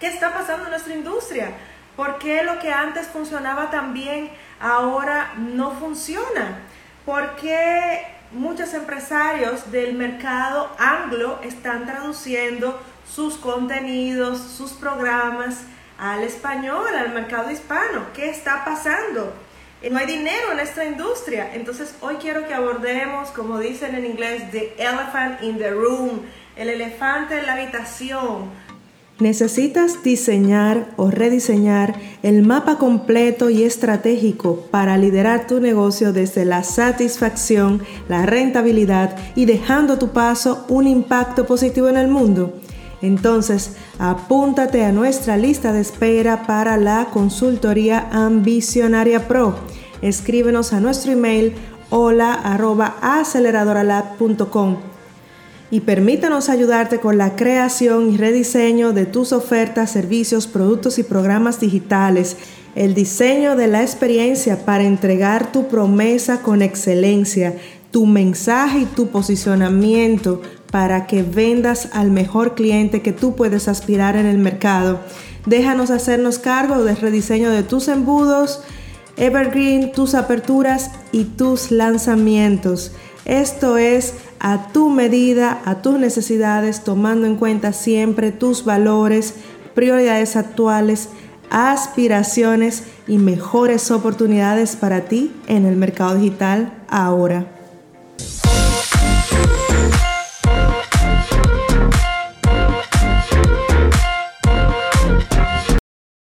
¿Qué 0.00 0.06
está 0.06 0.32
pasando 0.32 0.64
en 0.64 0.70
nuestra 0.70 0.94
industria? 0.94 1.50
¿Por 1.94 2.18
qué 2.18 2.42
lo 2.42 2.58
que 2.58 2.72
antes 2.72 3.06
funcionaba 3.06 3.70
tan 3.70 3.92
bien 3.92 4.30
ahora 4.58 5.34
no 5.36 5.72
funciona? 5.72 6.60
¿Por 7.04 7.36
qué 7.36 8.06
muchos 8.32 8.72
empresarios 8.72 9.70
del 9.70 9.92
mercado 9.92 10.74
anglo 10.78 11.38
están 11.42 11.84
traduciendo 11.84 12.80
sus 13.14 13.36
contenidos, 13.36 14.38
sus 14.38 14.72
programas 14.72 15.64
al 15.98 16.22
español, 16.24 16.88
al 16.96 17.12
mercado 17.12 17.50
hispano? 17.50 18.06
¿Qué 18.14 18.30
está 18.30 18.64
pasando? 18.64 19.34
No 19.90 19.98
hay 19.98 20.06
dinero 20.06 20.52
en 20.52 20.60
esta 20.60 20.86
industria. 20.86 21.50
Entonces 21.52 21.94
hoy 22.00 22.16
quiero 22.16 22.48
que 22.48 22.54
abordemos, 22.54 23.28
como 23.32 23.58
dicen 23.58 23.94
en 23.94 24.06
inglés, 24.06 24.50
the 24.50 24.74
elephant 24.78 25.42
in 25.42 25.58
the 25.58 25.70
room, 25.72 26.22
el 26.56 26.70
elefante 26.70 27.38
en 27.38 27.46
la 27.46 27.52
habitación 27.52 28.50
Necesitas 29.20 30.02
diseñar 30.02 30.94
o 30.96 31.10
rediseñar 31.10 31.94
el 32.22 32.42
mapa 32.42 32.78
completo 32.78 33.50
y 33.50 33.64
estratégico 33.64 34.64
para 34.70 34.96
liderar 34.96 35.46
tu 35.46 35.60
negocio 35.60 36.14
desde 36.14 36.46
la 36.46 36.64
satisfacción, 36.64 37.82
la 38.08 38.24
rentabilidad 38.24 39.16
y 39.36 39.44
dejando 39.44 39.98
tu 39.98 40.08
paso 40.08 40.64
un 40.68 40.86
impacto 40.86 41.46
positivo 41.46 41.88
en 41.90 41.98
el 41.98 42.08
mundo. 42.08 42.54
Entonces, 43.02 43.76
apúntate 43.98 44.84
a 44.84 44.92
nuestra 44.92 45.36
lista 45.36 45.72
de 45.72 45.82
espera 45.82 46.46
para 46.46 46.78
la 46.78 47.08
consultoría 47.12 48.08
Ambicionaria 48.10 49.28
Pro. 49.28 49.54
Escríbenos 50.00 50.72
a 50.72 50.80
nuestro 50.80 51.12
email 51.12 51.54
hola 51.90 52.40
y 55.70 55.80
permítanos 55.80 56.48
ayudarte 56.48 56.98
con 56.98 57.16
la 57.16 57.36
creación 57.36 58.12
y 58.12 58.16
rediseño 58.16 58.92
de 58.92 59.06
tus 59.06 59.32
ofertas, 59.32 59.92
servicios, 59.92 60.46
productos 60.46 60.98
y 60.98 61.04
programas 61.04 61.60
digitales, 61.60 62.36
el 62.74 62.94
diseño 62.94 63.56
de 63.56 63.68
la 63.68 63.82
experiencia 63.82 64.64
para 64.64 64.84
entregar 64.84 65.52
tu 65.52 65.68
promesa 65.68 66.42
con 66.42 66.62
excelencia, 66.62 67.56
tu 67.90 68.06
mensaje 68.06 68.80
y 68.80 68.84
tu 68.84 69.08
posicionamiento 69.08 70.42
para 70.70 71.06
que 71.06 71.22
vendas 71.22 71.88
al 71.92 72.10
mejor 72.10 72.54
cliente 72.54 73.02
que 73.02 73.12
tú 73.12 73.34
puedes 73.34 73.68
aspirar 73.68 74.16
en 74.16 74.26
el 74.26 74.38
mercado. 74.38 75.00
Déjanos 75.46 75.90
hacernos 75.90 76.38
cargo 76.38 76.84
del 76.84 76.96
rediseño 76.96 77.50
de 77.50 77.62
tus 77.62 77.88
embudos, 77.88 78.62
evergreen, 79.16 79.92
tus 79.92 80.14
aperturas 80.14 80.90
y 81.12 81.24
tus 81.24 81.70
lanzamientos. 81.70 82.92
Esto 83.24 83.76
es 83.76 84.14
a 84.40 84.68
tu 84.72 84.88
medida, 84.88 85.60
a 85.66 85.82
tus 85.82 85.98
necesidades, 85.98 86.82
tomando 86.82 87.26
en 87.26 87.36
cuenta 87.36 87.74
siempre 87.74 88.32
tus 88.32 88.64
valores, 88.64 89.34
prioridades 89.74 90.34
actuales, 90.34 91.10
aspiraciones 91.50 92.84
y 93.06 93.18
mejores 93.18 93.90
oportunidades 93.90 94.76
para 94.76 95.02
ti 95.02 95.30
en 95.46 95.66
el 95.66 95.76
mercado 95.76 96.14
digital 96.14 96.72
ahora. 96.88 97.44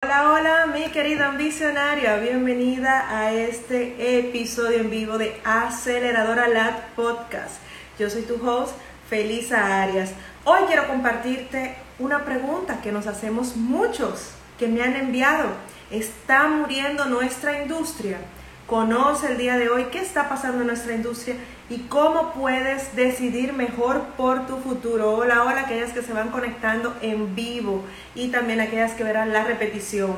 Hola, 0.03 0.33
hola, 0.33 0.65
mi 0.73 0.91
querida 0.91 1.29
ambicionaria, 1.29 2.17
bienvenida 2.17 3.17
a 3.17 3.31
este 3.31 4.19
episodio 4.19 4.79
en 4.79 4.89
vivo 4.89 5.17
de 5.17 5.35
Aceleradora 5.45 6.49
Lat 6.49 6.89
Podcast. 6.97 7.68
Yo 7.99 8.09
soy 8.09 8.21
tu 8.21 8.35
host, 8.35 8.71
Felisa 9.09 9.83
Arias. 9.83 10.11
Hoy 10.45 10.61
quiero 10.67 10.87
compartirte 10.87 11.75
una 11.99 12.23
pregunta 12.23 12.79
que 12.81 12.93
nos 12.93 13.07
hacemos 13.07 13.57
muchos 13.57 14.31
que 14.57 14.69
me 14.69 14.81
han 14.81 14.95
enviado. 14.95 15.49
¿Está 15.91 16.47
muriendo 16.47 17.03
nuestra 17.07 17.61
industria? 17.61 18.19
Conoce 18.67 19.33
el 19.33 19.37
día 19.37 19.57
de 19.57 19.67
hoy 19.67 19.87
qué 19.91 19.99
está 19.99 20.29
pasando 20.29 20.61
en 20.61 20.67
nuestra 20.67 20.93
industria 20.93 21.35
y 21.69 21.79
cómo 21.89 22.31
puedes 22.31 22.95
decidir 22.95 23.51
mejor 23.51 24.01
por 24.15 24.47
tu 24.47 24.59
futuro. 24.59 25.11
Hola, 25.11 25.43
hola, 25.43 25.61
aquellas 25.61 25.91
que 25.91 26.01
se 26.01 26.13
van 26.13 26.29
conectando 26.29 26.95
en 27.01 27.35
vivo 27.35 27.83
y 28.15 28.29
también 28.29 28.61
aquellas 28.61 28.93
que 28.93 29.03
verán 29.03 29.33
la 29.33 29.43
repetición. 29.43 30.15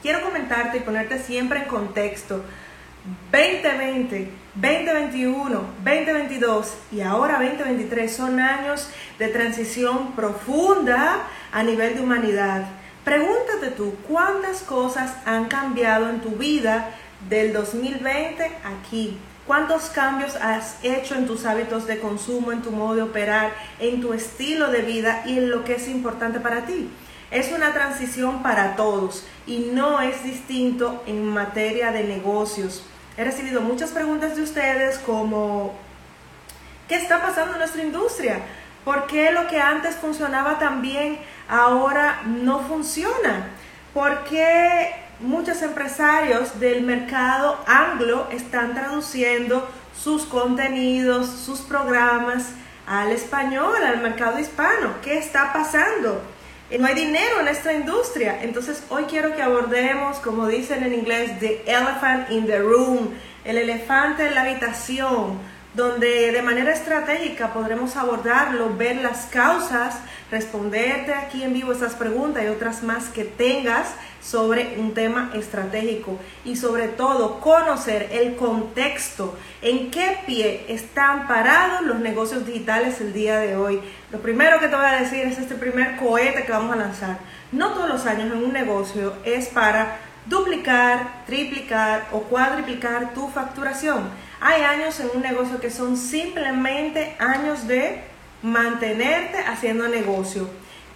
Quiero 0.00 0.22
comentarte 0.22 0.76
y 0.76 0.82
ponerte 0.82 1.18
siempre 1.18 1.62
en 1.62 1.66
contexto 1.66 2.44
2020, 3.30 4.30
2021, 4.54 5.60
2022 5.84 6.74
y 6.90 7.02
ahora 7.02 7.34
2023 7.34 8.10
son 8.10 8.40
años 8.40 8.88
de 9.18 9.28
transición 9.28 10.12
profunda 10.12 11.26
a 11.52 11.62
nivel 11.62 11.96
de 11.96 12.00
humanidad. 12.00 12.64
Pregúntate 13.04 13.72
tú, 13.76 13.94
¿cuántas 14.08 14.62
cosas 14.62 15.14
han 15.26 15.46
cambiado 15.46 16.08
en 16.08 16.20
tu 16.20 16.30
vida 16.30 16.94
del 17.28 17.52
2020 17.52 18.50
aquí? 18.64 19.18
¿Cuántos 19.46 19.90
cambios 19.90 20.36
has 20.36 20.82
hecho 20.82 21.14
en 21.14 21.26
tus 21.26 21.44
hábitos 21.44 21.86
de 21.86 21.98
consumo, 21.98 22.52
en 22.52 22.62
tu 22.62 22.70
modo 22.70 22.94
de 22.94 23.02
operar, 23.02 23.52
en 23.78 24.00
tu 24.00 24.14
estilo 24.14 24.70
de 24.70 24.80
vida 24.80 25.22
y 25.26 25.36
en 25.36 25.50
lo 25.50 25.64
que 25.64 25.74
es 25.74 25.88
importante 25.88 26.40
para 26.40 26.64
ti? 26.64 26.88
Es 27.30 27.52
una 27.52 27.74
transición 27.74 28.42
para 28.42 28.76
todos 28.76 29.26
y 29.46 29.70
no 29.74 30.00
es 30.00 30.24
distinto 30.24 31.02
en 31.06 31.26
materia 31.26 31.92
de 31.92 32.04
negocios. 32.04 32.84
He 33.16 33.22
recibido 33.22 33.60
muchas 33.60 33.90
preguntas 33.90 34.34
de 34.34 34.42
ustedes 34.42 34.98
como, 34.98 35.72
¿qué 36.88 36.96
está 36.96 37.22
pasando 37.22 37.52
en 37.52 37.58
nuestra 37.60 37.82
industria? 37.82 38.40
¿Por 38.84 39.06
qué 39.06 39.30
lo 39.30 39.46
que 39.46 39.60
antes 39.60 39.94
funcionaba 39.94 40.58
tan 40.58 40.82
bien 40.82 41.18
ahora 41.48 42.22
no 42.26 42.60
funciona? 42.60 43.50
¿Por 43.92 44.24
qué 44.24 44.92
muchos 45.20 45.62
empresarios 45.62 46.58
del 46.58 46.82
mercado 46.82 47.56
anglo 47.68 48.26
están 48.32 48.74
traduciendo 48.74 49.68
sus 49.96 50.24
contenidos, 50.24 51.28
sus 51.28 51.60
programas 51.60 52.50
al 52.84 53.12
español, 53.12 53.76
al 53.84 54.00
mercado 54.02 54.40
hispano? 54.40 54.94
¿Qué 55.04 55.18
está 55.18 55.52
pasando? 55.52 56.20
No 56.78 56.86
hay 56.86 56.94
dinero 56.94 57.40
en 57.40 57.48
esta 57.48 57.72
industria. 57.72 58.42
Entonces 58.42 58.82
hoy 58.90 59.04
quiero 59.04 59.34
que 59.34 59.42
abordemos, 59.42 60.18
como 60.18 60.46
dicen 60.46 60.82
en 60.82 60.94
inglés, 60.94 61.38
the 61.40 61.62
elephant 61.66 62.30
in 62.30 62.46
the 62.46 62.58
room, 62.58 63.10
el 63.44 63.58
elefante 63.58 64.26
en 64.26 64.34
la 64.34 64.42
habitación, 64.42 65.38
donde 65.74 66.30
de 66.30 66.42
manera 66.42 66.72
estratégica 66.72 67.52
podremos 67.52 67.96
abordarlo, 67.96 68.76
ver 68.76 68.96
las 68.96 69.26
causas, 69.26 69.98
responderte 70.30 71.12
aquí 71.12 71.42
en 71.42 71.52
vivo 71.52 71.72
estas 71.72 71.94
preguntas 71.94 72.44
y 72.44 72.48
otras 72.48 72.82
más 72.82 73.08
que 73.08 73.24
tengas 73.24 73.88
sobre 74.22 74.78
un 74.78 74.94
tema 74.94 75.30
estratégico 75.34 76.18
y 76.44 76.56
sobre 76.56 76.88
todo 76.88 77.40
conocer 77.40 78.08
el 78.12 78.36
contexto, 78.36 79.36
en 79.62 79.90
qué 79.90 80.18
pie 80.26 80.64
están 80.68 81.26
parados 81.26 81.82
los 81.82 81.98
negocios 81.98 82.46
digitales 82.46 83.00
el 83.00 83.12
día 83.12 83.38
de 83.38 83.56
hoy. 83.56 83.80
Lo 84.12 84.20
primero 84.20 84.60
que 84.60 84.68
te 84.68 84.76
voy 84.76 84.86
a 84.86 85.00
decir 85.00 85.26
es 85.26 85.38
este 85.38 85.56
primer 85.56 85.96
cohete 85.96 86.44
que 86.44 86.52
vamos 86.52 86.72
a 86.72 86.76
lanzar. 86.76 87.18
No 87.52 87.70
todos 87.70 87.88
los 87.88 88.06
años 88.06 88.32
en 88.32 88.44
un 88.44 88.52
negocio 88.52 89.12
es 89.24 89.48
para 89.48 89.98
duplicar, 90.26 91.24
triplicar 91.26 92.06
o 92.12 92.20
cuadriplicar 92.20 93.12
tu 93.12 93.28
facturación. 93.28 94.04
Hay 94.46 94.60
años 94.60 95.00
en 95.00 95.08
un 95.14 95.22
negocio 95.22 95.58
que 95.58 95.70
son 95.70 95.96
simplemente 95.96 97.16
años 97.18 97.66
de 97.66 98.02
mantenerte 98.42 99.38
haciendo 99.38 99.88
negocio. 99.88 100.50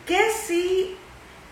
¿Qué 0.07 0.21
sí 0.47 0.95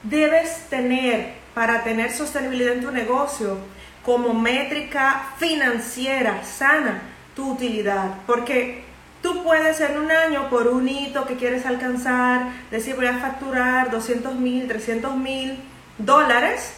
debes 0.03 0.69
tener 0.69 1.33
para 1.55 1.85
tener 1.85 2.12
sostenibilidad 2.12 2.75
en 2.75 2.83
tu 2.83 2.91
negocio 2.91 3.56
como 4.05 4.35
métrica 4.35 5.31
financiera 5.39 6.45
sana 6.45 7.01
tu 7.35 7.53
utilidad? 7.53 8.17
Porque 8.27 8.85
tú 9.23 9.43
puedes 9.43 9.81
en 9.81 9.97
un 9.97 10.11
año 10.11 10.51
por 10.51 10.69
un 10.69 10.87
hito 10.87 11.25
que 11.25 11.37
quieres 11.37 11.65
alcanzar, 11.65 12.51
decir 12.71 12.95
voy 12.95 13.06
a 13.06 13.21
facturar 13.21 13.91
200 13.91 14.35
mil, 14.35 14.69
300 14.69 15.17
mil 15.17 15.59
dólares 15.97 16.75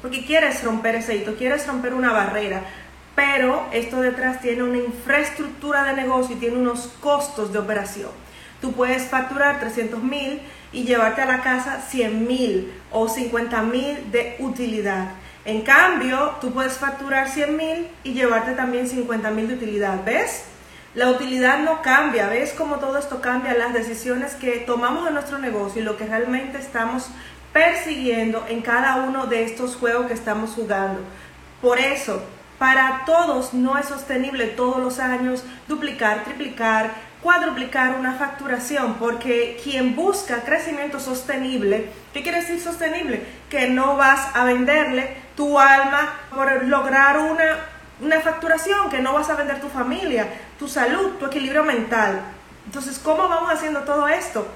porque 0.00 0.24
quieres 0.24 0.62
romper 0.62 0.94
ese 0.96 1.16
hito, 1.16 1.36
quieres 1.36 1.66
romper 1.66 1.92
una 1.92 2.12
barrera, 2.12 2.62
pero 3.18 3.66
esto 3.72 4.00
detrás 4.00 4.40
tiene 4.40 4.62
una 4.62 4.78
infraestructura 4.78 5.82
de 5.82 5.94
negocio 5.94 6.36
y 6.36 6.38
tiene 6.38 6.56
unos 6.56 6.86
costos 7.00 7.52
de 7.52 7.58
operación. 7.58 8.10
Tú 8.60 8.70
puedes 8.74 9.08
facturar 9.08 9.58
300 9.58 10.00
mil 10.04 10.40
y 10.70 10.84
llevarte 10.84 11.22
a 11.22 11.26
la 11.26 11.40
casa 11.40 11.80
100 11.80 12.28
mil 12.28 12.72
o 12.92 13.08
50 13.08 13.60
mil 13.62 14.12
de 14.12 14.36
utilidad. 14.38 15.08
En 15.44 15.62
cambio, 15.62 16.36
tú 16.40 16.52
puedes 16.52 16.74
facturar 16.74 17.28
100 17.28 17.56
mil 17.56 17.88
y 18.04 18.12
llevarte 18.12 18.52
también 18.52 18.86
50 18.86 19.32
mil 19.32 19.48
de 19.48 19.54
utilidad. 19.54 20.04
¿Ves? 20.04 20.44
La 20.94 21.10
utilidad 21.10 21.58
no 21.64 21.82
cambia. 21.82 22.28
¿Ves 22.28 22.54
cómo 22.56 22.76
todo 22.76 22.98
esto 22.98 23.20
cambia? 23.20 23.52
Las 23.54 23.74
decisiones 23.74 24.36
que 24.36 24.58
tomamos 24.58 25.08
en 25.08 25.14
nuestro 25.14 25.38
negocio 25.38 25.82
y 25.82 25.84
lo 25.84 25.96
que 25.96 26.06
realmente 26.06 26.58
estamos 26.58 27.08
persiguiendo 27.52 28.46
en 28.48 28.62
cada 28.62 28.94
uno 29.08 29.26
de 29.26 29.42
estos 29.42 29.74
juegos 29.74 30.06
que 30.06 30.14
estamos 30.14 30.50
jugando. 30.50 31.00
Por 31.60 31.80
eso, 31.80 32.22
para 32.58 33.04
todos 33.06 33.54
no 33.54 33.78
es 33.78 33.86
sostenible 33.86 34.46
todos 34.46 34.78
los 34.78 34.98
años 34.98 35.44
duplicar, 35.68 36.24
triplicar, 36.24 36.90
cuadruplicar 37.22 37.94
una 37.94 38.14
facturación, 38.14 38.94
porque 38.94 39.60
quien 39.62 39.94
busca 39.94 40.42
crecimiento 40.42 41.00
sostenible, 41.00 41.90
¿qué 42.12 42.22
quiere 42.22 42.40
decir 42.40 42.60
sostenible? 42.60 43.24
Que 43.48 43.68
no 43.68 43.96
vas 43.96 44.34
a 44.34 44.44
venderle 44.44 45.16
tu 45.36 45.58
alma 45.58 46.14
por 46.34 46.64
lograr 46.64 47.18
una, 47.18 47.58
una 48.00 48.20
facturación, 48.20 48.90
que 48.90 49.00
no 49.00 49.12
vas 49.12 49.30
a 49.30 49.36
vender 49.36 49.60
tu 49.60 49.68
familia, 49.68 50.28
tu 50.58 50.68
salud, 50.68 51.12
tu 51.18 51.26
equilibrio 51.26 51.64
mental. 51.64 52.20
Entonces, 52.66 52.98
¿cómo 52.98 53.28
vamos 53.28 53.50
haciendo 53.52 53.80
todo 53.80 54.08
esto? 54.08 54.46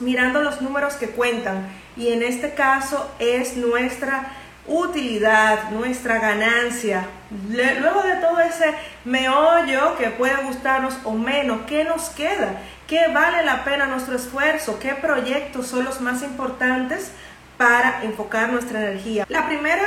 Mirando 0.00 0.42
los 0.42 0.60
números 0.60 0.94
que 0.94 1.10
cuentan. 1.10 1.68
Y 1.96 2.12
en 2.12 2.22
este 2.22 2.54
caso 2.54 3.10
es 3.18 3.56
nuestra 3.56 4.32
utilidad, 4.68 5.70
nuestra 5.70 6.18
ganancia. 6.18 7.06
Luego 7.50 8.02
de 8.02 8.16
todo 8.16 8.38
ese 8.40 8.74
meollo 9.04 9.96
que 9.96 10.10
puede 10.10 10.36
gustarnos 10.44 10.98
o 11.04 11.12
menos, 11.12 11.62
¿qué 11.66 11.84
nos 11.84 12.10
queda? 12.10 12.60
¿Qué 12.86 13.08
vale 13.12 13.44
la 13.44 13.64
pena 13.64 13.86
nuestro 13.86 14.16
esfuerzo? 14.16 14.78
¿Qué 14.78 14.94
proyectos 14.94 15.66
son 15.66 15.84
los 15.84 16.00
más 16.00 16.22
importantes 16.22 17.12
para 17.56 18.02
enfocar 18.02 18.50
nuestra 18.50 18.80
energía? 18.80 19.26
La 19.28 19.46
primera 19.46 19.86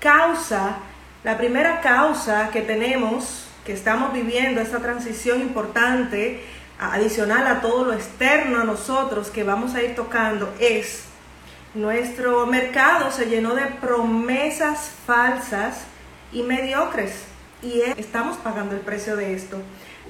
causa, 0.00 0.76
la 1.24 1.36
primera 1.36 1.80
causa 1.80 2.50
que 2.50 2.62
tenemos, 2.62 3.48
que 3.64 3.72
estamos 3.72 4.12
viviendo 4.12 4.60
esta 4.60 4.78
transición 4.78 5.40
importante, 5.40 6.44
adicional 6.80 7.46
a 7.46 7.60
todo 7.60 7.84
lo 7.84 7.92
externo 7.92 8.60
a 8.60 8.64
nosotros 8.64 9.30
que 9.30 9.44
vamos 9.44 9.74
a 9.74 9.82
ir 9.82 9.94
tocando, 9.94 10.52
es 10.58 11.04
nuestro 11.74 12.46
mercado 12.46 13.10
se 13.10 13.26
llenó 13.26 13.54
de 13.54 13.66
promesas 13.66 14.90
falsas 15.06 15.84
y 16.32 16.42
mediocres 16.42 17.24
y 17.62 17.80
estamos 17.96 18.36
pagando 18.38 18.74
el 18.74 18.80
precio 18.80 19.16
de 19.16 19.34
esto. 19.34 19.58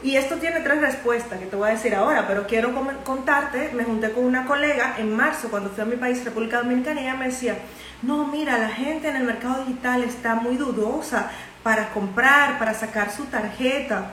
Y 0.03 0.17
esto 0.17 0.37
tiene 0.37 0.61
tres 0.61 0.81
respuestas 0.81 1.38
que 1.38 1.47
te 1.47 1.55
voy 1.55 1.69
a 1.69 1.73
decir 1.73 1.94
ahora, 1.94 2.26
pero 2.26 2.49
quiero 2.49 2.73
contarte, 3.05 3.70
me 3.73 3.85
junté 3.85 4.11
con 4.11 4.25
una 4.25 4.47
colega 4.47 4.97
en 4.99 5.14
marzo 5.14 5.49
cuando 5.49 5.70
fui 5.70 5.82
a 5.82 5.87
mi 5.87 5.94
país, 5.94 6.25
República 6.25 6.59
Dominicana, 6.59 7.00
y 7.00 7.05
ella 7.05 7.14
me 7.14 7.26
decía, 7.26 7.56
no, 8.03 8.26
mira, 8.26 8.58
la 8.58 8.70
gente 8.70 9.08
en 9.08 9.17
el 9.17 9.23
mercado 9.23 9.65
digital 9.65 10.03
está 10.03 10.35
muy 10.35 10.56
dudosa 10.56 11.31
para 11.62 11.91
comprar, 11.91 12.58
para 12.58 12.75
sacar 12.75 13.12
su 13.12 13.26
tarjeta. 13.26 14.11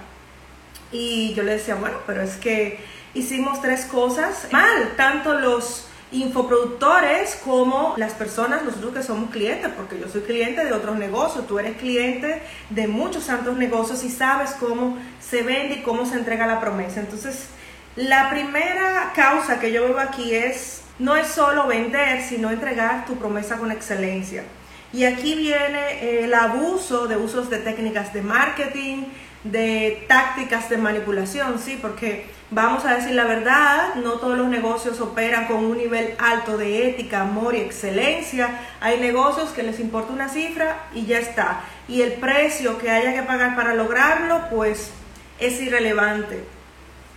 Y 0.91 1.33
yo 1.33 1.41
le 1.41 1.53
decía, 1.53 1.73
bueno, 1.73 1.97
pero 2.05 2.21
es 2.21 2.35
que 2.35 2.79
hicimos 3.15 3.59
tres 3.59 3.85
cosas 3.85 4.47
mal, 4.51 4.93
tanto 4.95 5.33
los 5.39 5.88
infoproductores 6.11 7.35
como 7.43 7.93
las 7.97 8.13
personas, 8.13 8.63
nosotros 8.63 8.93
que 8.93 9.03
somos 9.03 9.29
clientes, 9.29 9.69
porque 9.75 9.99
yo 9.99 10.07
soy 10.07 10.21
cliente 10.21 10.65
de 10.65 10.73
otros 10.73 10.97
negocios, 10.97 11.45
tú 11.45 11.59
eres 11.59 11.77
cliente 11.77 12.41
de 12.69 12.87
muchos 12.87 13.23
santos 13.23 13.57
negocios 13.57 14.03
y 14.03 14.09
sabes 14.09 14.51
cómo 14.59 14.97
se 15.19 15.43
vende 15.43 15.75
y 15.75 15.81
cómo 15.81 16.05
se 16.05 16.15
entrega 16.15 16.47
la 16.47 16.59
promesa. 16.59 16.99
Entonces, 16.99 17.49
la 17.95 18.29
primera 18.29 19.11
causa 19.15 19.59
que 19.59 19.71
yo 19.71 19.83
veo 19.83 19.99
aquí 19.99 20.33
es, 20.33 20.81
no 20.97 21.15
es 21.15 21.27
solo 21.27 21.67
vender, 21.67 22.23
sino 22.23 22.49
entregar 22.49 23.05
tu 23.05 23.15
promesa 23.15 23.57
con 23.57 23.71
excelencia. 23.71 24.43
Y 24.91 25.03
aquí 25.03 25.35
viene 25.35 26.23
el 26.23 26.33
abuso 26.33 27.07
de 27.07 27.17
usos 27.17 27.49
de 27.51 27.59
técnicas 27.59 28.11
de 28.13 28.23
marketing, 28.23 29.05
de 29.43 30.05
tácticas 30.07 30.69
de 30.69 30.77
manipulación, 30.77 31.59
¿sí? 31.59 31.77
Porque 31.79 32.25
vamos 32.51 32.85
a 32.85 32.95
decir 32.95 33.13
la 33.13 33.25
verdad, 33.25 33.95
no 33.95 34.13
todos 34.13 34.37
los 34.37 34.47
negocios 34.47 34.99
operan 35.01 35.45
con 35.45 35.57
un 35.65 35.77
nivel 35.77 36.15
alto 36.17 36.57
de 36.57 36.89
ética, 36.89 37.21
amor 37.21 37.55
y 37.55 37.59
excelencia. 37.59 38.59
Hay 38.81 38.99
negocios 38.99 39.49
que 39.49 39.63
les 39.63 39.79
importa 39.79 40.13
una 40.13 40.29
cifra 40.29 40.83
y 40.93 41.05
ya 41.05 41.19
está. 41.19 41.61
Y 41.87 42.01
el 42.01 42.13
precio 42.13 42.77
que 42.77 42.89
haya 42.89 43.13
que 43.13 43.23
pagar 43.23 43.55
para 43.55 43.73
lograrlo, 43.73 44.49
pues 44.49 44.91
es 45.39 45.61
irrelevante. 45.61 46.43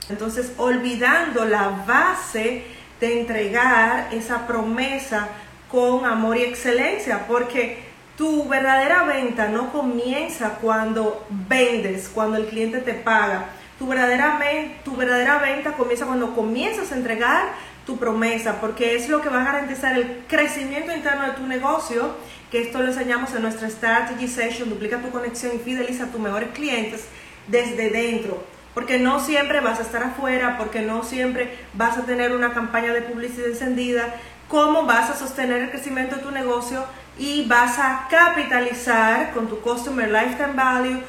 Entonces, 0.09 0.53
olvidando 0.59 1.45
la 1.45 1.85
base 1.87 2.65
de 3.01 3.21
entregar 3.21 4.09
esa 4.13 4.47
promesa 4.47 5.29
con 5.71 6.05
amor 6.05 6.37
y 6.37 6.43
excelencia, 6.43 7.27
porque 7.27 7.79
tu 8.17 8.47
verdadera 8.47 9.05
venta 9.05 9.49
no 9.49 9.73
comienza 9.73 10.59
cuando 10.61 11.27
vendes, 11.31 12.11
cuando 12.13 12.37
el 12.37 12.47
cliente 12.47 12.79
te 12.79 12.93
paga. 12.93 13.47
Tu 13.83 13.89
verdadera, 13.89 14.39
tu 14.85 14.95
verdadera 14.95 15.39
venta 15.39 15.73
comienza 15.73 16.07
cuando 16.07 16.37
comienzas 16.37 16.93
a 16.93 16.95
entregar 16.95 17.47
tu 17.85 17.99
promesa, 17.99 18.61
porque 18.61 18.95
es 18.95 19.09
lo 19.09 19.21
que 19.21 19.29
va 19.29 19.41
a 19.41 19.45
garantizar 19.45 19.99
el 19.99 20.23
crecimiento 20.29 20.95
interno 20.95 21.25
de 21.25 21.33
tu 21.33 21.49
negocio, 21.49 22.15
que 22.53 22.63
esto 22.63 22.79
lo 22.79 22.87
enseñamos 22.87 23.35
en 23.35 23.43
nuestra 23.43 23.69
Strategy 23.69 24.29
Session, 24.29 24.71
duplica 24.71 24.99
tu 24.99 25.11
conexión 25.11 25.57
y 25.57 25.59
fideliza 25.59 26.05
a 26.05 26.07
tus 26.13 26.21
mejores 26.21 26.51
clientes 26.51 27.07
desde 27.49 27.91
dentro. 27.91 28.45
Porque 28.73 29.01
no 29.01 29.19
siempre 29.19 29.59
vas 29.59 29.81
a 29.81 29.83
estar 29.83 30.05
afuera, 30.05 30.59
porque 30.59 30.83
no 30.83 31.03
siempre 31.03 31.51
vas 31.75 31.99
a 31.99 32.03
tener 32.03 32.37
una 32.37 32.55
campaña 32.55 32.93
de 32.93 33.03
publicidad 33.03 33.49
encendida. 33.49 34.15
¿Cómo 34.47 34.87
vas 34.87 35.11
a 35.11 35.17
sostener 35.17 35.61
el 35.61 35.71
crecimiento 35.71 36.15
de 36.15 36.23
tu 36.23 36.31
negocio? 36.31 36.85
y 37.19 37.45
vas 37.47 37.79
a 37.79 38.09
capitalizar 38.09 39.33
con 39.33 39.47
tu 39.49 39.61
Customer 39.61 40.11
Lifetime 40.11 40.55
Value 40.55 41.01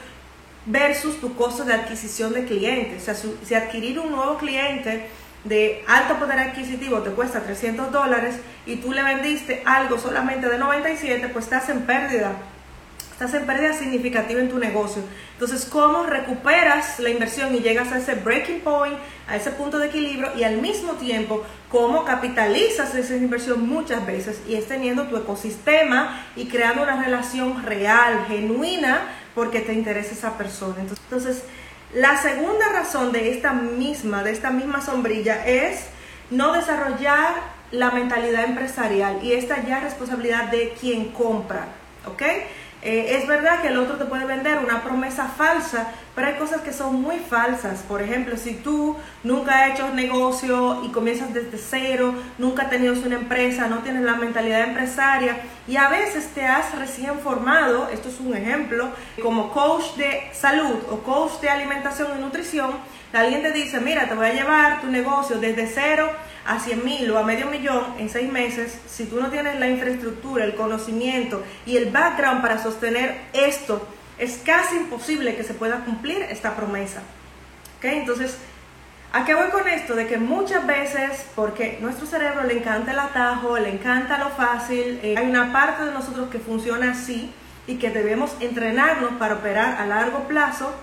versus 0.65 1.19
tu 1.19 1.35
costo 1.35 1.65
de 1.65 1.73
adquisición 1.73 2.33
de 2.33 2.45
clientes. 2.45 3.01
O 3.01 3.05
sea, 3.05 3.15
si 3.15 3.55
adquirir 3.55 3.99
un 3.99 4.11
nuevo 4.11 4.37
cliente 4.37 5.07
de 5.43 5.83
alto 5.87 6.15
poder 6.15 6.39
adquisitivo 6.39 6.99
te 6.99 7.09
cuesta 7.11 7.41
300 7.41 7.91
dólares 7.91 8.35
y 8.65 8.77
tú 8.77 8.93
le 8.93 9.03
vendiste 9.03 9.61
algo 9.65 9.97
solamente 9.97 10.47
de 10.47 10.57
97, 10.57 11.29
pues 11.29 11.45
estás 11.45 11.69
en 11.69 11.81
pérdida 11.81 12.33
estás 13.13 13.39
en 13.39 13.45
pérdida 13.45 13.73
significativa 13.73 14.41
en 14.41 14.49
tu 14.49 14.57
negocio. 14.57 15.03
Entonces, 15.33 15.65
¿cómo 15.65 16.03
recuperas 16.03 16.99
la 16.99 17.09
inversión 17.09 17.55
y 17.55 17.59
llegas 17.59 17.91
a 17.91 17.99
ese 17.99 18.15
breaking 18.15 18.61
point, 18.61 18.97
a 19.27 19.35
ese 19.35 19.51
punto 19.51 19.77
de 19.77 19.87
equilibrio 19.87 20.31
y 20.35 20.43
al 20.43 20.57
mismo 20.57 20.93
tiempo, 20.93 21.43
cómo 21.69 22.05
capitalizas 22.05 22.93
esa 22.95 23.15
inversión 23.15 23.67
muchas 23.67 24.05
veces 24.05 24.41
y 24.47 24.55
es 24.55 24.67
teniendo 24.67 25.03
tu 25.03 25.15
ecosistema 25.15 26.25
y 26.35 26.47
creando 26.47 26.83
una 26.83 27.01
relación 27.01 27.63
real, 27.63 28.25
genuina, 28.27 29.01
porque 29.35 29.61
te 29.61 29.73
interesa 29.73 30.13
esa 30.13 30.37
persona. 30.37 30.75
Entonces, 30.79 31.43
la 31.93 32.17
segunda 32.21 32.69
razón 32.69 33.11
de 33.11 33.31
esta 33.31 33.53
misma, 33.53 34.23
de 34.23 34.31
esta 34.31 34.49
misma 34.49 34.81
sombrilla 34.81 35.45
es 35.45 35.85
no 36.31 36.53
desarrollar 36.53 37.35
la 37.71 37.91
mentalidad 37.91 38.45
empresarial 38.45 39.23
y 39.23 39.33
esta 39.33 39.63
ya 39.65 39.79
responsabilidad 39.79 40.49
de 40.51 40.73
quien 40.79 41.09
compra, 41.11 41.67
¿ok? 42.05 42.21
Eh, 42.85 43.15
es 43.15 43.25
verdad 43.27 43.61
que 43.61 43.69
el 43.69 43.77
otro 43.77 43.95
te 43.95 44.03
puede 44.03 44.25
vender 44.25 44.57
una 44.57 44.83
promesa 44.83 45.29
falsa, 45.29 45.87
pero 46.15 46.27
hay 46.27 46.33
cosas 46.33 46.59
que 46.61 46.73
son 46.73 47.01
muy 47.01 47.17
falsas. 47.17 47.79
Por 47.81 48.01
ejemplo, 48.01 48.35
si 48.35 48.55
tú 48.55 48.97
nunca 49.23 49.63
has 49.63 49.71
hecho 49.71 49.93
negocio 49.93 50.83
y 50.83 50.89
comienzas 50.89 51.33
desde 51.33 51.57
cero, 51.57 52.13
nunca 52.37 52.63
has 52.63 52.69
tenido 52.69 52.93
una 52.93 53.15
empresa, 53.15 53.67
no 53.67 53.79
tienes 53.79 54.03
la 54.03 54.15
mentalidad 54.15 54.67
empresaria 54.67 55.43
y 55.65 55.77
a 55.77 55.87
veces 55.87 56.27
te 56.35 56.45
has 56.45 56.77
recién 56.77 57.19
formado, 57.19 57.87
esto 57.87 58.09
es 58.09 58.19
un 58.19 58.35
ejemplo, 58.35 58.89
como 59.21 59.53
coach 59.53 59.95
de 59.95 60.29
salud 60.33 60.79
o 60.91 60.97
coach 60.97 61.39
de 61.39 61.49
alimentación 61.49 62.09
y 62.17 62.21
nutrición, 62.21 62.71
alguien 63.19 63.41
te 63.41 63.51
dice, 63.51 63.79
mira, 63.79 64.07
te 64.07 64.15
voy 64.15 64.27
a 64.27 64.33
llevar 64.33 64.81
tu 64.81 64.87
negocio 64.87 65.39
desde 65.39 65.67
cero 65.67 66.11
a 66.45 66.59
100 66.59 66.83
mil 66.83 67.11
o 67.11 67.19
a 67.19 67.23
medio 67.23 67.47
millón 67.47 67.95
en 67.97 68.09
seis 68.09 68.31
meses, 68.31 68.77
si 68.87 69.05
tú 69.05 69.21
no 69.21 69.29
tienes 69.29 69.59
la 69.59 69.69
infraestructura, 69.69 70.43
el 70.43 70.55
conocimiento 70.55 71.43
y 71.65 71.77
el 71.77 71.91
background 71.91 72.41
para 72.41 72.61
sostener 72.61 73.15
esto, 73.33 73.87
es 74.17 74.41
casi 74.45 74.77
imposible 74.77 75.35
que 75.35 75.43
se 75.43 75.53
pueda 75.53 75.85
cumplir 75.85 76.21
esta 76.23 76.55
promesa. 76.55 77.01
¿Okay? 77.77 77.99
Entonces, 77.99 78.37
¿a 79.11 79.25
qué 79.25 79.35
voy 79.35 79.49
con 79.49 79.67
esto? 79.67 79.95
De 79.95 80.07
que 80.07 80.17
muchas 80.17 80.65
veces, 80.65 81.25
porque 81.35 81.77
nuestro 81.81 82.05
cerebro 82.05 82.43
le 82.43 82.57
encanta 82.57 82.91
el 82.91 82.99
atajo, 82.99 83.57
le 83.57 83.69
encanta 83.69 84.17
lo 84.17 84.29
fácil, 84.29 84.99
eh, 85.03 85.15
hay 85.17 85.27
una 85.27 85.51
parte 85.53 85.85
de 85.85 85.91
nosotros 85.91 86.29
que 86.29 86.39
funciona 86.39 86.91
así 86.91 87.31
y 87.67 87.75
que 87.75 87.89
debemos 87.89 88.35
entrenarnos 88.39 89.13
para 89.13 89.35
operar 89.35 89.81
a 89.81 89.85
largo 89.85 90.27
plazo 90.27 90.73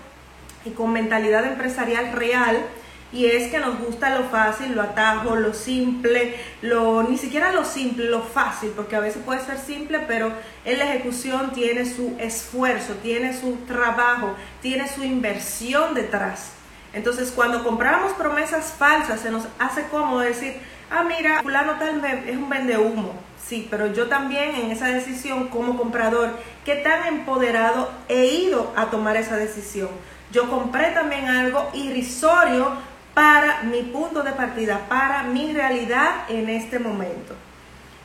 y 0.65 0.71
con 0.71 0.93
mentalidad 0.93 1.45
empresarial 1.45 2.11
real 2.13 2.65
y 3.13 3.25
es 3.25 3.51
que 3.51 3.59
nos 3.59 3.77
gusta 3.79 4.17
lo 4.17 4.29
fácil, 4.29 4.73
lo 4.73 4.81
atajo, 4.81 5.35
lo 5.35 5.53
simple, 5.53 6.35
lo 6.61 7.03
ni 7.03 7.17
siquiera 7.17 7.51
lo 7.51 7.65
simple, 7.65 8.05
lo 8.05 8.21
fácil, 8.21 8.71
porque 8.73 8.95
a 8.95 9.01
veces 9.01 9.21
puede 9.23 9.41
ser 9.41 9.57
simple, 9.57 9.99
pero 10.07 10.31
en 10.63 10.79
la 10.79 10.85
ejecución 10.85 11.51
tiene 11.51 11.85
su 11.85 12.15
esfuerzo, 12.19 12.93
tiene 13.03 13.37
su 13.37 13.57
trabajo, 13.67 14.33
tiene 14.61 14.87
su 14.87 15.03
inversión 15.03 15.93
detrás. 15.93 16.51
Entonces, 16.93 17.31
cuando 17.31 17.63
compramos 17.63 18.13
promesas 18.13 18.73
falsas, 18.77 19.19
se 19.19 19.31
nos 19.31 19.43
hace 19.59 19.83
cómodo 19.87 20.19
decir, 20.19 20.55
ah, 20.89 21.03
mira, 21.03 21.41
fulano 21.41 21.73
tal 21.79 22.03
es 22.25 22.37
un 22.37 22.49
vende 22.49 22.77
humo. 22.77 23.13
Sí, 23.45 23.67
pero 23.69 23.87
yo 23.87 24.07
también 24.07 24.55
en 24.55 24.71
esa 24.71 24.87
decisión 24.87 25.49
como 25.49 25.77
comprador, 25.77 26.29
¿qué 26.63 26.75
tan 26.75 27.05
empoderado 27.07 27.91
he 28.07 28.25
ido 28.27 28.71
a 28.77 28.85
tomar 28.85 29.17
esa 29.17 29.35
decisión? 29.35 29.89
Yo 30.31 30.49
compré 30.49 30.91
también 30.91 31.27
algo 31.27 31.69
irrisorio 31.73 32.71
para 33.13 33.63
mi 33.63 33.81
punto 33.83 34.23
de 34.23 34.31
partida, 34.31 34.79
para 34.87 35.23
mi 35.23 35.51
realidad 35.53 36.29
en 36.29 36.49
este 36.49 36.79
momento. 36.79 37.35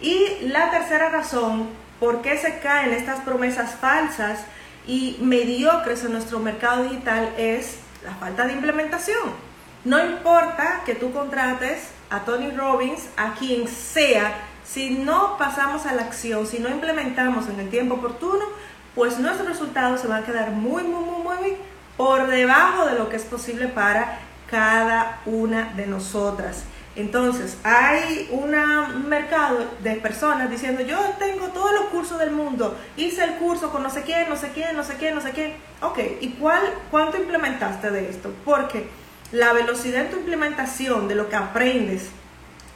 Y 0.00 0.48
la 0.48 0.70
tercera 0.70 1.08
razón 1.10 1.68
por 2.00 2.22
qué 2.22 2.36
se 2.36 2.58
caen 2.58 2.92
estas 2.92 3.20
promesas 3.20 3.76
falsas 3.76 4.40
y 4.86 5.16
mediocres 5.20 6.04
en 6.04 6.12
nuestro 6.12 6.38
mercado 6.40 6.84
digital 6.84 7.32
es 7.38 7.78
la 8.04 8.14
falta 8.14 8.46
de 8.46 8.54
implementación. 8.54 9.30
No 9.84 10.04
importa 10.04 10.82
que 10.84 10.94
tú 10.96 11.12
contrates 11.12 11.90
a 12.10 12.20
Tony 12.20 12.50
Robbins, 12.50 13.08
a 13.16 13.34
quien 13.34 13.68
sea, 13.68 14.34
si 14.64 14.90
no 14.90 15.38
pasamos 15.38 15.86
a 15.86 15.94
la 15.94 16.02
acción, 16.02 16.46
si 16.46 16.58
no 16.58 16.68
implementamos 16.68 17.48
en 17.48 17.60
el 17.60 17.70
tiempo 17.70 17.94
oportuno, 17.94 18.44
pues 18.96 19.18
nuestros 19.18 19.48
resultados 19.48 20.00
se 20.00 20.08
van 20.08 20.22
a 20.22 20.26
quedar 20.26 20.50
muy, 20.50 20.82
muy, 20.82 21.04
muy, 21.04 21.22
muy 21.22 21.56
por 21.96 22.26
debajo 22.26 22.86
de 22.86 22.98
lo 22.98 23.08
que 23.08 23.16
es 23.16 23.24
posible 23.24 23.68
para 23.68 24.20
cada 24.50 25.20
una 25.26 25.72
de 25.74 25.86
nosotras. 25.86 26.64
Entonces, 26.94 27.58
hay 27.62 28.28
un 28.30 28.52
mercado 29.06 29.58
de 29.82 29.96
personas 29.96 30.50
diciendo, 30.50 30.80
yo 30.82 30.98
tengo 31.18 31.48
todos 31.48 31.72
los 31.72 31.84
cursos 31.86 32.18
del 32.18 32.30
mundo, 32.30 32.74
hice 32.96 33.22
el 33.22 33.34
curso 33.34 33.70
con 33.70 33.82
no 33.82 33.90
sé 33.90 34.02
quién, 34.02 34.30
no 34.30 34.36
sé 34.36 34.50
quién, 34.54 34.74
no 34.74 34.82
sé 34.82 34.94
quién, 34.94 35.14
no 35.14 35.20
sé 35.20 35.32
quién. 35.32 35.52
Ok, 35.82 35.98
¿y 36.20 36.30
cuál, 36.30 36.62
cuánto 36.90 37.18
implementaste 37.18 37.90
de 37.90 38.08
esto? 38.08 38.32
Porque 38.46 38.88
la 39.30 39.52
velocidad 39.52 40.04
de 40.04 40.08
tu 40.08 40.16
implementación, 40.16 41.06
de 41.06 41.16
lo 41.16 41.28
que 41.28 41.36
aprendes 41.36 42.08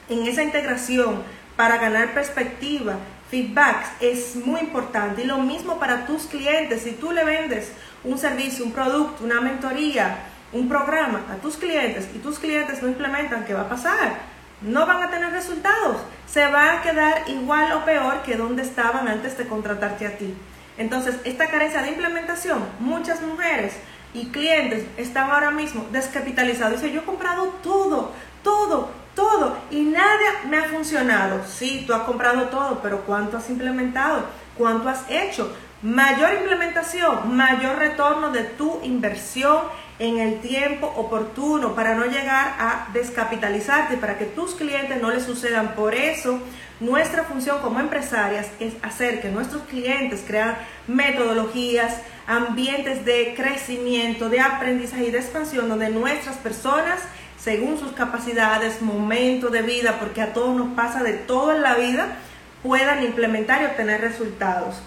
en 0.07 0.27
esa 0.27 0.43
integración 0.43 1.23
para 1.55 1.77
ganar 1.77 2.13
perspectiva, 2.13 2.97
feedbacks, 3.31 3.89
es 4.01 4.35
muy 4.35 4.59
importante. 4.59 5.23
Y 5.23 5.25
lo 5.25 5.39
mismo 5.39 5.79
para 5.79 6.05
tus 6.05 6.27
clientes. 6.27 6.83
Si 6.83 6.91
tú 6.91 7.11
le 7.11 7.23
vendes 7.23 7.71
un 8.03 8.17
servicio, 8.17 8.65
un 8.65 8.71
producto, 8.71 9.23
una 9.23 9.41
mentoría, 9.41 10.19
un 10.53 10.67
programa 10.67 11.21
a 11.31 11.35
tus 11.35 11.57
clientes 11.57 12.09
y 12.13 12.19
tus 12.19 12.39
clientes 12.39 12.81
no 12.81 12.89
implementan, 12.89 13.45
¿qué 13.45 13.53
va 13.53 13.61
a 13.61 13.69
pasar? 13.69 14.31
No 14.61 14.85
van 14.85 15.03
a 15.03 15.09
tener 15.09 15.31
resultados. 15.31 15.97
Se 16.27 16.45
va 16.47 16.73
a 16.73 16.81
quedar 16.81 17.23
igual 17.27 17.71
o 17.73 17.85
peor 17.85 18.21
que 18.23 18.35
donde 18.35 18.61
estaban 18.63 19.07
antes 19.07 19.37
de 19.37 19.47
contratarte 19.47 20.05
a 20.05 20.17
ti. 20.17 20.33
Entonces, 20.77 21.15
esta 21.23 21.47
carencia 21.47 21.81
de 21.81 21.89
implementación, 21.89 22.63
muchas 22.79 23.21
mujeres 23.21 23.73
y 24.13 24.27
clientes 24.27 24.85
están 24.97 25.29
ahora 25.29 25.51
mismo 25.51 25.85
descapitalizados. 25.91 26.81
Dicen, 26.81 26.93
yo 26.93 27.01
he 27.01 27.05
comprado 27.05 27.47
todo, 27.63 28.11
todo, 28.43 28.89
todo 29.15 29.57
y 29.69 29.81
nada 29.81 30.41
me 30.49 30.57
ha 30.57 30.63
funcionado. 30.65 31.41
Sí, 31.47 31.83
tú 31.87 31.93
has 31.93 32.01
comprado 32.01 32.43
todo, 32.47 32.79
pero 32.81 33.01
¿cuánto 33.01 33.37
has 33.37 33.49
implementado? 33.49 34.25
¿Cuánto 34.57 34.89
has 34.89 35.09
hecho? 35.09 35.53
Mayor 35.83 36.33
implementación, 36.35 37.35
mayor 37.35 37.79
retorno 37.79 38.29
de 38.29 38.43
tu 38.43 38.81
inversión 38.83 39.63
en 39.97 40.19
el 40.19 40.39
tiempo 40.39 40.85
oportuno 40.95 41.73
para 41.73 41.95
no 41.95 42.05
llegar 42.05 42.55
a 42.59 42.87
descapitalizarte, 42.93 43.97
para 43.97 44.19
que 44.19 44.25
tus 44.25 44.53
clientes 44.53 45.01
no 45.01 45.09
les 45.09 45.23
sucedan. 45.23 45.73
Por 45.73 45.95
eso, 45.95 46.39
nuestra 46.79 47.23
función 47.23 47.61
como 47.63 47.79
empresarias 47.79 48.45
es 48.59 48.75
hacer 48.83 49.21
que 49.21 49.29
nuestros 49.29 49.63
clientes 49.63 50.23
crean 50.27 50.55
metodologías, 50.87 51.97
ambientes 52.27 53.03
de 53.03 53.33
crecimiento, 53.35 54.29
de 54.29 54.39
aprendizaje 54.39 55.05
y 55.05 55.11
de 55.11 55.17
expansión, 55.17 55.67
donde 55.67 55.89
nuestras 55.89 56.35
personas, 56.37 57.01
según 57.39 57.79
sus 57.79 57.93
capacidades, 57.93 58.83
momento 58.83 59.49
de 59.49 59.63
vida, 59.63 59.97
porque 59.99 60.21
a 60.21 60.31
todos 60.31 60.55
nos 60.55 60.75
pasa 60.75 61.01
de 61.01 61.13
todo 61.13 61.55
en 61.55 61.63
la 61.63 61.73
vida, 61.73 62.17
puedan 62.61 63.03
implementar 63.03 63.63
y 63.63 63.65
obtener 63.65 63.99
resultados. 64.01 64.79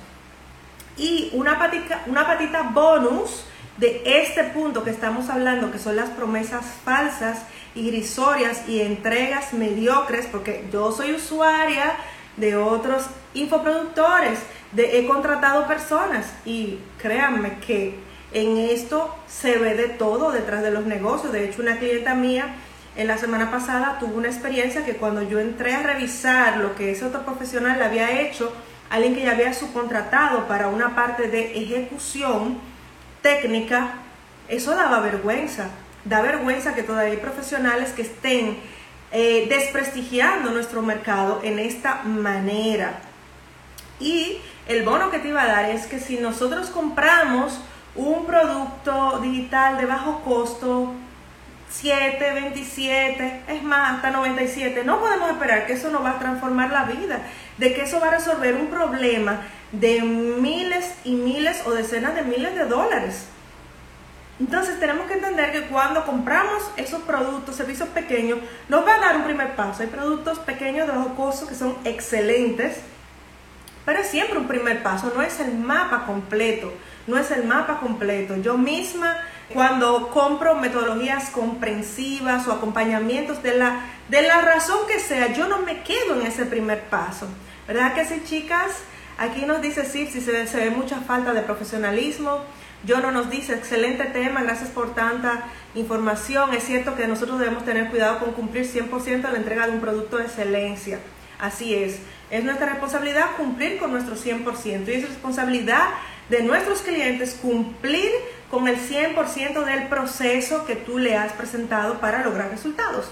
Y 0.96 1.30
una 1.32 1.58
patita, 1.58 2.02
una 2.06 2.26
patita 2.26 2.62
bonus 2.62 3.44
de 3.78 4.02
este 4.04 4.44
punto 4.44 4.84
que 4.84 4.90
estamos 4.90 5.28
hablando, 5.28 5.72
que 5.72 5.78
son 5.78 5.96
las 5.96 6.10
promesas 6.10 6.64
falsas, 6.84 7.42
irrisorias 7.74 8.68
y 8.68 8.80
entregas 8.80 9.52
mediocres, 9.52 10.26
porque 10.26 10.64
yo 10.72 10.92
soy 10.92 11.12
usuaria 11.12 11.94
de 12.36 12.56
otros 12.56 13.06
infoproductores, 13.34 14.38
de, 14.72 14.98
he 14.98 15.06
contratado 15.06 15.66
personas 15.66 16.26
y 16.44 16.78
créanme 16.98 17.58
que 17.58 17.96
en 18.32 18.56
esto 18.56 19.14
se 19.28 19.58
ve 19.58 19.74
de 19.74 19.88
todo 19.88 20.32
detrás 20.32 20.62
de 20.62 20.70
los 20.70 20.84
negocios. 20.86 21.32
De 21.32 21.44
hecho, 21.44 21.62
una 21.62 21.78
clienta 21.78 22.14
mía 22.14 22.54
en 22.96 23.06
la 23.08 23.18
semana 23.18 23.50
pasada 23.50 23.98
tuvo 23.98 24.16
una 24.16 24.28
experiencia 24.28 24.84
que 24.84 24.96
cuando 24.96 25.22
yo 25.22 25.40
entré 25.40 25.74
a 25.74 25.82
revisar 25.82 26.58
lo 26.58 26.74
que 26.74 26.92
ese 26.92 27.04
otro 27.04 27.24
profesional 27.24 27.78
le 27.78 27.84
había 27.84 28.20
hecho, 28.20 28.52
alguien 28.94 29.14
que 29.14 29.22
ya 29.22 29.32
había 29.32 29.52
subcontratado 29.52 30.46
para 30.46 30.68
una 30.68 30.94
parte 30.94 31.28
de 31.28 31.58
ejecución, 31.58 32.58
técnica, 33.22 33.94
eso 34.48 34.76
daba 34.76 35.00
vergüenza. 35.00 35.68
Da 36.04 36.22
vergüenza 36.22 36.74
que 36.74 36.84
todavía 36.84 37.12
hay 37.12 37.18
profesionales 37.18 37.90
que 37.90 38.02
estén 38.02 38.58
eh, 39.10 39.46
desprestigiando 39.48 40.50
nuestro 40.50 40.80
mercado 40.82 41.40
en 41.42 41.58
esta 41.58 42.02
manera. 42.04 43.00
Y 43.98 44.38
el 44.68 44.84
bono 44.84 45.10
que 45.10 45.18
te 45.18 45.28
iba 45.28 45.42
a 45.42 45.46
dar 45.46 45.70
es 45.70 45.86
que 45.86 45.98
si 45.98 46.18
nosotros 46.18 46.70
compramos 46.70 47.60
un 47.96 48.26
producto 48.26 49.18
digital 49.20 49.76
de 49.78 49.86
bajo 49.86 50.20
costo, 50.20 50.92
7, 51.70 52.32
27, 52.32 53.42
es 53.48 53.62
más, 53.64 53.96
hasta 53.96 54.10
97, 54.10 54.84
no 54.84 55.00
podemos 55.00 55.30
esperar 55.30 55.66
que 55.66 55.72
eso 55.72 55.90
nos 55.90 56.04
va 56.04 56.10
a 56.10 56.18
transformar 56.20 56.70
la 56.70 56.84
vida, 56.84 57.20
de 57.58 57.74
que 57.74 57.82
eso 57.82 58.00
va 58.00 58.08
a 58.08 58.12
resolver 58.12 58.54
un 58.54 58.68
problema 58.68 59.42
de 59.72 60.02
miles 60.02 60.94
y 61.04 61.12
miles 61.14 61.62
o 61.66 61.72
decenas 61.72 62.14
de 62.14 62.22
miles 62.22 62.54
de 62.54 62.64
dólares. 62.66 63.26
Entonces 64.40 64.80
tenemos 64.80 65.06
que 65.06 65.14
entender 65.14 65.52
que 65.52 65.68
cuando 65.68 66.04
compramos 66.04 66.62
esos 66.76 67.02
productos, 67.02 67.54
servicios 67.54 67.88
pequeños, 67.90 68.40
nos 68.68 68.84
va 68.84 68.96
a 68.96 69.00
dar 69.00 69.16
un 69.16 69.24
primer 69.24 69.54
paso. 69.54 69.82
Hay 69.82 69.88
productos 69.88 70.40
pequeños 70.40 70.88
de 70.88 70.92
bajo 70.92 71.14
costo 71.14 71.46
que 71.46 71.54
son 71.54 71.76
excelentes, 71.84 72.78
pero 73.84 74.00
es 74.00 74.08
siempre 74.08 74.38
un 74.38 74.48
primer 74.48 74.82
paso, 74.82 75.12
no 75.14 75.22
es 75.22 75.38
el 75.38 75.54
mapa 75.54 76.04
completo, 76.06 76.72
no 77.06 77.16
es 77.16 77.30
el 77.30 77.44
mapa 77.44 77.78
completo. 77.78 78.36
Yo 78.36 78.58
misma 78.58 79.16
cuando 79.52 80.08
compro 80.08 80.56
metodologías 80.56 81.30
comprensivas 81.30 82.48
o 82.48 82.52
acompañamientos 82.52 83.42
de 83.42 83.56
la, 83.56 83.80
de 84.08 84.22
la 84.22 84.40
razón 84.40 84.78
que 84.88 84.98
sea, 84.98 85.32
yo 85.32 85.46
no 85.46 85.58
me 85.58 85.82
quedo 85.82 86.18
en 86.18 86.26
ese 86.26 86.46
primer 86.46 86.82
paso. 86.84 87.28
¿Verdad 87.66 87.94
que 87.94 88.04
sí, 88.04 88.22
chicas? 88.24 88.72
Aquí 89.16 89.46
nos 89.46 89.62
dice 89.62 89.84
sí, 89.84 90.06
si 90.06 90.20
se, 90.20 90.32
ve 90.32 90.70
mucha 90.70 91.00
falta 91.00 91.32
de 91.32 91.40
profesionalismo. 91.40 92.44
Yo 92.84 93.00
no 93.00 93.10
nos 93.10 93.30
dice, 93.30 93.54
excelente 93.54 94.04
tema, 94.04 94.42
gracias 94.42 94.68
por 94.68 94.94
tanta 94.94 95.44
información. 95.74 96.52
Es 96.52 96.64
cierto 96.64 96.94
que 96.94 97.06
nosotros 97.06 97.38
debemos 97.38 97.64
tener 97.64 97.88
cuidado 97.88 98.18
con 98.18 98.32
cumplir 98.32 98.66
100% 98.66 99.22
la 99.30 99.38
entrega 99.38 99.66
de 99.66 99.72
un 99.72 99.80
producto 99.80 100.18
de 100.18 100.24
excelencia. 100.24 100.98
Así 101.38 101.74
es, 101.74 102.00
es 102.30 102.44
nuestra 102.44 102.66
responsabilidad 102.66 103.36
cumplir 103.36 103.78
con 103.78 103.92
nuestro 103.92 104.14
100% 104.16 104.88
y 104.88 104.92
es 104.92 105.08
responsabilidad 105.08 105.88
de 106.28 106.42
nuestros 106.42 106.82
clientes 106.82 107.38
cumplir 107.40 108.10
con 108.50 108.68
el 108.68 108.76
100% 108.76 109.64
del 109.64 109.88
proceso 109.88 110.66
que 110.66 110.76
tú 110.76 110.98
le 110.98 111.16
has 111.16 111.32
presentado 111.32 111.98
para 112.00 112.22
lograr 112.22 112.50
resultados. 112.50 113.06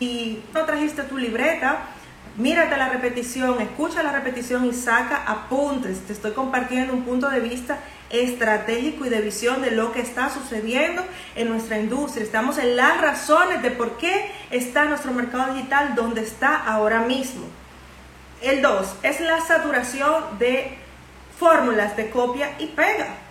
Y 0.00 0.42
no 0.52 0.64
trajiste 0.64 1.02
tu 1.04 1.16
libreta, 1.16 1.88
mírate 2.36 2.76
la 2.76 2.88
repetición, 2.88 3.60
escucha 3.60 4.02
la 4.02 4.12
repetición 4.12 4.64
y 4.64 4.72
saca 4.72 5.24
apuntes. 5.26 6.00
Te 6.06 6.12
estoy 6.12 6.32
compartiendo 6.32 6.92
un 6.92 7.04
punto 7.04 7.28
de 7.28 7.40
vista 7.40 7.78
estratégico 8.10 9.06
y 9.06 9.08
de 9.08 9.20
visión 9.20 9.62
de 9.62 9.70
lo 9.70 9.92
que 9.92 10.00
está 10.00 10.30
sucediendo 10.30 11.02
en 11.36 11.48
nuestra 11.48 11.78
industria. 11.78 12.24
Estamos 12.24 12.58
en 12.58 12.76
las 12.76 13.00
razones 13.00 13.62
de 13.62 13.70
por 13.70 13.96
qué 13.96 14.30
está 14.50 14.84
nuestro 14.84 15.12
mercado 15.12 15.54
digital 15.54 15.94
donde 15.94 16.22
está 16.22 16.56
ahora 16.56 17.00
mismo. 17.00 17.44
El 18.42 18.62
2 18.62 18.96
es 19.02 19.20
la 19.20 19.40
saturación 19.40 20.38
de 20.38 20.76
fórmulas 21.38 21.96
de 21.96 22.10
copia 22.10 22.54
y 22.58 22.66
pega 22.66 23.23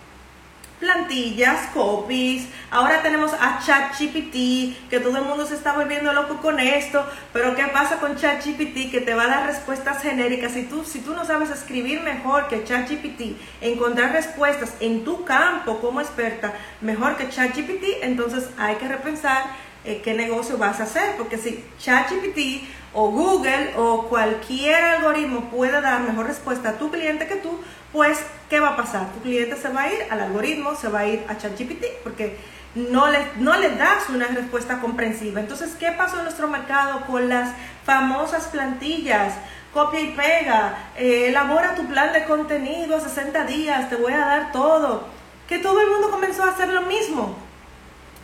plantillas, 0.80 1.68
copies. 1.72 2.46
Ahora 2.70 3.02
tenemos 3.02 3.32
a 3.34 3.60
ChatGPT, 3.64 4.88
que 4.88 5.00
todo 5.00 5.18
el 5.18 5.24
mundo 5.24 5.46
se 5.46 5.54
está 5.54 5.72
volviendo 5.72 6.12
loco 6.12 6.38
con 6.38 6.60
esto. 6.60 7.04
Pero 7.32 7.54
¿qué 7.54 7.64
pasa 7.72 7.98
con 7.98 8.16
ChatGPT? 8.16 8.90
Que 8.90 9.00
te 9.00 9.14
va 9.14 9.24
a 9.24 9.28
dar 9.28 9.46
respuestas 9.46 10.02
genéricas. 10.02 10.52
Si 10.52 10.64
tú, 10.64 10.84
si 10.84 11.00
tú 11.00 11.14
no 11.14 11.24
sabes 11.24 11.50
escribir 11.50 12.00
mejor 12.00 12.48
que 12.48 12.64
ChatGPT, 12.64 13.36
encontrar 13.60 14.12
respuestas 14.12 14.74
en 14.80 15.04
tu 15.04 15.24
campo 15.24 15.80
como 15.80 16.00
experta 16.00 16.52
mejor 16.80 17.16
que 17.16 17.28
ChatGPT, 17.28 18.02
entonces 18.02 18.48
hay 18.58 18.76
que 18.76 18.88
repensar 18.88 19.44
eh, 19.84 20.00
qué 20.02 20.14
negocio 20.14 20.58
vas 20.58 20.80
a 20.80 20.84
hacer. 20.84 21.16
Porque 21.16 21.38
si 21.38 21.64
ChatGPT 21.78 22.64
o 22.92 23.10
Google 23.10 23.74
o 23.76 24.08
cualquier 24.08 24.82
algoritmo 24.82 25.50
puede 25.50 25.80
dar 25.80 26.00
mejor 26.00 26.26
respuesta 26.26 26.70
a 26.70 26.78
tu 26.78 26.90
cliente 26.90 27.26
que 27.26 27.36
tú, 27.36 27.60
pues, 27.94 28.18
¿qué 28.50 28.58
va 28.58 28.70
a 28.70 28.76
pasar? 28.76 29.12
Tu 29.12 29.20
cliente 29.20 29.56
se 29.56 29.68
va 29.68 29.82
a 29.82 29.92
ir 29.92 30.00
al 30.10 30.20
algoritmo, 30.20 30.74
se 30.74 30.88
va 30.88 30.98
a 31.00 31.06
ir 31.06 31.24
a 31.28 31.38
ChatGPT, 31.38 32.02
porque 32.02 32.36
no 32.74 33.08
le, 33.08 33.20
no 33.38 33.56
le 33.56 33.70
das 33.76 34.08
una 34.08 34.26
respuesta 34.26 34.80
comprensiva. 34.80 35.40
Entonces, 35.40 35.76
¿qué 35.78 35.92
pasó 35.92 36.18
en 36.18 36.24
nuestro 36.24 36.48
mercado 36.48 37.02
con 37.06 37.28
las 37.28 37.54
famosas 37.86 38.48
plantillas? 38.48 39.34
Copia 39.72 40.00
y 40.00 40.10
pega, 40.10 40.90
eh, 40.96 41.28
elabora 41.28 41.76
tu 41.76 41.86
plan 41.86 42.12
de 42.12 42.24
contenido 42.24 42.96
a 42.96 43.00
60 43.00 43.44
días, 43.44 43.88
te 43.88 43.94
voy 43.94 44.12
a 44.12 44.18
dar 44.18 44.52
todo. 44.52 45.06
Que 45.48 45.60
todo 45.60 45.80
el 45.80 45.90
mundo 45.90 46.10
comenzó 46.10 46.42
a 46.42 46.50
hacer 46.50 46.70
lo 46.70 46.82
mismo. 46.82 47.36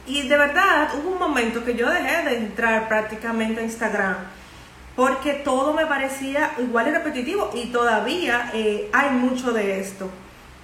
Y 0.05 0.27
de 0.27 0.37
verdad, 0.37 0.89
hubo 0.97 1.11
un 1.11 1.19
momento 1.19 1.65
que 1.65 1.77
yo 1.77 1.89
dejé 1.89 2.29
de 2.29 2.39
entrar 2.39 2.89
prácticamente 2.89 3.61
a 3.61 3.65
Instagram 3.65 4.17
porque 5.01 5.33
todo 5.33 5.73
me 5.73 5.87
parecía 5.87 6.51
igual 6.59 6.89
y 6.89 6.91
repetitivo 6.91 7.51
y 7.55 7.69
todavía 7.69 8.51
eh, 8.53 8.91
hay 8.93 9.09
mucho 9.13 9.51
de 9.51 9.81
esto. 9.81 10.11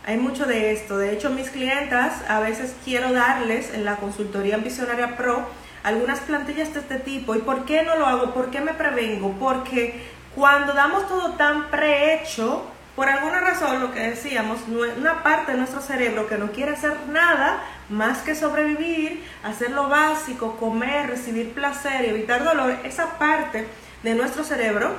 Hay 0.04 0.18
mucho 0.18 0.44
de 0.44 0.72
esto. 0.72 0.98
De 0.98 1.14
hecho, 1.14 1.30
mis 1.30 1.48
clientas 1.48 2.12
a 2.28 2.40
veces 2.40 2.76
quiero 2.84 3.14
darles 3.14 3.72
en 3.72 3.86
la 3.86 3.96
consultoría 3.96 4.58
Visionaria 4.58 5.16
Pro 5.16 5.46
algunas 5.82 6.20
plantillas 6.20 6.74
de 6.74 6.80
este 6.80 6.96
tipo. 6.96 7.34
¿Y 7.34 7.38
por 7.38 7.64
qué 7.64 7.82
no 7.82 7.96
lo 7.96 8.04
hago? 8.04 8.34
¿Por 8.34 8.50
qué 8.50 8.60
me 8.60 8.74
prevengo? 8.74 9.34
Porque 9.40 10.04
cuando 10.34 10.74
damos 10.74 11.08
todo 11.08 11.32
tan 11.36 11.70
prehecho, 11.70 12.62
por 12.94 13.08
alguna 13.08 13.40
razón, 13.40 13.80
lo 13.80 13.94
que 13.94 14.00
decíamos, 14.00 14.58
una 14.98 15.22
parte 15.22 15.52
de 15.52 15.58
nuestro 15.58 15.80
cerebro 15.80 16.28
que 16.28 16.36
no 16.36 16.52
quiere 16.52 16.72
hacer 16.72 16.92
nada 17.10 17.62
más 17.88 18.18
que 18.18 18.34
sobrevivir, 18.34 19.24
hacer 19.42 19.70
lo 19.70 19.88
básico, 19.88 20.56
comer, 20.56 21.08
recibir 21.08 21.54
placer 21.54 22.04
y 22.04 22.10
evitar 22.10 22.44
dolor, 22.44 22.76
esa 22.84 23.18
parte 23.18 23.66
de 24.06 24.14
nuestro 24.14 24.44
cerebro, 24.44 24.94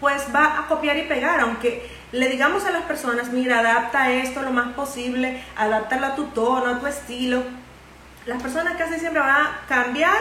pues 0.00 0.24
va 0.34 0.58
a 0.58 0.66
copiar 0.66 0.96
y 0.96 1.02
pegar, 1.02 1.38
aunque 1.38 1.88
le 2.10 2.28
digamos 2.28 2.64
a 2.64 2.72
las 2.72 2.82
personas, 2.82 3.28
mira, 3.28 3.60
adapta 3.60 4.10
esto 4.10 4.42
lo 4.42 4.50
más 4.50 4.74
posible, 4.74 5.44
adáptalo 5.56 6.06
a 6.06 6.14
tu 6.16 6.24
tono, 6.26 6.66
a 6.66 6.80
tu 6.80 6.88
estilo. 6.88 7.44
Las 8.26 8.42
personas 8.42 8.76
casi 8.76 8.98
siempre 8.98 9.20
van 9.20 9.30
a 9.30 9.60
cambiar 9.68 10.16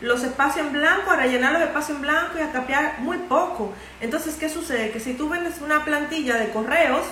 los 0.00 0.22
espacios 0.24 0.66
en 0.66 0.72
blanco, 0.72 1.10
a 1.10 1.16
rellenar 1.16 1.52
los 1.52 1.60
espacios 1.60 1.96
en 1.96 2.02
blanco 2.02 2.38
y 2.38 2.40
a 2.40 2.52
copiar 2.52 3.00
muy 3.00 3.18
poco. 3.18 3.74
Entonces, 4.00 4.36
¿qué 4.36 4.48
sucede? 4.48 4.90
Que 4.90 4.98
si 4.98 5.12
tú 5.12 5.28
vendes 5.28 5.60
una 5.60 5.84
plantilla 5.84 6.38
de 6.38 6.48
correos 6.48 7.04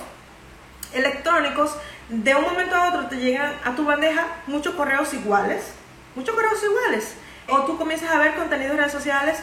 electrónicos, 0.91 1.77
de 2.09 2.33
un 2.33 2.45
momento 2.45 2.75
a 2.75 2.89
otro 2.89 3.05
te 3.05 3.17
llegan 3.17 3.53
a 3.63 3.75
tu 3.75 3.85
bandeja 3.85 4.25
muchos 4.47 4.73
correos 4.73 5.13
iguales, 5.13 5.71
muchos 6.15 6.33
correos 6.33 6.63
iguales. 6.63 7.13
O 7.47 7.59
tú 7.61 7.77
comienzas 7.77 8.09
a 8.09 8.17
ver 8.17 8.33
contenidos 8.33 8.71
en 8.71 8.77
redes 8.79 8.91
sociales 8.91 9.37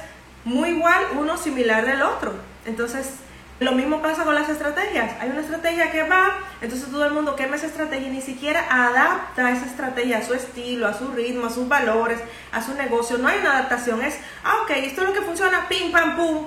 muy 0.49 0.71
igual, 0.71 1.05
uno 1.19 1.37
similar 1.37 1.85
del 1.85 2.03
otro. 2.03 2.33
Entonces, 2.65 3.17
lo 3.61 3.73
mismo 3.73 4.01
pasa 4.01 4.25
con 4.25 4.35
las 4.35 4.49
estrategias. 4.49 5.21
Hay 5.21 5.31
una 5.31 5.41
estrategia 5.41 5.91
que 5.91 6.05
va, 6.05 6.39
entonces 6.61 6.91
todo 6.91 7.05
el 7.05 7.13
mundo 7.13 7.37
quema 7.37 7.57
esa 7.57 7.67
estrategia 7.67 8.09
y 8.09 8.13
ni 8.13 8.23
siquiera 8.23 8.65
adapta 8.71 9.51
esa 9.51 9.67
estrategia 9.67 10.19
a 10.19 10.23
su 10.23 10.33
estilo, 10.33 10.87
a 10.87 10.95
su 10.95 11.09
ritmo, 11.13 11.47
a 11.47 11.51
sus 11.51 11.69
valores, 11.69 12.19
a 12.51 12.63
su 12.63 12.75
negocio. 12.75 13.19
No 13.19 13.29
hay 13.29 13.39
una 13.39 13.59
adaptación, 13.59 14.03
es, 14.03 14.19
ah, 14.43 14.61
ok, 14.63 14.71
esto 14.71 15.03
es 15.03 15.09
lo 15.09 15.13
que 15.13 15.23
funciona, 15.23 15.69
pim, 15.69 15.93
pam, 15.93 16.17
pum. 16.17 16.47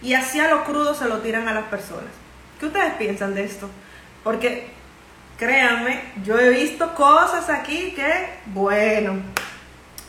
Y 0.00 0.14
así 0.14 0.40
a 0.40 0.48
lo 0.48 0.64
crudo 0.64 0.94
se 0.94 1.08
lo 1.08 1.18
tiran 1.18 1.46
a 1.46 1.54
las 1.54 1.64
personas. 1.64 2.12
¿Qué 2.58 2.66
ustedes 2.66 2.94
piensan 2.94 3.34
de 3.34 3.44
esto? 3.44 3.68
Porque, 4.24 4.70
créanme, 5.36 6.00
yo 6.24 6.38
he 6.38 6.48
visto 6.50 6.94
cosas 6.94 7.50
aquí 7.50 7.92
que, 7.92 8.30
bueno. 8.46 9.20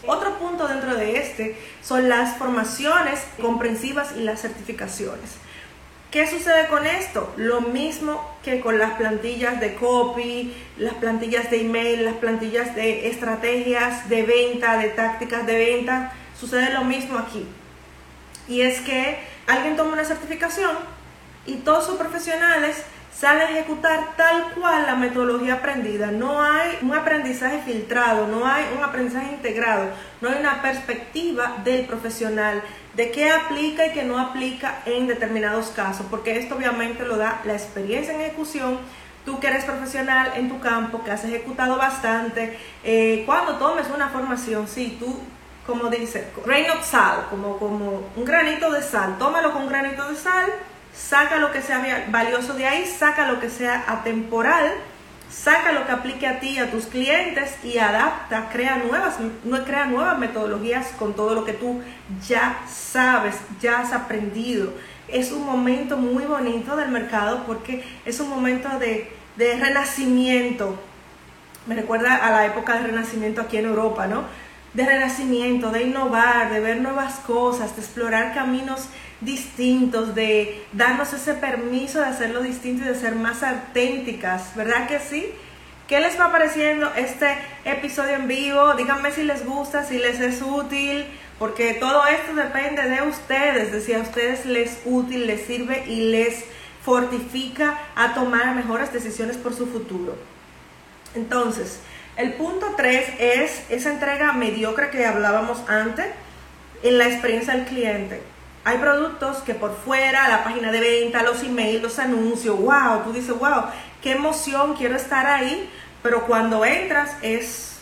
Otro 0.06 0.38
punto 0.38 0.68
dentro 0.68 0.96
de 0.96 1.03
este 1.34 1.56
son 1.82 2.10
las 2.10 2.38
formaciones 2.38 3.20
comprensivas 3.42 4.14
y 4.16 4.22
las 4.22 4.42
certificaciones. 4.42 5.32
¿Qué 6.12 6.28
sucede 6.28 6.68
con 6.68 6.86
esto? 6.86 7.34
Lo 7.38 7.62
mismo 7.62 8.38
que 8.44 8.60
con 8.60 8.78
las 8.78 8.94
plantillas 8.94 9.60
de 9.60 9.74
copy, 9.74 10.54
las 10.78 10.94
plantillas 10.96 11.50
de 11.50 11.62
email, 11.62 12.06
las 12.06 12.14
plantillas 12.16 12.76
de 12.76 13.10
estrategias 13.10 14.08
de 14.10 14.22
venta, 14.22 14.78
de 14.78 14.90
tácticas 14.90 15.48
de 15.48 15.58
venta. 15.58 16.14
Sucede 16.40 16.72
lo 16.72 16.84
mismo 16.84 17.18
aquí. 17.18 17.48
Y 18.48 18.62
es 18.62 18.80
que 18.82 19.18
alguien 19.48 19.76
toma 19.76 19.94
una 19.94 20.06
certificación 20.06 20.78
y 21.48 21.56
todos 21.56 21.88
sus 21.88 21.96
profesionales 21.96 22.84
salen 23.16 23.48
a 23.48 23.52
ejecutar 23.52 24.16
tal 24.18 24.52
cual 24.54 24.86
la 24.86 24.96
metodología 24.96 25.56
aprendida. 25.56 26.12
No 26.12 26.42
hay 26.42 26.78
un 26.82 26.94
aprendizaje 26.94 27.60
filtrado, 27.66 28.28
no 28.28 28.46
hay 28.46 28.66
un 28.76 28.84
aprendizaje 28.84 29.32
integrado, 29.32 29.86
no 30.22 30.30
hay 30.30 30.40
una 30.40 30.62
perspectiva 30.62 31.58
del 31.64 31.86
profesional 31.86 32.62
de 32.96 33.12
qué 33.12 33.32
aplica 33.32 33.88
y 33.88 33.92
qué 33.92 34.04
no 34.04 34.20
aplica 34.20 34.80
en 34.86 35.08
determinados 35.08 35.68
casos, 35.68 36.06
porque 36.10 36.38
esto 36.38 36.56
obviamente 36.56 37.06
lo 37.06 37.18
da 37.18 37.42
la 37.46 37.54
experiencia 37.54 38.14
en 38.14 38.22
ejecución. 38.22 38.80
Tú 39.26 39.40
que 39.40 39.48
eres 39.48 39.64
profesional 39.64 40.34
en 40.36 40.50
tu 40.50 40.60
campo, 40.60 41.02
que 41.04 41.12
has 41.12 41.24
ejecutado 41.24 41.78
bastante, 41.78 42.60
eh, 42.84 43.24
cuando 43.26 43.56
tomes 43.56 43.88
una 43.96 44.10
formación, 44.10 44.68
sí, 44.68 44.98
tú, 45.00 45.18
como 45.66 45.90
dice, 45.90 46.28
grain 46.46 46.70
of 46.72 46.86
sal, 46.86 47.28
como, 47.30 47.58
como 47.58 48.04
un 48.18 48.26
granito 48.26 48.70
de 48.70 48.82
sal, 48.82 49.18
tómalo 49.18 49.54
con 49.54 49.64
un 49.64 49.70
granito 49.70 50.10
de 50.10 50.18
sal, 50.18 50.52
saca 50.94 51.38
lo 51.38 51.52
que 51.52 51.62
sea 51.62 52.06
valioso 52.10 52.54
de 52.54 52.68
ahí, 52.68 52.86
saca 52.86 53.28
lo 53.28 53.40
que 53.40 53.50
sea 53.50 53.84
atemporal, 53.88 54.72
saca 55.30 55.72
lo 55.72 55.86
que 55.86 55.92
aplique 55.92 56.28
a 56.28 56.40
ti 56.40 56.50
y 56.50 56.60
a 56.60 56.70
tus 56.70 56.86
clientes 56.86 57.56
y 57.64 57.80
adapta, 57.80 58.50
crea 58.52 58.78
nuevas, 58.78 59.16
crea 59.66 59.86
nuevas 59.86 60.20
metodologías 60.20 60.88
con 61.00 61.16
todo 61.16 61.34
lo 61.34 61.44
que 61.44 61.54
tú 61.54 61.82
ya 62.28 62.60
sabes, 62.68 63.36
ya 63.60 63.80
has 63.80 63.92
aprendido. 63.92 64.74
Es 65.08 65.32
un 65.32 65.46
momento 65.46 65.98
muy 65.98 66.24
bonito 66.24 66.76
del 66.76 66.90
mercado 66.90 67.44
porque 67.46 67.84
es 68.06 68.20
un 68.20 68.30
momento 68.30 68.70
de, 68.80 69.12
de 69.36 69.56
renacimiento. 69.58 70.80
Me 71.66 71.76
recuerda 71.76 72.16
a 72.16 72.32
la 72.32 72.46
época 72.46 72.76
de 72.76 72.88
renacimiento 72.88 73.42
aquí 73.42 73.58
en 73.58 73.66
Europa, 73.66 74.08
¿no? 74.08 74.24
De 74.74 74.86
renacimiento, 74.86 75.72
de 75.72 75.84
innovar, 75.84 76.52
de 76.52 76.60
ver 76.60 76.82
nuevas 76.82 77.16
cosas, 77.20 77.76
de 77.76 77.82
explorar 77.82 78.34
caminos 78.34 78.88
distintos, 79.26 80.16
de 80.16 80.66
darnos 80.74 81.14
ese 81.14 81.34
permiso 81.34 82.00
de 82.00 82.06
hacerlo 82.06 82.42
distinto 82.42 82.86
y 82.86 82.88
de 82.88 82.96
ser 82.96 83.16
más 83.16 83.44
auténticas, 83.44 84.56
¿verdad 84.56 84.88
que 84.88 85.00
sí? 85.00 85.32
¿Qué 85.88 86.00
les 86.00 86.20
va 86.20 86.32
pareciendo 86.32 86.92
este 86.96 87.38
episodio 87.66 88.16
en 88.16 88.28
vivo? 88.28 88.74
Díganme 88.76 89.12
si 89.12 89.24
les 89.24 89.46
gusta, 89.46 89.84
si 89.84 89.98
les 89.98 90.20
es 90.20 90.42
útil, 90.42 91.06
porque 91.40 91.74
todo 91.74 92.06
esto 92.08 92.34
depende 92.36 92.84
de 92.84 93.02
ustedes, 93.02 93.72
de 93.72 93.82
si 93.82 93.94
a 93.94 94.00
ustedes 94.00 94.46
les 94.46 94.80
útil, 94.86 95.28
les 95.28 95.46
sirve 95.46 95.84
y 95.88 96.10
les 96.10 96.46
fortifica 96.86 97.78
a 97.96 98.14
tomar 98.14 98.56
mejores 98.56 98.94
decisiones 98.94 99.38
por 99.38 99.54
su 99.54 99.68
futuro. 99.68 100.16
Entonces, 101.16 101.80
el 102.16 102.34
punto 102.34 102.74
3 102.78 103.06
es 103.20 103.64
esa 103.70 103.92
entrega 103.92 104.34
mediocre 104.34 104.90
que 104.90 105.06
hablábamos 105.06 105.68
antes 105.68 106.06
en 106.82 106.98
la 106.98 107.08
experiencia 107.08 107.56
del 107.56 107.66
cliente. 107.66 108.33
Hay 108.66 108.78
productos 108.78 109.38
que 109.40 109.56
por 109.56 109.76
fuera, 109.76 110.30
la 110.30 110.44
página 110.44 110.72
de 110.72 110.80
venta, 110.80 111.22
los 111.22 111.44
emails, 111.44 111.82
los 111.82 112.00
anuncios, 112.00 112.58
wow, 112.58 113.04
tú 113.04 113.12
dices, 113.12 113.38
wow, 113.38 113.66
qué 114.02 114.14
emoción, 114.14 114.76
quiero 114.76 114.96
estar 114.96 115.26
ahí, 115.26 115.70
pero 116.02 116.26
cuando 116.26 116.64
entras 116.64 117.12
es, 117.22 117.80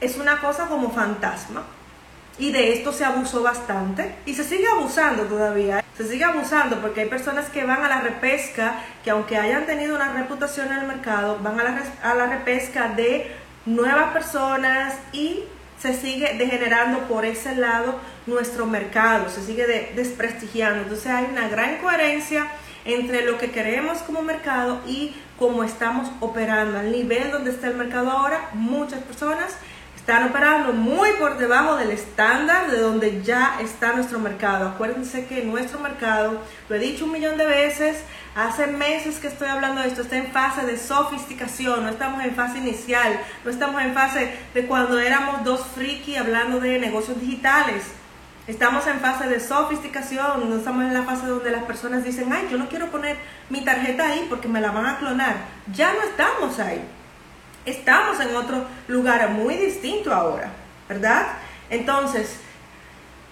es 0.00 0.16
una 0.16 0.40
cosa 0.40 0.66
como 0.66 0.90
fantasma. 0.90 1.64
Y 2.38 2.52
de 2.52 2.74
esto 2.74 2.92
se 2.92 3.04
abusó 3.04 3.42
bastante 3.42 4.14
y 4.26 4.34
se 4.34 4.44
sigue 4.44 4.68
abusando 4.68 5.22
todavía. 5.24 5.82
Se 5.96 6.06
sigue 6.06 6.24
abusando 6.24 6.80
porque 6.82 7.02
hay 7.02 7.08
personas 7.08 7.48
que 7.48 7.64
van 7.64 7.82
a 7.82 7.88
la 7.88 8.00
repesca, 8.00 8.82
que 9.02 9.10
aunque 9.10 9.38
hayan 9.38 9.64
tenido 9.64 9.96
una 9.96 10.12
reputación 10.12 10.66
en 10.68 10.80
el 10.80 10.86
mercado, 10.86 11.38
van 11.42 11.58
a 11.58 11.64
la, 11.64 11.82
a 12.02 12.14
la 12.14 12.26
repesca 12.26 12.88
de 12.88 13.34
nuevas 13.64 14.12
personas 14.12 14.94
y 15.12 15.44
se 15.80 15.94
sigue 15.94 16.34
degenerando 16.38 17.00
por 17.08 17.24
ese 17.24 17.54
lado 17.54 17.98
nuestro 18.26 18.66
mercado, 18.66 19.28
se 19.28 19.42
sigue 19.42 19.92
desprestigiando. 19.94 20.82
Entonces 20.82 21.06
hay 21.06 21.26
una 21.30 21.48
gran 21.48 21.78
coherencia 21.78 22.46
entre 22.84 23.24
lo 23.24 23.36
que 23.38 23.50
queremos 23.50 23.98
como 23.98 24.22
mercado 24.22 24.80
y 24.86 25.14
cómo 25.38 25.64
estamos 25.64 26.08
operando. 26.20 26.78
Al 26.78 26.92
nivel 26.92 27.30
donde 27.30 27.50
está 27.50 27.68
el 27.68 27.74
mercado 27.74 28.10
ahora, 28.10 28.50
muchas 28.54 29.00
personas 29.00 29.56
están 29.96 30.28
operando 30.28 30.72
muy 30.72 31.10
por 31.18 31.36
debajo 31.36 31.74
del 31.74 31.90
estándar 31.90 32.70
de 32.70 32.78
donde 32.78 33.22
ya 33.24 33.58
está 33.60 33.92
nuestro 33.92 34.20
mercado. 34.20 34.68
Acuérdense 34.68 35.26
que 35.26 35.42
nuestro 35.42 35.80
mercado, 35.80 36.40
lo 36.68 36.76
he 36.76 36.78
dicho 36.78 37.06
un 37.06 37.12
millón 37.12 37.36
de 37.36 37.44
veces, 37.44 37.96
hace 38.36 38.68
meses 38.68 39.18
que 39.18 39.26
estoy 39.26 39.48
hablando 39.48 39.80
de 39.80 39.88
esto, 39.88 40.02
está 40.02 40.16
en 40.16 40.30
fase 40.30 40.64
de 40.64 40.78
sofisticación, 40.78 41.82
no 41.82 41.88
estamos 41.88 42.22
en 42.22 42.36
fase 42.36 42.58
inicial, 42.58 43.20
no 43.44 43.50
estamos 43.50 43.82
en 43.82 43.94
fase 43.94 44.32
de 44.54 44.66
cuando 44.66 45.00
éramos 45.00 45.42
dos 45.42 45.66
friki 45.74 46.14
hablando 46.14 46.60
de 46.60 46.78
negocios 46.78 47.20
digitales. 47.20 47.82
Estamos 48.46 48.86
en 48.86 49.00
fase 49.00 49.26
de 49.26 49.40
sofisticación, 49.40 50.48
no 50.48 50.56
estamos 50.56 50.84
en 50.84 50.94
la 50.94 51.02
fase 51.02 51.26
donde 51.26 51.50
las 51.50 51.64
personas 51.64 52.04
dicen, 52.04 52.32
ay, 52.32 52.46
yo 52.48 52.58
no 52.58 52.68
quiero 52.68 52.92
poner 52.92 53.16
mi 53.50 53.64
tarjeta 53.64 54.06
ahí 54.06 54.24
porque 54.28 54.46
me 54.46 54.60
la 54.60 54.70
van 54.70 54.86
a 54.86 54.98
clonar. 54.98 55.34
Ya 55.72 55.92
no 55.94 56.02
estamos 56.02 56.60
ahí 56.60 56.80
estamos 57.66 58.18
en 58.20 58.34
otro 58.34 58.64
lugar 58.88 59.28
muy 59.30 59.56
distinto 59.56 60.14
ahora, 60.14 60.50
¿verdad? 60.88 61.26
Entonces, 61.68 62.36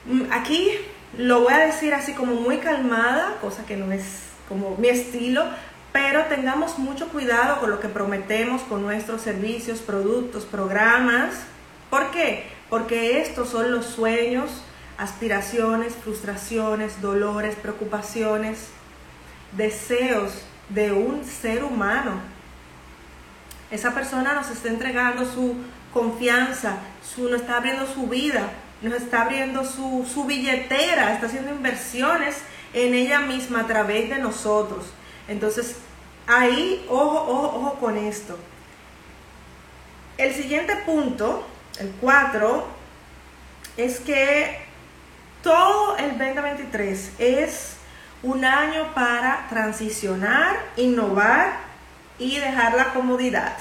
mm, 0.05 0.23
aquí 0.33 0.73
lo 1.17 1.43
voy 1.43 1.55
a 1.55 1.59
decir 1.59 1.95
así 1.95 2.12
como 2.12 2.35
muy 2.35 2.59
calmada, 2.59 3.37
cosa 3.40 3.64
que 3.64 3.77
no 3.77 3.90
es 3.93 4.34
como 4.48 4.76
mi 4.76 4.88
estilo, 4.88 5.44
pero 5.92 6.24
tengamos 6.24 6.78
mucho 6.78 7.09
cuidado 7.09 7.61
con 7.61 7.70
lo 7.70 7.80
que 7.80 7.88
prometemos 7.88 8.62
con 8.62 8.83
nuestros 8.83 9.22
servicios, 9.22 9.80
productos, 9.80 10.44
programas. 10.44 11.35
¿Por 11.90 12.11
qué? 12.11 12.46
Porque 12.68 13.20
estos 13.20 13.48
son 13.50 13.70
los 13.70 13.87
sueños, 13.87 14.50
aspiraciones, 14.98 15.94
frustraciones, 15.94 17.00
dolores, 17.00 17.54
preocupaciones, 17.57 18.68
deseos 19.57 20.33
de 20.68 20.92
un 20.92 21.24
ser 21.24 21.62
humano 21.62 22.35
esa 23.74 23.92
persona 23.92 24.35
nos 24.35 24.50
está 24.50 24.68
entregando 24.68 25.24
su 25.24 25.57
confianza, 25.92 26.76
su, 27.04 27.28
nos 27.28 27.40
está 27.40 27.57
abriendo 27.57 27.87
su 27.87 28.07
vida, 28.07 28.50
nos 28.83 28.94
está 28.94 29.22
abriendo 29.22 29.64
su, 29.64 30.07
su 30.12 30.24
billetera, 30.24 31.12
está 31.12 31.26
haciendo 31.26 31.50
inversiones 31.50 32.37
en 32.75 32.93
ella 32.95 33.21
misma 33.21 33.61
a 33.61 33.67
través 33.67 34.11
de 34.11 34.19
nosotros. 34.19 34.85
Entonces, 35.29 35.77
ahí, 36.27 36.85
ojo, 36.89 37.23
ojo, 37.23 37.59
ojo 37.59 37.75
con 37.81 37.97
esto. 37.97 38.39
El 40.19 40.35
siguiente 40.35 40.77
punto, 40.85 41.47
el 41.79 41.91
4, 42.01 42.67
es 43.77 44.01
que 44.01 44.59
todo 45.43 45.97
el 45.97 46.19
2023 46.19 47.13
es 47.19 47.77
un 48.23 48.45
año 48.45 48.95
para 48.95 49.47
transicionar, 49.49 50.57
innovar 50.77 51.59
y 52.19 52.39
dejar 52.39 52.75
la 52.75 52.93
comodidad. 52.93 53.57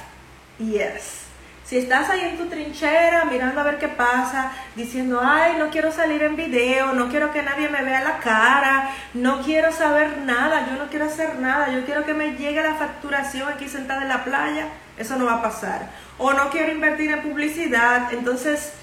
Yes. 0.59 1.22
Si 1.65 1.77
estás 1.77 2.09
ahí 2.09 2.19
en 2.21 2.37
tu 2.37 2.47
trinchera 2.47 3.23
mirando 3.23 3.61
a 3.61 3.63
ver 3.63 3.79
qué 3.79 3.87
pasa, 3.87 4.51
diciendo, 4.75 5.21
ay, 5.23 5.55
no 5.57 5.69
quiero 5.69 5.93
salir 5.93 6.21
en 6.21 6.35
video, 6.35 6.91
no 6.91 7.07
quiero 7.07 7.31
que 7.31 7.41
nadie 7.41 7.69
me 7.69 7.81
vea 7.81 8.01
la 8.01 8.17
cara, 8.17 8.89
no 9.13 9.41
quiero 9.41 9.71
saber 9.71 10.17
nada, 10.19 10.67
yo 10.69 10.75
no 10.75 10.89
quiero 10.89 11.05
hacer 11.05 11.39
nada, 11.39 11.71
yo 11.71 11.85
quiero 11.85 12.05
que 12.05 12.13
me 12.13 12.35
llegue 12.35 12.61
la 12.61 12.75
facturación 12.75 13.47
aquí 13.47 13.69
sentada 13.69 14.01
en 14.01 14.09
la 14.09 14.25
playa, 14.25 14.67
eso 14.97 15.15
no 15.15 15.25
va 15.25 15.35
a 15.35 15.41
pasar. 15.41 15.89
O 16.17 16.33
no 16.33 16.49
quiero 16.49 16.69
invertir 16.69 17.11
en 17.11 17.21
publicidad, 17.21 18.13
entonces, 18.13 18.73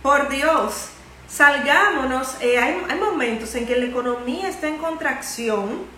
por 0.00 0.28
Dios, 0.28 0.90
salgámonos, 1.26 2.36
eh, 2.40 2.58
hay, 2.58 2.80
hay 2.88 3.00
momentos 3.00 3.52
en 3.56 3.66
que 3.66 3.74
la 3.74 3.86
economía 3.86 4.48
está 4.48 4.68
en 4.68 4.78
contracción, 4.78 5.97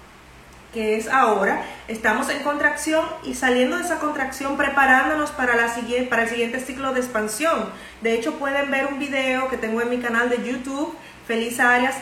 que 0.73 0.97
es 0.97 1.09
ahora, 1.09 1.63
estamos 1.89 2.29
en 2.29 2.43
contracción 2.43 3.05
y 3.25 3.35
saliendo 3.35 3.77
de 3.77 3.85
esa 3.85 3.99
contracción 3.99 4.57
preparándonos 4.57 5.31
para, 5.31 5.57
la 5.57 5.69
siguiente, 5.69 6.09
para 6.09 6.23
el 6.23 6.29
siguiente 6.29 6.61
ciclo 6.61 6.93
de 6.93 7.01
expansión. 7.01 7.71
De 8.03 8.15
hecho, 8.15 8.35
pueden 8.35 8.71
ver 8.71 8.87
un 8.87 8.99
video 8.99 9.49
que 9.49 9.57
tengo 9.57 9.81
en 9.81 9.91
mi 9.91 9.99
canal 9.99 10.31
de 10.31 10.37
YouTube, 10.45 10.95
Feliz 11.27 11.59
Arias, 11.59 11.97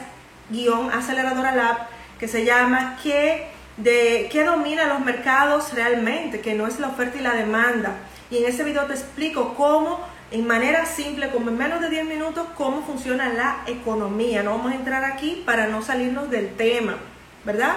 guion 0.51 0.91
aceleradora 0.93 1.53
lab, 1.53 1.77
que 2.19 2.29
se 2.29 2.45
llama 2.45 2.99
¿Qué, 3.03 3.49
de, 3.79 4.29
¿Qué 4.31 4.45
domina 4.45 4.87
los 4.87 5.01
mercados 5.01 5.73
realmente? 5.73 6.41
Que 6.41 6.55
no 6.55 6.67
es 6.67 6.79
la 6.79 6.89
oferta 6.89 7.19
y 7.19 7.23
la 7.23 7.35
demanda. 7.35 7.97
Y 8.31 8.39
en 8.39 8.47
ese 8.47 8.65
video 8.65 8.85
te 8.85 8.93
explico 8.93 9.55
cómo, 9.55 10.01
en 10.31 10.47
manera 10.47 10.85
simple, 10.85 11.31
como 11.31 11.49
en 11.49 11.57
menos 11.57 11.81
de 11.81 11.89
10 11.89 12.05
minutos, 12.05 12.47
cómo 12.55 12.83
funciona 12.83 13.31
la 13.31 13.63
economía. 13.67 14.43
No 14.43 14.51
vamos 14.51 14.73
a 14.73 14.75
entrar 14.75 15.05
aquí 15.05 15.43
para 15.47 15.69
no 15.69 15.81
salirnos 15.81 16.31
del 16.31 16.55
tema, 16.55 16.97
¿verdad? 17.45 17.75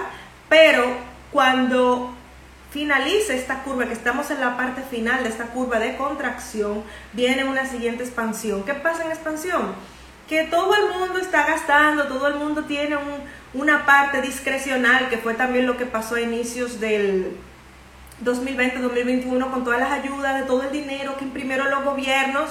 Pero 0.51 0.83
cuando 1.31 2.13
finalice 2.71 3.37
esta 3.37 3.63
curva, 3.63 3.85
que 3.85 3.93
estamos 3.93 4.29
en 4.31 4.41
la 4.41 4.57
parte 4.57 4.81
final 4.81 5.23
de 5.23 5.29
esta 5.29 5.45
curva 5.45 5.79
de 5.79 5.95
contracción, 5.95 6.83
viene 7.13 7.45
una 7.45 7.65
siguiente 7.65 8.03
expansión. 8.03 8.65
¿Qué 8.65 8.73
pasa 8.73 9.05
en 9.05 9.11
expansión? 9.11 9.73
Que 10.27 10.43
todo 10.43 10.75
el 10.75 10.99
mundo 10.99 11.19
está 11.19 11.47
gastando, 11.47 12.09
todo 12.09 12.27
el 12.27 12.35
mundo 12.35 12.65
tiene 12.65 12.97
una 13.53 13.85
parte 13.85 14.21
discrecional, 14.21 15.07
que 15.07 15.17
fue 15.17 15.35
también 15.35 15.65
lo 15.65 15.77
que 15.77 15.85
pasó 15.85 16.15
a 16.15 16.21
inicios 16.21 16.81
del 16.81 17.37
2020-2021 18.21 19.51
con 19.51 19.63
todas 19.63 19.79
las 19.79 19.91
ayudas 19.91 20.37
de 20.37 20.45
todo 20.45 20.63
el 20.63 20.71
dinero 20.73 21.15
que 21.15 21.23
imprimieron 21.23 21.71
los 21.71 21.85
gobiernos 21.85 22.49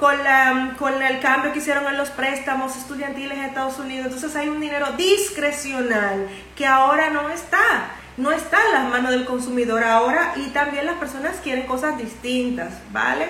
con, 0.00 0.24
la, 0.24 0.74
con 0.78 1.02
el 1.02 1.20
cambio 1.20 1.52
que 1.52 1.58
hicieron 1.58 1.86
en 1.86 1.98
los 1.98 2.08
préstamos 2.08 2.74
estudiantiles 2.74 3.36
en 3.36 3.44
Estados 3.44 3.78
Unidos. 3.78 4.06
Entonces 4.06 4.34
hay 4.34 4.48
un 4.48 4.58
dinero 4.58 4.92
discrecional 4.92 6.26
que 6.56 6.66
ahora 6.66 7.10
no 7.10 7.28
está, 7.28 7.90
no 8.16 8.32
está 8.32 8.56
en 8.64 8.72
las 8.72 8.88
manos 8.88 9.10
del 9.10 9.26
consumidor 9.26 9.84
ahora 9.84 10.32
y 10.36 10.48
también 10.48 10.86
las 10.86 10.96
personas 10.96 11.36
quieren 11.42 11.66
cosas 11.66 11.98
distintas, 11.98 12.72
¿vale? 12.90 13.26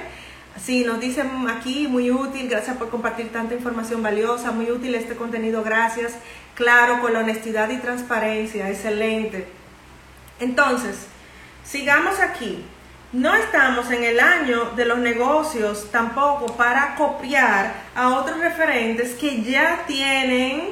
Sí, 0.65 0.85
nos 0.85 1.01
dicen 1.01 1.49
aquí, 1.49 1.89
muy 1.89 2.13
útil, 2.13 2.49
gracias 2.49 2.77
por 2.77 2.89
compartir 2.89 3.33
tanta 3.33 3.55
información 3.55 4.01
valiosa, 4.01 4.53
muy 4.53 4.71
útil 4.71 4.95
este 4.95 5.17
contenido, 5.17 5.65
gracias. 5.65 6.13
Claro, 6.55 7.01
con 7.01 7.13
la 7.15 7.21
honestidad 7.21 7.69
y 7.71 7.79
transparencia, 7.79 8.71
excelente. 8.71 9.49
Entonces, 10.39 11.07
sigamos 11.65 12.21
aquí. 12.21 12.65
No 13.13 13.35
estamos 13.35 13.91
en 13.91 14.05
el 14.05 14.21
año 14.21 14.67
de 14.77 14.85
los 14.85 14.99
negocios 14.99 15.89
tampoco 15.91 16.47
para 16.57 16.95
copiar 16.95 17.75
a 17.97 18.11
otros 18.11 18.39
referentes 18.39 19.17
que 19.17 19.43
ya 19.43 19.83
tienen 19.89 20.69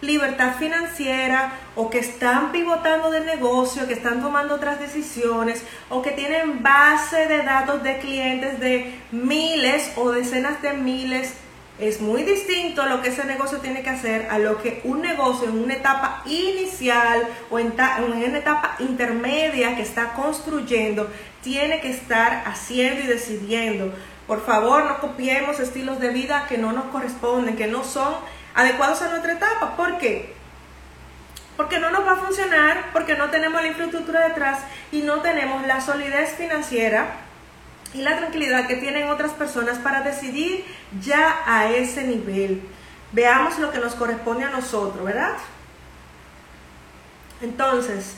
libertad 0.00 0.54
financiera 0.60 1.54
o 1.74 1.90
que 1.90 1.98
están 1.98 2.52
pivotando 2.52 3.10
de 3.10 3.24
negocio, 3.24 3.88
que 3.88 3.94
están 3.94 4.22
tomando 4.22 4.54
otras 4.54 4.78
decisiones 4.78 5.64
o 5.90 6.02
que 6.02 6.12
tienen 6.12 6.62
base 6.62 7.26
de 7.26 7.42
datos 7.42 7.82
de 7.82 7.98
clientes 7.98 8.60
de 8.60 9.00
miles 9.10 9.90
o 9.96 10.12
decenas 10.12 10.62
de 10.62 10.74
miles 10.74 11.34
es 11.82 12.00
muy 12.00 12.22
distinto 12.22 12.86
lo 12.86 13.02
que 13.02 13.08
ese 13.08 13.24
negocio 13.24 13.58
tiene 13.58 13.82
que 13.82 13.90
hacer 13.90 14.28
a 14.30 14.38
lo 14.38 14.62
que 14.62 14.80
un 14.84 15.02
negocio 15.02 15.48
en 15.48 15.58
una 15.58 15.74
etapa 15.74 16.22
inicial 16.26 17.26
o 17.50 17.58
en, 17.58 17.72
una 17.72 18.38
etapa 18.38 18.76
intermedia 18.78 19.74
que 19.74 19.82
está 19.82 20.12
construyendo 20.12 21.10
tiene 21.42 21.80
que 21.80 21.90
estar 21.90 22.44
haciendo 22.46 23.02
y 23.02 23.06
decidiendo. 23.06 23.92
Por 24.26 24.44
favor, 24.46 24.84
no 24.84 25.00
copiemos 25.00 25.58
estilos 25.58 25.98
de 25.98 26.10
vida 26.10 26.46
que 26.48 26.56
no 26.56 26.72
nos 26.72 26.84
corresponden, 26.86 27.56
que 27.56 27.66
no 27.66 27.82
son 27.82 28.14
adecuados 28.54 29.02
a 29.02 29.08
nuestra 29.08 29.32
etapa. 29.32 29.76
¿Por 29.76 29.98
qué? 29.98 30.32
Porque 31.56 31.80
no 31.80 31.90
nos 31.90 32.06
va 32.06 32.12
a 32.12 32.16
funcionar, 32.16 32.90
porque 32.92 33.16
no 33.16 33.30
tenemos 33.30 33.60
la 33.60 33.68
infraestructura 33.68 34.28
detrás 34.28 34.60
y 34.92 35.02
no 35.02 35.20
tenemos 35.20 35.66
la 35.66 35.80
solidez 35.80 36.36
financiera 36.36 37.16
y 37.94 38.02
la 38.02 38.16
tranquilidad 38.16 38.66
que 38.66 38.76
tienen 38.76 39.08
otras 39.08 39.32
personas 39.32 39.78
para 39.78 40.02
decidir 40.02 40.64
ya 41.00 41.42
a 41.46 41.70
ese 41.70 42.04
nivel. 42.04 42.62
Veamos 43.12 43.58
lo 43.58 43.70
que 43.70 43.78
nos 43.78 43.94
corresponde 43.94 44.44
a 44.44 44.50
nosotros, 44.50 45.04
¿verdad? 45.04 45.36
Entonces, 47.42 48.16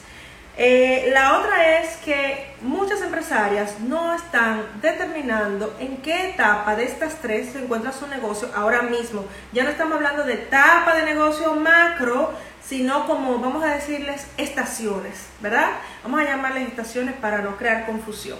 eh, 0.56 1.10
la 1.12 1.38
otra 1.38 1.80
es 1.80 1.96
que 1.96 2.54
muchas 2.62 3.02
empresarias 3.02 3.80
no 3.80 4.14
están 4.14 4.62
determinando 4.80 5.74
en 5.80 5.96
qué 5.96 6.30
etapa 6.30 6.76
de 6.76 6.84
estas 6.84 7.16
tres 7.16 7.52
se 7.52 7.64
encuentra 7.64 7.90
su 7.90 8.06
negocio 8.06 8.48
ahora 8.54 8.82
mismo. 8.82 9.24
Ya 9.52 9.64
no 9.64 9.70
estamos 9.70 9.96
hablando 9.96 10.22
de 10.22 10.34
etapa 10.34 10.94
de 10.94 11.04
negocio 11.04 11.54
macro, 11.54 12.32
sino 12.64 13.06
como 13.06 13.38
vamos 13.40 13.64
a 13.64 13.74
decirles 13.74 14.26
estaciones, 14.36 15.26
¿verdad? 15.40 15.70
Vamos 16.04 16.20
a 16.20 16.24
llamarles 16.24 16.68
estaciones 16.68 17.16
para 17.16 17.38
no 17.38 17.56
crear 17.56 17.84
confusión. 17.84 18.38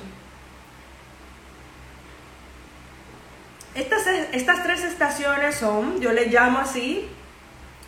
Estas, 3.74 4.06
estas 4.32 4.62
tres 4.62 4.84
estaciones 4.84 5.56
son, 5.56 6.00
yo 6.00 6.12
le 6.12 6.26
llamo 6.26 6.60
así, 6.60 7.08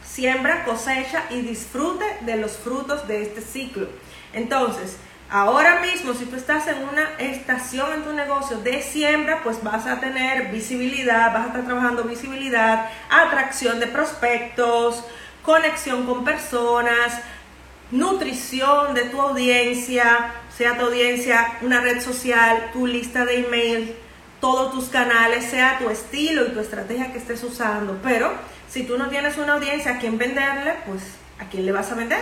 siembra, 0.05 0.65
cosecha 0.65 1.25
y 1.31 1.43
disfrute 1.43 2.05
de 2.23 2.37
los 2.37 2.57
frutos 2.57 3.07
de 3.07 3.23
este 3.23 3.41
ciclo. 3.41 3.89
Entonces, 4.33 4.97
ahora 5.31 5.81
mismo, 5.81 6.15
si 6.15 6.25
tú 6.25 6.35
estás 6.35 6.67
en 6.67 6.83
una 6.89 7.11
estación 7.19 7.93
en 7.93 8.03
tu 8.03 8.13
negocio 8.13 8.59
de 8.59 8.83
siembra, 8.83 9.43
pues 9.45 9.63
vas 9.63 9.87
a 9.87 10.01
tener 10.01 10.51
visibilidad, 10.51 11.33
vas 11.33 11.45
a 11.45 11.47
estar 11.49 11.65
trabajando 11.65 12.03
visibilidad, 12.03 12.91
atracción 13.09 13.79
de 13.79 13.87
prospectos, 13.87 15.05
conexión 15.43 16.05
con 16.05 16.25
personas, 16.25 17.21
nutrición 17.93 18.95
de 18.95 19.03
tu 19.03 19.21
audiencia, 19.21 20.33
sea 20.57 20.77
tu 20.77 20.87
audiencia 20.87 21.59
una 21.63 21.81
red 21.81 22.01
social, 22.01 22.71
tu 22.73 22.89
lista 22.89 23.25
de 23.25 23.47
email, 23.47 23.97
todos 24.41 24.73
tus 24.73 24.89
canales, 24.89 25.45
sea 25.45 25.79
tu 25.79 25.89
estilo 25.91 26.47
y 26.47 26.51
tu 26.51 26.61
estrategia 26.61 27.13
que 27.13 27.19
estés 27.19 27.43
usando. 27.43 27.99
Pero 28.03 28.33
si 28.69 28.85
tú 28.85 28.99
no 28.99 29.09
tienes 29.09 29.37
una 29.39 29.55
audiencia 29.55 29.93
a 29.93 29.99
quien 29.99 30.19
venderle, 30.19 30.75
pues 30.87 31.03
¿a 31.41 31.49
quién 31.49 31.67
le 31.67 31.73
vas 31.73 31.91
a 31.93 31.95
vender? 31.95 32.21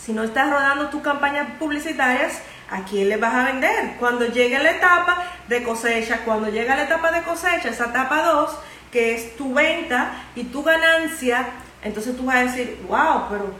Si 0.00 0.12
no 0.12 0.22
estás 0.22 0.50
rodando 0.50 0.88
tus 0.88 1.02
campañas 1.02 1.48
publicitarias, 1.58 2.40
¿a 2.70 2.82
quién 2.84 3.08
le 3.08 3.16
vas 3.16 3.34
a 3.34 3.44
vender? 3.44 3.94
Cuando 3.98 4.26
llegue 4.26 4.58
la 4.58 4.70
etapa 4.70 5.24
de 5.48 5.62
cosecha, 5.62 6.20
cuando 6.24 6.48
llega 6.48 6.76
la 6.76 6.84
etapa 6.84 7.10
de 7.10 7.22
cosecha, 7.22 7.68
esa 7.68 7.86
etapa 7.86 8.22
2, 8.22 8.50
que 8.92 9.14
es 9.14 9.36
tu 9.36 9.52
venta 9.52 10.12
y 10.36 10.44
tu 10.44 10.62
ganancia, 10.62 11.46
entonces 11.82 12.16
tú 12.16 12.26
vas 12.26 12.36
a 12.36 12.42
decir, 12.44 12.78
wow, 12.88 13.24
pero 13.28 13.52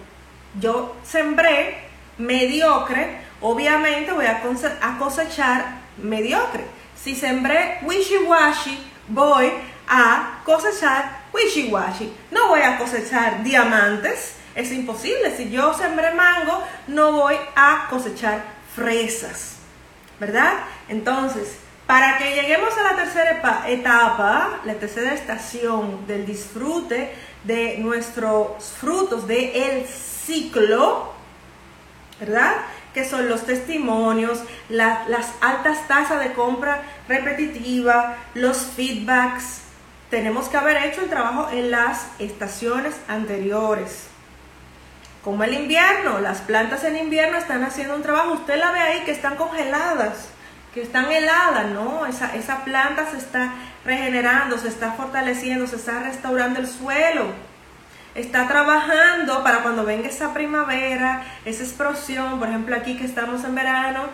yo 0.61 0.97
sembré 1.05 1.79
mediocre, 2.17 3.19
obviamente 3.41 4.13
voy 4.13 4.27
a 4.27 4.41
cosechar 4.99 5.79
mediocre. 5.99 6.76
Si 7.07 7.15
sembré 7.15 7.79
wishy-washy, 7.83 8.77
voy 9.07 9.53
a 9.87 10.41
cosechar 10.45 11.21
wishy-washy. 11.33 12.13
No 12.33 12.49
voy 12.49 12.63
a 12.63 12.79
cosechar 12.79 13.45
diamantes, 13.45 14.35
es 14.57 14.73
imposible. 14.73 15.37
Si 15.37 15.49
yo 15.49 15.73
sembré 15.73 16.15
mango, 16.15 16.61
no 16.89 17.13
voy 17.13 17.37
a 17.55 17.87
cosechar 17.89 18.43
fresas, 18.75 19.59
¿verdad? 20.19 20.55
Entonces, 20.89 21.59
para 21.87 22.19
que 22.19 22.35
lleguemos 22.35 22.77
a 22.77 22.83
la 22.83 22.97
tercera 22.97 23.69
etapa, 23.69 24.59
la 24.65 24.75
tercera 24.75 25.15
estación 25.15 26.09
del 26.09 26.27
disfrute 26.27 27.15
de 27.45 27.79
nuestros 27.79 28.75
frutos 28.81 29.29
del 29.29 29.55
el 29.55 29.87
ciclo, 29.87 31.13
¿verdad? 32.19 32.57
Que 32.97 33.05
son 33.05 33.29
los 33.29 33.45
testimonios, 33.45 34.41
las 34.71 35.29
altas 35.43 35.87
tasas 35.87 36.19
de 36.19 36.33
compra 36.33 36.81
repetitiva, 37.07 38.17
los 38.33 38.57
feedbacks. 38.57 39.61
Tenemos 40.09 40.49
que 40.49 40.57
haber 40.57 40.79
hecho 40.79 41.03
el 41.03 41.11
trabajo 41.11 41.51
en 41.53 41.71
las 41.71 42.07
estaciones 42.19 42.97
anteriores. 43.07 44.07
Como 45.23 45.45
el 45.45 45.53
invierno, 45.53 46.21
las 46.21 46.41
plantas 46.41 46.85
en 46.85 46.97
invierno 46.97 47.37
están 47.37 47.65
haciendo 47.65 47.95
un 47.95 48.03
trabajo, 48.03 48.33
usted 48.33 48.59
la 48.59 48.73
ve 48.73 48.81
ahí 48.81 49.01
que 49.01 49.13
están 49.13 49.37
congeladas, 49.37 50.29
que 50.73 50.81
están 50.81 51.13
heladas, 51.13 51.67
¿no? 51.67 52.07
Esa, 52.07 52.35
esa 52.35 52.65
planta 52.65 53.11
se 53.11 53.19
está 53.19 53.53
regenerando, 53.85 54.57
se 54.57 54.69
está 54.69 54.93
fortaleciendo, 54.93 55.67
se 55.67 55.77
está 55.77 56.01
restaurando 56.01 56.61
el 56.61 56.67
suelo. 56.67 57.27
Está 58.17 58.49
trabajando 58.49 59.45
para 59.45 59.63
cuando 59.63 59.85
venga 59.85 60.09
esa 60.09 60.33
primavera, 60.33 61.23
esa 61.45 61.63
explosión, 61.63 62.39
por 62.39 62.49
ejemplo 62.49 62.75
aquí 62.75 62.97
que 62.97 63.05
estamos 63.05 63.45
en 63.45 63.55
verano, 63.55 64.05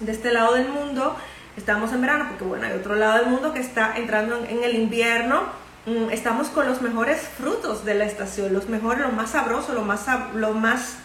de 0.00 0.10
este 0.10 0.32
lado 0.32 0.54
del 0.54 0.68
mundo, 0.68 1.16
estamos 1.56 1.92
en 1.92 2.00
verano, 2.00 2.26
porque 2.30 2.42
bueno, 2.42 2.66
hay 2.66 2.72
otro 2.72 2.96
lado 2.96 3.20
del 3.20 3.26
mundo 3.28 3.54
que 3.54 3.60
está 3.60 3.96
entrando 3.96 4.44
en, 4.44 4.64
el 4.64 4.74
invierno, 4.74 5.44
mm, 5.86 6.10
estamos 6.10 6.48
con 6.48 6.66
los 6.66 6.82
mejores 6.82 7.20
frutos 7.20 7.84
de 7.84 7.94
la 7.94 8.06
estación, 8.06 8.52
los 8.52 8.68
mejores, 8.68 9.02
los 9.02 9.12
más 9.12 9.30
sabrosos, 9.30 9.72
los 9.72 9.86
más, 9.86 10.04
los 10.34 10.56
más 10.56 10.96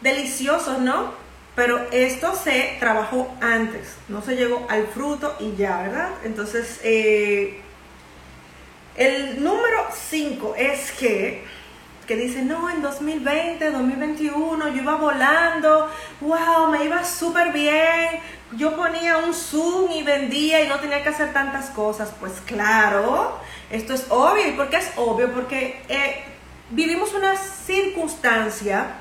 deliciosos, 0.00 0.80
¿no? 0.80 1.12
Pero 1.54 1.80
esto 1.92 2.34
se 2.34 2.76
trabajó 2.80 3.32
antes, 3.40 3.94
no 4.08 4.20
se 4.20 4.34
llegó 4.34 4.66
al 4.68 4.88
fruto 4.88 5.36
y 5.38 5.54
ya, 5.54 5.82
¿verdad? 5.82 6.08
Entonces, 6.24 6.80
eh, 6.82 7.61
el 8.96 9.42
número 9.42 9.86
5 10.10 10.54
es 10.56 10.92
que, 10.92 11.44
que 12.06 12.16
dice, 12.16 12.42
no, 12.42 12.68
en 12.68 12.82
2020, 12.82 13.70
2021, 13.70 14.68
yo 14.68 14.82
iba 14.82 14.96
volando, 14.96 15.90
wow, 16.20 16.68
me 16.70 16.84
iba 16.84 17.02
súper 17.04 17.52
bien, 17.52 18.20
yo 18.56 18.76
ponía 18.76 19.18
un 19.18 19.32
Zoom 19.32 19.90
y 19.92 20.02
vendía 20.02 20.62
y 20.62 20.68
no 20.68 20.78
tenía 20.78 21.02
que 21.02 21.08
hacer 21.08 21.32
tantas 21.32 21.70
cosas. 21.70 22.12
Pues 22.20 22.32
claro, 22.44 23.38
esto 23.70 23.94
es 23.94 24.06
obvio. 24.10 24.48
¿Y 24.48 24.52
por 24.52 24.68
qué 24.68 24.76
es 24.76 24.92
obvio? 24.96 25.32
Porque 25.32 25.80
eh, 25.88 26.24
vivimos 26.70 27.14
una 27.14 27.36
circunstancia 27.36 28.96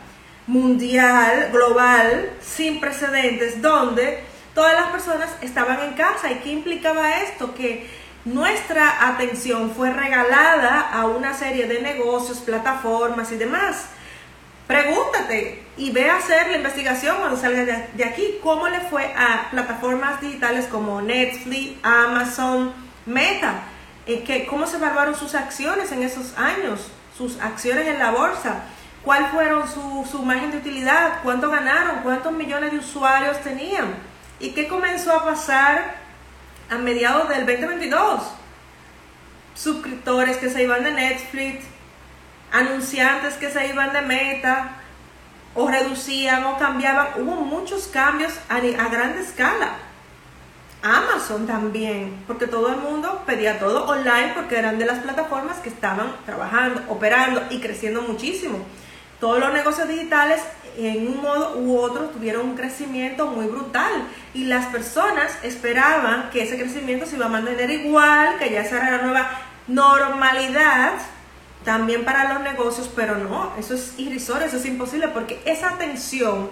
mundial, 0.48 1.50
global, 1.52 2.32
sin 2.42 2.80
precedentes, 2.80 3.62
donde 3.62 4.24
todas 4.54 4.74
las 4.74 4.88
personas 4.92 5.30
estaban 5.42 5.82
en 5.82 5.94
casa. 5.94 6.32
¿Y 6.32 6.36
qué 6.36 6.52
implicaba 6.52 7.22
esto? 7.22 7.54
Que 7.54 7.90
nuestra 8.26 9.08
atención 9.10 9.72
fue 9.72 9.92
regalada 9.92 10.80
a 10.80 11.08
una 11.08 11.34
serie 11.34 11.68
de 11.68 11.82
negocios, 11.82 12.40
plataformas 12.40 13.32
y 13.32 13.38
demás. 13.38 13.86
Pregúntate 14.68 15.64
y 15.76 15.92
ve 15.92 16.10
a 16.10 16.18
hacer 16.18 16.50
la 16.52 16.58
investigación 16.58 17.18
cuando 17.18 17.36
salga 17.36 17.66
de, 17.66 18.06
aquí. 18.06 18.38
¿Cómo 18.44 18.68
le 18.68 18.80
fue 18.82 19.12
a 19.18 19.50
plataformas 19.50 20.22
digitales 20.22 20.68
como 20.68 21.02
Netflix, 21.02 21.80
Amazon, 21.84 22.72
Meta? 23.08 23.64
Eh, 24.06 24.24
que, 24.24 24.46
¿Cómo 24.46 24.68
se 24.68 24.78
evaluaron 24.78 25.16
sus 25.16 25.34
acciones 25.34 25.92
en 25.92 26.04
esos 26.04 26.38
años? 26.38 26.92
Sus 27.18 27.40
acciones 27.42 27.88
en 27.88 27.98
la 27.98 28.12
bolsa. 28.12 28.64
¿Cuál 29.04 29.32
fueron 29.32 29.68
su, 29.68 30.08
su 30.10 30.22
margen 30.22 30.52
de 30.52 30.58
utilidad? 30.58 31.22
¿Cuánto 31.24 31.50
ganaron? 31.50 32.02
¿Cuántos 32.04 32.32
millones 32.32 32.72
de 32.72 32.78
usuarios 32.78 33.42
tenían? 33.42 33.96
¿Y 34.40 34.52
qué 34.52 34.68
comenzó 34.68 35.12
a 35.12 35.26
pasar 35.26 36.01
a 36.72 36.78
mediados 36.78 37.28
del 37.30 37.46
2022? 37.46 38.22
Suscriptores 39.54 40.38
que 40.38 40.50
se 40.50 40.64
iban 40.64 40.84
de 40.84 40.92
Netflix, 40.92 41.66
anunciantes 42.52 43.36
que 43.36 43.52
se 43.52 43.68
iban 43.68 43.92
de 43.92 44.02
meta 44.02 44.78
o 45.54 45.68
reducían 45.68 46.46
o 46.46 46.58
cambiaban. 46.58 47.10
Hubo 47.18 47.36
muchos 47.42 47.88
cambios 47.88 48.34
a, 48.50 48.56
a 48.56 48.90
gran 48.90 49.18
escala. 49.20 49.76
Amazon 50.82 51.46
también, 51.46 52.24
porque 52.26 52.48
todo 52.48 52.70
el 52.70 52.78
mundo 52.78 53.22
pedía 53.26 53.60
todo 53.60 53.86
online 53.86 54.32
porque 54.34 54.58
eran 54.58 54.80
de 54.80 54.86
las 54.86 55.00
plataformas 55.00 55.58
que 55.58 55.70
estaban 55.70 56.16
trabajando, 56.26 56.82
operando 56.88 57.44
y 57.52 57.60
creciendo 57.60 58.02
muchísimo. 58.02 58.66
Todos 59.22 59.40
los 59.40 59.54
negocios 59.54 59.88
digitales 59.88 60.42
en 60.78 61.08
un 61.08 61.22
modo 61.22 61.60
u 61.60 61.78
otro 61.78 62.10
tuvieron 62.10 62.50
un 62.50 62.56
crecimiento 62.56 63.28
muy 63.28 63.46
brutal 63.46 64.08
y 64.34 64.46
las 64.46 64.66
personas 64.66 65.38
esperaban 65.44 66.32
que 66.32 66.42
ese 66.42 66.58
crecimiento 66.58 67.06
se 67.06 67.18
iba 67.18 67.28
a 67.28 67.30
mantener 67.30 67.70
igual, 67.70 68.40
que 68.40 68.52
ya 68.52 68.66
será 68.66 68.90
la 68.90 69.04
nueva 69.04 69.30
normalidad 69.68 70.94
también 71.64 72.04
para 72.04 72.34
los 72.34 72.42
negocios, 72.42 72.90
pero 72.96 73.16
no, 73.16 73.54
eso 73.60 73.76
es 73.76 73.94
irrisorio, 74.00 74.48
eso 74.48 74.58
es 74.58 74.66
imposible 74.66 75.08
porque 75.10 75.40
esa 75.46 75.70
atención, 75.70 76.50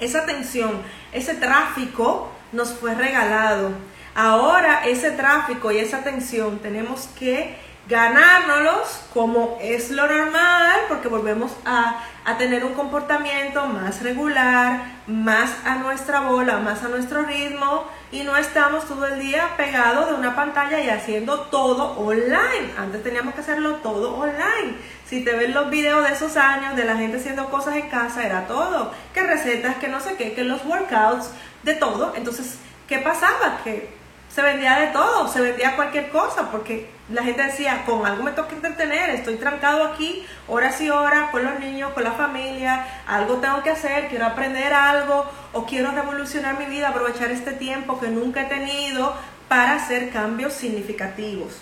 esa 0.00 0.22
atención, 0.22 0.82
ese 1.12 1.34
tráfico 1.34 2.32
nos 2.50 2.72
fue 2.74 2.96
regalado. 2.96 3.70
Ahora 4.16 4.84
ese 4.86 5.12
tráfico 5.12 5.70
y 5.70 5.78
esa 5.78 5.98
atención 5.98 6.58
tenemos 6.58 7.08
que 7.16 7.54
ganárnoslos 7.88 9.00
como 9.14 9.58
es 9.60 9.90
lo 9.90 10.06
normal, 10.06 10.80
porque 10.88 11.08
volvemos 11.08 11.52
a, 11.64 12.02
a, 12.24 12.36
tener 12.36 12.64
un 12.64 12.74
comportamiento 12.74 13.66
más 13.66 14.02
regular, 14.02 14.82
más 15.06 15.54
a 15.64 15.76
nuestra 15.76 16.20
bola, 16.20 16.58
más 16.58 16.82
a 16.82 16.88
nuestro 16.88 17.22
ritmo, 17.22 17.84
y 18.10 18.24
no 18.24 18.36
estamos 18.36 18.86
todo 18.86 19.06
el 19.06 19.20
día 19.20 19.56
pegados 19.56 20.08
de 20.08 20.14
una 20.14 20.34
pantalla 20.34 20.80
y 20.80 20.88
haciendo 20.88 21.42
todo 21.42 21.98
online. 21.98 22.72
Antes 22.76 23.04
teníamos 23.04 23.34
que 23.34 23.40
hacerlo 23.40 23.76
todo 23.76 24.16
online. 24.16 24.76
Si 25.06 25.24
te 25.24 25.34
ven 25.34 25.54
los 25.54 25.70
videos 25.70 26.04
de 26.06 26.14
esos 26.14 26.36
años 26.36 26.74
de 26.74 26.84
la 26.84 26.96
gente 26.96 27.18
haciendo 27.18 27.48
cosas 27.50 27.76
en 27.76 27.88
casa, 27.88 28.26
era 28.26 28.46
todo. 28.48 28.92
Que 29.14 29.22
recetas, 29.22 29.76
que 29.76 29.88
no 29.88 30.00
sé 30.00 30.16
qué, 30.16 30.34
que 30.34 30.42
los 30.42 30.64
workouts, 30.64 31.30
de 31.62 31.74
todo. 31.74 32.12
Entonces, 32.16 32.58
¿qué 32.88 32.98
pasaba? 32.98 33.60
Que 33.62 33.94
se 34.34 34.42
vendía 34.42 34.78
de 34.80 34.88
todo, 34.88 35.28
se 35.28 35.40
vendía 35.40 35.76
cualquier 35.76 36.10
cosa, 36.10 36.50
porque 36.50 36.95
la 37.08 37.22
gente 37.22 37.42
decía, 37.42 37.84
con 37.86 38.04
algo 38.04 38.24
me 38.24 38.32
toca 38.32 38.54
entretener, 38.54 39.10
estoy 39.10 39.36
trancado 39.36 39.84
aquí 39.84 40.26
horas 40.48 40.80
y 40.80 40.90
horas 40.90 41.30
con 41.30 41.44
los 41.44 41.60
niños, 41.60 41.92
con 41.92 42.02
la 42.02 42.12
familia, 42.12 42.84
algo 43.06 43.36
tengo 43.36 43.62
que 43.62 43.70
hacer, 43.70 44.08
quiero 44.08 44.26
aprender 44.26 44.72
algo 44.72 45.24
o 45.52 45.66
quiero 45.66 45.92
revolucionar 45.92 46.58
mi 46.58 46.66
vida, 46.66 46.88
aprovechar 46.88 47.30
este 47.30 47.52
tiempo 47.52 48.00
que 48.00 48.08
nunca 48.08 48.42
he 48.42 48.46
tenido 48.46 49.14
para 49.48 49.74
hacer 49.74 50.10
cambios 50.10 50.52
significativos. 50.52 51.60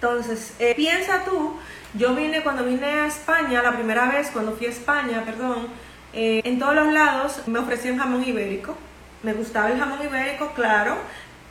Entonces, 0.00 0.54
eh, 0.58 0.74
piensa 0.74 1.24
tú, 1.24 1.56
yo 1.94 2.14
vine 2.14 2.42
cuando 2.42 2.64
vine 2.64 2.86
a 2.86 3.06
España, 3.06 3.62
la 3.62 3.72
primera 3.72 4.06
vez 4.06 4.30
cuando 4.32 4.56
fui 4.56 4.66
a 4.66 4.70
España, 4.70 5.22
perdón, 5.24 5.68
eh, 6.12 6.40
en 6.44 6.58
todos 6.58 6.74
los 6.74 6.92
lados 6.92 7.46
me 7.46 7.60
ofrecían 7.60 7.98
jamón 7.98 8.24
ibérico, 8.24 8.76
me 9.22 9.32
gustaba 9.32 9.70
el 9.70 9.78
jamón 9.78 10.00
ibérico, 10.04 10.52
claro, 10.54 10.96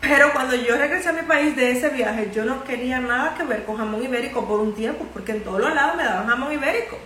pero 0.04 0.34
cuando 0.34 0.54
yo 0.54 0.76
regresé 0.76 1.10
a 1.10 1.14
mi 1.14 1.22
país 1.22 1.56
de 1.56 1.72
ese 1.72 1.88
viaje, 1.88 2.30
yo 2.36 2.44
no 2.44 2.66
quería 2.66 3.00
nada 3.00 3.36
que 3.36 3.44
ver 3.44 3.64
con 3.64 3.78
jamón 3.78 4.04
ibérico 4.04 4.46
por 4.46 4.60
un 4.60 4.76
tiempo, 4.76 5.06
porque 5.14 5.32
en 5.32 5.46
todos 5.46 5.62
los 5.62 5.74
lados 5.74 5.96
me 5.96 6.04
daban 6.04 6.28
jamón 6.28 6.52
ibérico. 6.52 6.98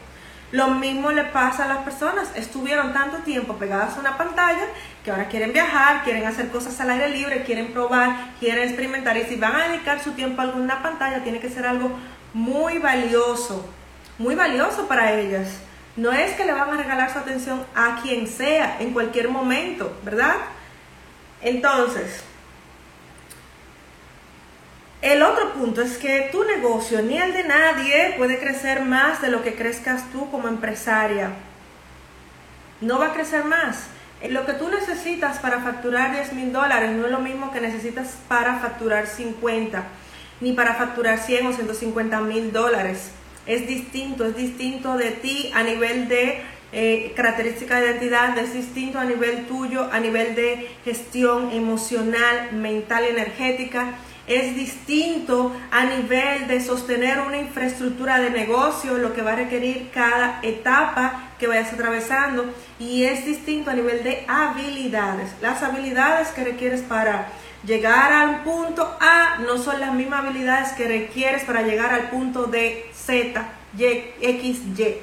Lo 0.52 0.70
mismo 0.70 1.12
le 1.12 1.26
pasa 1.26 1.66
a 1.66 1.68
las 1.68 1.78
personas, 1.84 2.30
estuvieron 2.34 2.94
tanto 2.94 3.18
tiempo 3.18 3.54
pegadas 3.58 3.96
a 3.96 4.00
una 4.00 4.18
pantalla 4.18 4.64
que 5.04 5.12
ahora 5.12 5.28
quieren 5.28 5.54
viajar, 5.54 6.04
quieren 6.04 6.26
hacer 6.26 6.50
cosas 6.50 6.80
al 6.82 6.90
aire 6.90 7.10
libre, 7.10 7.44
quieren 7.44 7.72
probar, 7.72 8.32
quieren 8.40 8.64
experimentar 8.64 9.16
y 9.16 9.26
si 9.26 9.36
van 9.36 9.56
a 9.56 9.68
dedicar 9.68 10.04
su 10.04 10.14
tiempo 10.14 10.42
a 10.42 10.46
alguna 10.46 10.82
pantalla 10.82 11.22
tiene 11.22 11.40
que 11.40 11.52
ser 11.52 11.68
algo 11.68 11.92
muy 12.34 12.80
valioso, 12.80 13.70
muy 14.18 14.34
valioso 14.34 14.88
para 14.88 15.14
ellas. 15.14 15.60
No 15.98 16.12
es 16.12 16.32
que 16.32 16.46
le 16.46 16.54
van 16.54 16.72
a 16.72 16.78
regalar 16.78 17.14
su 17.14 17.20
atención 17.20 17.64
a 17.76 18.00
quien 18.02 18.26
sea 18.26 18.78
en 18.80 18.92
cualquier 18.92 19.30
momento, 19.30 19.96
¿verdad? 20.04 20.36
Entonces, 21.42 22.24
el 25.08 25.24
otro 25.24 25.54
punto 25.54 25.82
es 25.82 25.98
que 25.98 26.30
tu 26.32 26.44
negocio 26.44 27.02
ni 27.02 27.18
el 27.18 27.32
de 27.34 27.44
nadie 27.44 28.16
puede 28.18 28.40
crecer 28.40 28.82
más 28.82 29.22
de 29.22 29.30
lo 29.30 29.44
que 29.44 29.56
crezcas 29.56 30.12
tú 30.12 30.30
como 30.32 30.48
empresaria. 30.48 31.32
No 32.82 33.00
va 33.00 33.08
a 33.08 33.14
crecer 33.14 33.44
más. 33.46 33.88
Lo 34.30 34.46
que 34.46 34.54
tú 34.54 34.68
necesitas 34.70 35.38
para 35.38 35.62
facturar 35.62 36.12
10 36.12 36.34
mil 36.34 36.52
dólares 36.52 36.92
no 36.92 37.06
es 37.06 37.12
lo 37.12 37.20
mismo 37.20 37.52
que 37.52 37.62
necesitas 37.62 38.18
para 38.28 38.60
facturar 38.60 39.06
50, 39.06 39.84
ni 40.42 40.54
para 40.54 40.74
facturar 40.74 41.20
100 41.20 41.48
o 41.48 41.54
150 41.54 42.20
mil 42.22 42.52
dólares. 42.52 43.12
Es 43.46 43.68
distinto, 43.68 44.26
es 44.26 44.36
distinto 44.36 44.98
de 44.98 45.12
ti 45.12 45.52
a 45.54 45.64
nivel 45.64 46.08
de 46.08 46.42
eh, 46.74 47.14
característica 47.16 47.80
de 47.80 47.92
identidad, 47.92 48.38
es 48.38 48.54
distinto 48.54 49.00
a 49.00 49.06
nivel 49.06 49.46
tuyo, 49.46 49.88
a 49.92 50.00
nivel 50.00 50.36
de 50.36 50.70
gestión 50.84 51.52
emocional, 51.52 52.52
mental 52.54 53.06
y 53.06 53.10
energética 53.10 53.94
es 54.28 54.56
distinto 54.56 55.56
a 55.72 55.86
nivel 55.86 56.48
de 56.48 56.62
sostener 56.62 57.20
una 57.22 57.38
infraestructura 57.38 58.20
de 58.20 58.30
negocio, 58.30 58.98
lo 58.98 59.14
que 59.14 59.22
va 59.22 59.32
a 59.32 59.36
requerir 59.38 59.90
cada 59.94 60.40
etapa 60.44 61.32
que 61.40 61.48
vayas 61.48 61.72
atravesando 61.72 62.46
y 62.78 63.04
es 63.04 63.26
distinto 63.26 63.72
a 63.72 63.74
nivel 63.74 64.04
de 64.04 64.26
habilidades. 64.28 65.30
Las 65.42 65.64
habilidades 65.64 66.28
que 66.30 66.44
requieres 66.44 66.82
para 66.82 67.30
llegar 67.66 68.12
al 68.12 68.44
punto 68.44 68.98
A 69.00 69.40
no 69.40 69.58
son 69.58 69.80
las 69.80 69.94
mismas 69.94 70.26
habilidades 70.26 70.74
que 70.74 70.88
requieres 70.88 71.44
para 71.46 71.62
llegar 71.62 71.94
al 71.94 72.10
punto 72.10 72.48
de 72.48 72.86
Z, 72.94 73.48
Y, 73.78 73.84
X, 74.22 74.60
Y, 74.78 74.96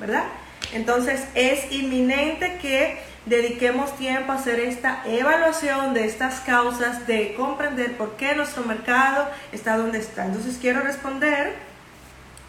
¿verdad? 0.00 0.24
Entonces 0.72 1.24
es 1.34 1.70
inminente 1.70 2.58
que 2.60 2.98
dediquemos 3.26 3.96
tiempo 3.96 4.32
a 4.32 4.36
hacer 4.36 4.60
esta 4.60 5.02
evaluación 5.06 5.94
de 5.94 6.06
estas 6.06 6.40
causas, 6.40 7.06
de 7.06 7.34
comprender 7.34 7.96
por 7.96 8.16
qué 8.16 8.34
nuestro 8.34 8.64
mercado 8.64 9.28
está 9.52 9.76
donde 9.76 9.98
está. 9.98 10.26
Entonces 10.26 10.58
quiero 10.60 10.80
responder 10.80 11.54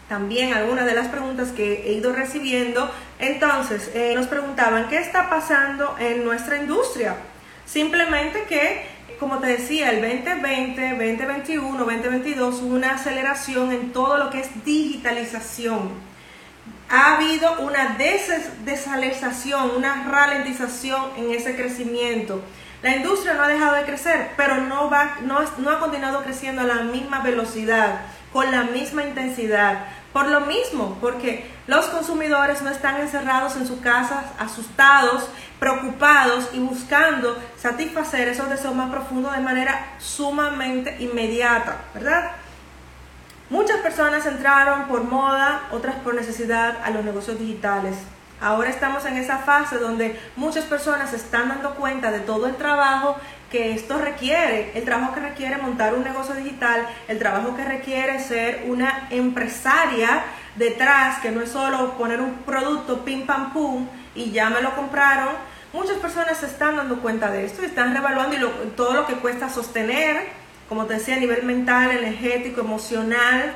también 0.08 0.52
algunas 0.52 0.84
de 0.86 0.94
las 0.94 1.08
preguntas 1.08 1.50
que 1.52 1.88
he 1.88 1.92
ido 1.92 2.12
recibiendo. 2.12 2.90
Entonces, 3.18 3.90
eh, 3.94 4.12
nos 4.14 4.26
preguntaban, 4.26 4.88
¿qué 4.88 4.98
está 4.98 5.30
pasando 5.30 5.96
en 5.98 6.24
nuestra 6.24 6.58
industria? 6.58 7.16
Simplemente 7.64 8.44
que, 8.48 8.86
como 9.18 9.38
te 9.38 9.46
decía, 9.46 9.90
el 9.90 10.02
2020, 10.02 10.90
2021, 10.90 11.78
2022 11.78 12.62
hubo 12.62 12.74
una 12.74 12.94
aceleración 12.94 13.72
en 13.72 13.92
todo 13.92 14.18
lo 14.18 14.30
que 14.30 14.40
es 14.40 14.64
digitalización. 14.64 16.13
Ha 16.90 17.16
habido 17.16 17.60
una 17.60 17.96
desalerización, 18.64 19.70
una 19.76 20.04
ralentización 20.08 21.10
en 21.16 21.30
ese 21.32 21.56
crecimiento. 21.56 22.42
La 22.82 22.96
industria 22.96 23.34
no 23.34 23.42
ha 23.42 23.48
dejado 23.48 23.74
de 23.76 23.84
crecer, 23.84 24.30
pero 24.36 24.60
no, 24.60 24.90
va, 24.90 25.16
no 25.22 25.70
ha 25.70 25.78
continuado 25.80 26.22
creciendo 26.22 26.62
a 26.62 26.66
la 26.66 26.82
misma 26.82 27.20
velocidad, 27.20 28.00
con 28.32 28.50
la 28.50 28.64
misma 28.64 29.04
intensidad. 29.04 29.86
Por 30.12 30.28
lo 30.28 30.42
mismo, 30.42 30.96
porque 31.00 31.50
los 31.66 31.86
consumidores 31.86 32.62
no 32.62 32.70
están 32.70 33.00
encerrados 33.00 33.56
en 33.56 33.66
sus 33.66 33.80
casas, 33.80 34.26
asustados, 34.38 35.28
preocupados 35.58 36.50
y 36.52 36.60
buscando 36.60 37.36
satisfacer 37.56 38.28
esos 38.28 38.48
deseos 38.48 38.76
más 38.76 38.90
profundos 38.90 39.32
de 39.32 39.40
manera 39.40 39.94
sumamente 39.98 40.94
inmediata, 41.00 41.78
¿verdad? 41.94 42.32
Muchas 43.54 43.78
personas 43.82 44.26
entraron 44.26 44.88
por 44.88 45.04
moda, 45.04 45.68
otras 45.70 45.94
por 46.02 46.12
necesidad 46.16 46.76
a 46.82 46.90
los 46.90 47.04
negocios 47.04 47.38
digitales. 47.38 47.94
Ahora 48.40 48.68
estamos 48.68 49.04
en 49.04 49.16
esa 49.16 49.38
fase 49.38 49.78
donde 49.78 50.18
muchas 50.34 50.64
personas 50.64 51.10
se 51.10 51.16
están 51.16 51.50
dando 51.50 51.76
cuenta 51.76 52.10
de 52.10 52.18
todo 52.18 52.48
el 52.48 52.56
trabajo 52.56 53.16
que 53.52 53.72
esto 53.72 53.98
requiere, 53.98 54.72
el 54.74 54.84
trabajo 54.84 55.14
que 55.14 55.20
requiere 55.20 55.56
montar 55.58 55.94
un 55.94 56.02
negocio 56.02 56.34
digital, 56.34 56.84
el 57.06 57.20
trabajo 57.20 57.54
que 57.54 57.64
requiere 57.64 58.18
ser 58.18 58.64
una 58.66 59.06
empresaria 59.10 60.24
detrás, 60.56 61.20
que 61.20 61.30
no 61.30 61.40
es 61.40 61.50
solo 61.50 61.96
poner 61.96 62.20
un 62.20 62.34
producto 62.38 63.04
pim 63.04 63.24
pam 63.24 63.52
pum 63.52 63.86
y 64.16 64.32
ya 64.32 64.50
me 64.50 64.62
lo 64.62 64.74
compraron. 64.74 65.32
Muchas 65.72 65.98
personas 65.98 66.38
se 66.38 66.46
están 66.46 66.74
dando 66.74 67.00
cuenta 67.00 67.30
de 67.30 67.44
esto 67.44 67.62
y 67.62 67.66
están 67.66 67.94
revaluando 67.94 68.48
todo 68.76 68.94
lo 68.94 69.06
que 69.06 69.14
cuesta 69.14 69.48
sostener, 69.48 70.43
como 70.74 70.86
te 70.86 70.94
decía, 70.94 71.14
a 71.14 71.20
nivel 71.20 71.44
mental, 71.44 71.92
energético, 71.92 72.60
emocional, 72.60 73.54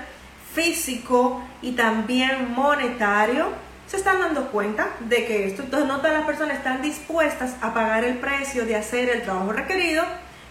físico 0.55 1.43
y 1.61 1.73
también 1.73 2.53
monetario 2.55 3.49
se 3.89 3.97
están 3.97 4.21
dando 4.21 4.51
cuenta 4.51 4.91
de 5.01 5.27
que 5.27 5.47
esto, 5.47 5.63
entonces 5.63 5.89
no 5.89 5.97
todas 5.97 6.13
las 6.13 6.27
personas 6.27 6.59
están 6.59 6.81
dispuestas 6.81 7.57
a 7.61 7.75
pagar 7.75 8.05
el 8.05 8.19
precio 8.19 8.67
de 8.67 8.77
hacer 8.77 9.09
el 9.09 9.23
trabajo 9.23 9.53
requerido 9.53 10.05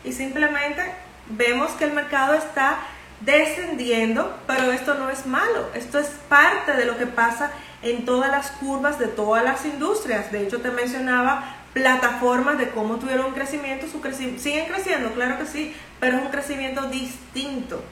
y 0.04 0.12
simplemente 0.12 0.82
vemos 1.30 1.72
que 1.72 1.86
el 1.86 1.94
mercado 1.94 2.34
está 2.34 2.80
descendiendo, 3.22 4.38
pero 4.46 4.72
esto 4.74 4.96
no 4.96 5.10
es 5.10 5.26
malo, 5.26 5.70
esto 5.74 6.00
es 6.00 6.08
parte 6.28 6.74
de 6.74 6.86
lo 6.86 6.98
que 6.98 7.08
pasa 7.08 7.52
en 7.82 8.06
todas 8.06 8.30
las 8.30 8.52
curvas 8.52 9.00
de 9.00 9.08
todas 9.08 9.44
las 9.44 9.66
industrias. 9.66 10.32
De 10.32 10.44
hecho, 10.44 10.60
te 10.60 10.72
mencionaba 10.72 11.57
plataformas 11.78 12.58
de 12.58 12.70
cómo 12.70 12.98
tuvieron 12.98 13.28
un 13.28 13.34
crecimiento, 13.34 13.88
su 13.88 14.02
siguen 14.40 14.66
creciendo, 14.66 15.14
claro 15.14 15.38
que 15.38 15.46
sí, 15.46 15.76
pero 16.00 16.18
es 16.18 16.24
un 16.24 16.30
crecimiento 16.30 16.90
distinto. 16.90 17.84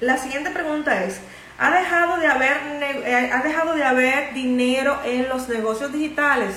La 0.00 0.18
siguiente 0.18 0.50
pregunta 0.50 1.04
es, 1.04 1.20
¿Ha 1.58 1.70
dejado 1.70 2.18
de 2.18 2.26
haber, 2.26 2.56
eh, 2.82 3.30
ha 3.32 3.40
dejado 3.42 3.74
de 3.74 3.84
haber 3.84 4.34
dinero 4.34 5.00
en 5.04 5.28
los 5.28 5.48
negocios 5.48 5.92
digitales? 5.92 6.56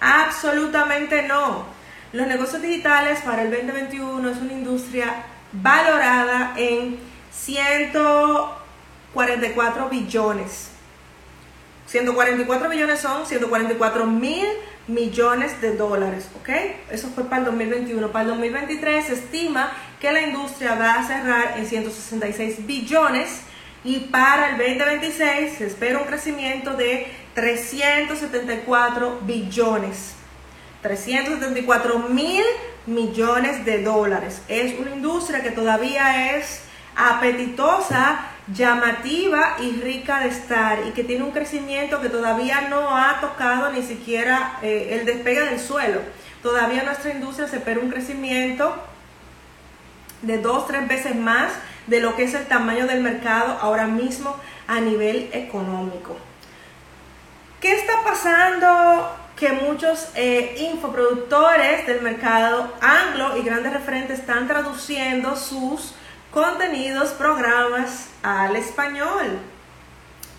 Absolutamente 0.00 1.22
no. 1.22 1.64
Los 2.12 2.28
negocios 2.28 2.62
digitales 2.62 3.20
para 3.22 3.42
el 3.42 3.50
2021 3.50 4.28
es 4.28 4.36
una 4.36 4.52
industria 4.52 5.24
valorada 5.50 6.52
en 6.56 7.00
144 7.32 9.88
billones. 9.88 10.70
144 11.86 12.68
billones 12.68 13.00
son 13.00 13.26
144 13.26 14.06
mil 14.06 14.46
millones 14.86 15.60
de 15.60 15.76
dólares, 15.76 16.28
¿ok? 16.40 16.50
Eso 16.90 17.08
fue 17.08 17.24
para 17.24 17.38
el 17.38 17.44
2021. 17.46 18.12
Para 18.12 18.24
el 18.24 18.30
2023 18.30 19.06
se 19.06 19.14
estima 19.14 19.72
que 20.00 20.12
la 20.12 20.22
industria 20.22 20.74
va 20.74 20.94
a 20.94 21.06
cerrar 21.06 21.58
en 21.58 21.66
166 21.66 22.66
billones 22.66 23.40
y 23.84 24.00
para 24.00 24.50
el 24.50 24.58
2026 24.58 25.58
se 25.58 25.66
espera 25.66 25.98
un 25.98 26.04
crecimiento 26.04 26.74
de 26.74 27.06
374 27.34 29.20
billones. 29.22 30.14
374 30.82 31.98
mil 32.10 32.44
millones 32.86 33.64
de 33.64 33.82
dólares. 33.82 34.42
Es 34.48 34.78
una 34.78 34.90
industria 34.90 35.42
que 35.42 35.50
todavía 35.50 36.36
es 36.36 36.62
apetitosa, 36.94 38.33
llamativa 38.52 39.56
y 39.60 39.80
rica 39.80 40.20
de 40.20 40.28
estar 40.28 40.86
y 40.86 40.90
que 40.90 41.04
tiene 41.04 41.24
un 41.24 41.30
crecimiento 41.30 42.00
que 42.00 42.10
todavía 42.10 42.62
no 42.68 42.96
ha 42.96 43.20
tocado 43.20 43.70
ni 43.72 43.82
siquiera 43.82 44.58
eh, 44.62 44.98
el 44.98 45.06
despegue 45.06 45.40
del 45.40 45.60
suelo. 45.60 46.00
Todavía 46.42 46.82
nuestra 46.82 47.12
industria 47.12 47.48
se 47.48 47.56
espera 47.56 47.80
un 47.80 47.90
crecimiento 47.90 48.76
de 50.20 50.38
dos, 50.38 50.66
tres 50.66 50.86
veces 50.88 51.16
más 51.16 51.52
de 51.86 52.00
lo 52.00 52.16
que 52.16 52.24
es 52.24 52.34
el 52.34 52.46
tamaño 52.46 52.86
del 52.86 53.02
mercado 53.02 53.58
ahora 53.60 53.86
mismo 53.86 54.36
a 54.66 54.80
nivel 54.80 55.30
económico. 55.32 56.16
¿Qué 57.60 57.72
está 57.74 58.02
pasando? 58.04 59.16
Que 59.36 59.52
muchos 59.52 60.10
eh, 60.14 60.54
infoproductores 60.70 61.86
del 61.86 62.02
mercado 62.02 62.72
anglo 62.80 63.36
y 63.38 63.42
grandes 63.42 63.72
referentes 63.72 64.20
están 64.20 64.46
traduciendo 64.46 65.34
sus 65.34 65.94
contenidos, 66.34 67.10
programas 67.10 68.08
al 68.24 68.56
español. 68.56 69.38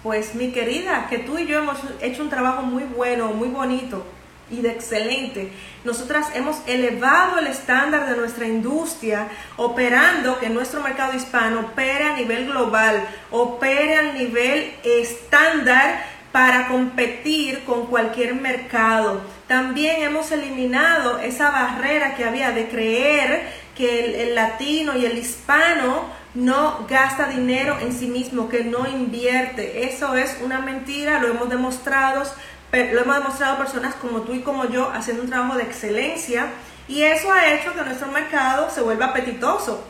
Pues 0.03 0.36
mi 0.36 0.51
querida, 0.51 1.08
que 1.10 1.19
tú 1.19 1.39
y 1.39 1.47
yo 1.47 1.60
hemos 1.60 1.77
hecho 2.01 2.21
un 2.21 2.29
trabajo 2.29 2.62
muy 2.62 2.84
bueno, 2.84 3.29
muy 3.29 3.47
bonito 3.47 4.05
y 4.51 4.62
de 4.62 4.69
excelente. 4.69 5.51
Nosotras 5.86 6.27
hemos 6.36 6.58
elevado 6.67 7.39
el 7.39 7.47
estándar 7.47 8.08
de 8.08 8.17
nuestra 8.17 8.45
industria, 8.45 9.29
operando 9.55 10.38
que 10.38 10.49
nuestro 10.49 10.81
mercado 10.81 11.13
hispano 11.15 11.62
opere 11.62 12.03
a 12.03 12.15
nivel 12.15 12.45
global, 12.47 13.08
opere 13.31 13.95
a 13.95 14.13
nivel 14.13 14.75
estándar 14.84 16.03
para 16.31 16.67
competir 16.67 17.63
con 17.63 17.88
cualquier 17.88 18.36
mercado. 18.36 19.21
También 19.47 20.03
hemos 20.03 20.31
eliminado 20.34 21.19
esa 21.19 21.49
barrera 21.49 22.15
que 22.15 22.25
había 22.25 22.51
de 22.51 22.67
creer 22.67 23.64
que 23.75 24.23
el, 24.23 24.35
latino 24.35 24.95
y 24.95 25.05
el 25.05 25.17
hispano 25.17 26.05
no 26.33 26.85
gasta 26.89 27.27
dinero 27.27 27.77
en 27.79 27.93
sí 27.93 28.07
mismo, 28.07 28.49
que 28.49 28.63
no 28.63 28.88
invierte. 28.88 29.85
Eso 29.85 30.15
es 30.15 30.38
una 30.41 30.59
mentira, 30.59 31.19
lo 31.19 31.27
hemos 31.27 31.49
demostrado 31.49 32.23
lo 32.71 33.01
hemos 33.01 33.15
demostrado 33.15 33.57
personas 33.57 33.95
como 33.95 34.21
tú 34.21 34.33
y 34.33 34.41
como 34.41 34.65
yo 34.65 34.91
haciendo 34.91 35.23
un 35.23 35.29
trabajo 35.29 35.55
de 35.55 35.63
excelencia 35.63 36.47
y 36.88 37.03
eso 37.03 37.31
ha 37.31 37.53
hecho 37.53 37.73
que 37.73 37.81
nuestro 37.81 38.07
mercado 38.07 38.69
se 38.69 38.81
vuelva 38.81 39.07
apetitoso. 39.07 39.83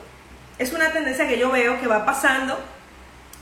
Es 0.58 0.71
una 0.71 0.91
tendencia 0.91 1.28
que 1.28 1.39
yo 1.39 1.52
veo 1.52 1.80
que 1.80 1.88
va 1.88 2.06
pasando 2.06 2.58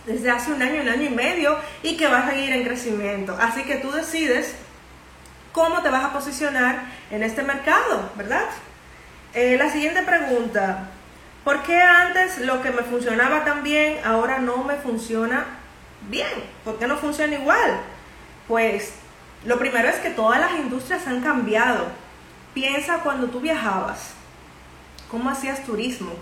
desde 0.05 0.31
hace 0.31 0.51
un 0.51 0.61
año, 0.61 0.81
un 0.81 0.89
año 0.89 1.03
y 1.03 1.09
medio 1.09 1.57
y 1.83 1.95
que 1.97 2.07
va 2.07 2.19
a 2.19 2.29
seguir 2.29 2.51
en 2.51 2.63
crecimiento. 2.63 3.37
Así 3.39 3.63
que 3.63 3.75
tú 3.75 3.91
decides 3.91 4.55
cómo 5.51 5.81
te 5.81 5.89
vas 5.89 6.05
a 6.05 6.13
posicionar 6.13 6.83
en 7.11 7.21
este 7.21 7.43
mercado, 7.43 8.11
¿verdad? 8.15 8.45
Eh, 9.35 9.57
la 9.57 9.71
siguiente 9.71 10.03
pregunta, 10.03 10.89
¿por 11.43 11.63
qué 11.63 11.81
antes 11.81 12.37
lo 12.37 12.61
que 12.61 12.69
me 12.69 12.83
funcionaba 12.83 13.43
tan 13.43 13.63
bien 13.63 13.97
ahora 14.05 14.37
no 14.37 14.63
me 14.63 14.75
funciona 14.75 15.45
bien? 16.07 16.29
¿Por 16.63 16.77
qué 16.77 16.85
no 16.85 16.97
funciona 16.97 17.33
igual? 17.33 17.79
Pues 18.47 18.93
lo 19.43 19.57
primero 19.57 19.89
es 19.89 19.95
que 19.95 20.11
todas 20.11 20.39
las 20.39 20.51
industrias 20.59 21.07
han 21.07 21.21
cambiado. 21.21 21.87
Piensa 22.53 22.99
cuando 22.99 23.25
tú 23.29 23.39
viajabas, 23.39 24.13
cómo 25.09 25.31
hacías 25.31 25.63
turismo, 25.63 26.13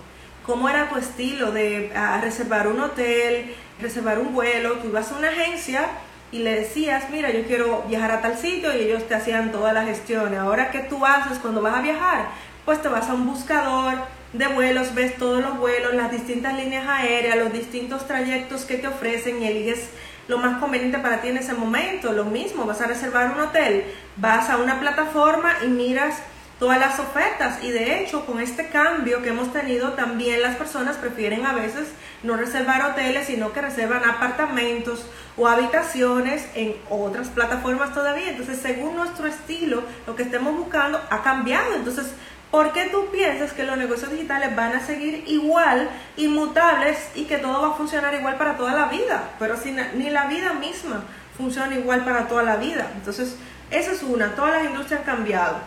cómo 0.46 0.70
era 0.70 0.88
tu 0.88 0.96
estilo 0.96 1.52
de 1.52 1.92
reservar 2.22 2.70
un 2.70 2.80
hotel, 2.80 3.54
reservar 3.82 4.20
un 4.20 4.34
vuelo. 4.34 4.78
Tú 4.78 4.88
ibas 4.88 5.12
a 5.12 5.18
una 5.18 5.28
agencia 5.28 5.86
y 6.32 6.40
le 6.40 6.62
decías, 6.62 7.10
mira, 7.10 7.30
yo 7.30 7.44
quiero 7.44 7.84
viajar 7.90 8.12
a 8.12 8.22
tal 8.22 8.38
sitio 8.38 8.74
y 8.74 8.84
ellos 8.84 9.06
te 9.06 9.16
hacían 9.16 9.52
todas 9.52 9.74
las 9.74 9.86
gestiones. 9.86 10.40
Ahora, 10.40 10.72
¿qué 10.72 10.80
tú 10.80 11.06
haces 11.06 11.40
cuando 11.40 11.62
vas 11.62 11.76
a 11.76 11.82
viajar? 11.82 12.30
Pues 12.66 12.82
te 12.82 12.90
vas 12.90 13.10
a 13.10 13.14
un 13.14 13.26
buscador 13.26 13.96
de 14.34 14.48
vuelos, 14.48 14.94
ves 14.94 15.18
todos 15.18 15.42
los 15.42 15.58
vuelos, 15.58 15.94
las 15.94 16.12
distintas 16.12 16.56
líneas 16.56 16.88
aéreas, 16.88 17.38
los 17.38 17.52
distintos 17.52 18.08
trayectos 18.08 18.66
que 18.66 18.78
te 18.78 18.88
ofrecen 18.88 19.42
y 19.42 19.48
eliges 19.48 19.90
lo 20.28 20.38
más 20.38 20.60
conveniente 20.60 21.00
para 21.00 21.22
ti 21.22 21.30
en 21.30 21.38
ese 21.38 21.54
momento. 21.54 22.14
Lo 22.14 22.26
mismo, 22.26 22.66
vas 22.66 22.82
a 22.82 22.88
reservar 22.88 23.32
un 23.32 23.42
hotel, 23.42 23.84
vas 24.18 24.50
a 24.50 24.58
una 24.58 24.80
plataforma 24.80 25.54
y 25.66 25.68
miras 25.68 26.16
todas 26.62 26.80
las 26.80 27.00
ofertas. 27.00 27.64
Y 27.64 27.72
de 27.72 28.00
hecho 28.00 28.26
con 28.28 28.40
este 28.40 28.70
cambio 28.70 29.24
que 29.24 29.30
hemos 29.30 29.52
tenido 29.52 29.94
también 29.94 30.44
las 30.44 30.56
personas 30.56 30.96
prefieren 30.98 31.44
a 31.48 31.54
veces 31.54 31.88
no 32.22 32.38
reservar 32.38 32.92
hoteles 32.92 33.26
sino 33.26 33.52
que 33.52 33.62
reservan 33.62 34.08
apartamentos 34.08 35.04
o 35.38 35.48
habitaciones 35.48 36.46
en 36.54 36.76
otras 36.92 37.30
plataformas 37.30 37.96
todavía. 37.96 38.30
Entonces 38.30 38.60
según 38.62 38.96
nuestro 38.96 39.26
estilo 39.26 39.82
lo 40.06 40.16
que 40.16 40.22
estemos 40.22 40.56
buscando 40.56 41.02
ha 41.10 41.24
cambiado. 41.24 41.74
Entonces 41.74 42.14
¿Por 42.52 42.74
qué 42.74 42.90
tú 42.90 43.08
piensas 43.12 43.54
que 43.54 43.64
los 43.64 43.78
negocios 43.78 44.12
digitales 44.12 44.54
van 44.56 44.74
a 44.74 44.86
seguir 44.86 45.24
igual, 45.26 45.90
inmutables 46.18 46.98
y 47.16 47.24
que 47.24 47.38
todo 47.38 47.62
va 47.62 47.70
a 47.70 47.78
funcionar 47.78 48.14
igual 48.14 48.36
para 48.36 48.58
toda 48.58 48.74
la 48.74 48.88
vida? 48.88 49.30
Pero 49.40 49.56
ni 49.96 50.10
la 50.10 50.26
vida 50.26 50.52
misma 50.54 51.06
funciona 51.38 51.74
igual 51.76 52.04
para 52.04 52.28
toda 52.28 52.44
la 52.44 52.58
vida. 52.58 52.92
Entonces, 52.96 53.38
esa 53.72 53.92
es 53.94 54.04
una, 54.04 54.36
todas 54.36 54.52
las 54.52 54.66
industrias 54.66 55.00
han 55.00 55.06
cambiado. 55.06 55.60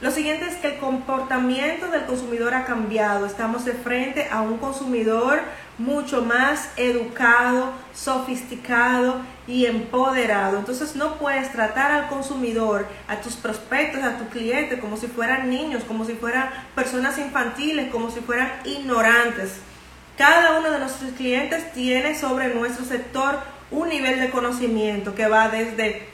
Lo 0.00 0.12
siguiente 0.12 0.46
es 0.46 0.54
que 0.54 0.68
el 0.68 0.78
comportamiento 0.78 1.88
del 1.88 2.04
consumidor 2.04 2.54
ha 2.54 2.64
cambiado. 2.64 3.26
Estamos 3.26 3.64
de 3.64 3.72
frente 3.72 4.28
a 4.30 4.42
un 4.42 4.58
consumidor 4.58 5.40
mucho 5.78 6.22
más 6.22 6.70
educado, 6.76 7.72
sofisticado 7.94 9.20
y 9.46 9.66
empoderado. 9.66 10.58
Entonces 10.58 10.96
no 10.96 11.14
puedes 11.14 11.50
tratar 11.52 11.92
al 11.92 12.08
consumidor, 12.08 12.86
a 13.06 13.20
tus 13.20 13.36
prospectos, 13.36 14.02
a 14.02 14.18
tus 14.18 14.28
clientes 14.28 14.80
como 14.80 14.96
si 14.96 15.06
fueran 15.06 15.48
niños, 15.48 15.84
como 15.84 16.04
si 16.04 16.14
fueran 16.14 16.50
personas 16.74 17.16
infantiles, 17.18 17.90
como 17.90 18.10
si 18.10 18.20
fueran 18.20 18.50
ignorantes. 18.64 19.60
Cada 20.16 20.58
uno 20.58 20.70
de 20.70 20.80
nuestros 20.80 21.12
clientes 21.12 21.72
tiene 21.72 22.18
sobre 22.18 22.52
nuestro 22.52 22.84
sector 22.84 23.38
un 23.70 23.88
nivel 23.88 24.18
de 24.18 24.30
conocimiento 24.30 25.14
que 25.14 25.28
va 25.28 25.48
desde 25.48 26.08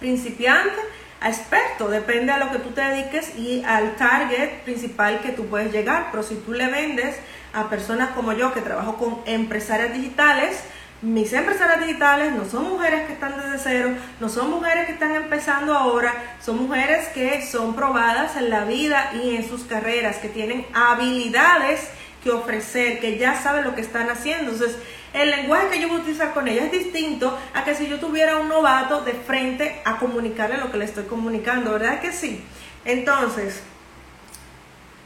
principiante 0.00 0.74
a 1.20 1.30
experto, 1.30 1.88
depende 1.88 2.30
a 2.32 2.38
lo 2.38 2.50
que 2.50 2.58
tú 2.58 2.70
te 2.70 2.82
dediques 2.82 3.36
y 3.38 3.62
al 3.64 3.96
target 3.96 4.62
principal 4.64 5.20
que 5.20 5.32
tú 5.32 5.46
puedes 5.46 5.72
llegar. 5.72 6.08
Pero 6.10 6.22
si 6.22 6.34
tú 6.34 6.52
le 6.52 6.66
vendes 6.66 7.16
a 7.56 7.70
personas 7.70 8.10
como 8.10 8.32
yo 8.34 8.52
que 8.52 8.60
trabajo 8.60 8.96
con 8.96 9.20
empresarias 9.24 9.92
digitales, 9.94 10.60
mis 11.02 11.32
empresarias 11.32 11.80
digitales 11.80 12.32
no 12.32 12.44
son 12.44 12.68
mujeres 12.68 13.06
que 13.06 13.14
están 13.14 13.34
desde 13.36 13.58
cero, 13.58 13.90
no 14.20 14.28
son 14.28 14.50
mujeres 14.50 14.86
que 14.86 14.92
están 14.92 15.14
empezando 15.14 15.74
ahora, 15.74 16.36
son 16.40 16.62
mujeres 16.62 17.08
que 17.08 17.44
son 17.46 17.74
probadas 17.74 18.36
en 18.36 18.50
la 18.50 18.64
vida 18.64 19.12
y 19.14 19.36
en 19.36 19.48
sus 19.48 19.64
carreras, 19.64 20.16
que 20.16 20.28
tienen 20.28 20.66
habilidades 20.74 21.88
que 22.22 22.30
ofrecer, 22.30 23.00
que 23.00 23.18
ya 23.18 23.40
saben 23.40 23.64
lo 23.64 23.74
que 23.74 23.80
están 23.80 24.10
haciendo. 24.10 24.52
Entonces, 24.52 24.76
el 25.14 25.30
lenguaje 25.30 25.68
que 25.68 25.80
yo 25.80 25.88
voy 25.88 25.98
a 25.98 26.00
utilizar 26.00 26.34
con 26.34 26.48
ella 26.48 26.64
es 26.64 26.72
distinto 26.72 27.38
a 27.54 27.64
que 27.64 27.74
si 27.74 27.88
yo 27.88 27.98
tuviera 27.98 28.36
un 28.36 28.48
novato 28.48 29.02
de 29.02 29.12
frente 29.12 29.80
a 29.84 29.98
comunicarle 29.98 30.58
lo 30.58 30.70
que 30.70 30.78
le 30.78 30.84
estoy 30.84 31.04
comunicando, 31.04 31.72
¿verdad 31.72 32.00
que 32.00 32.12
sí? 32.12 32.44
Entonces, 32.84 33.62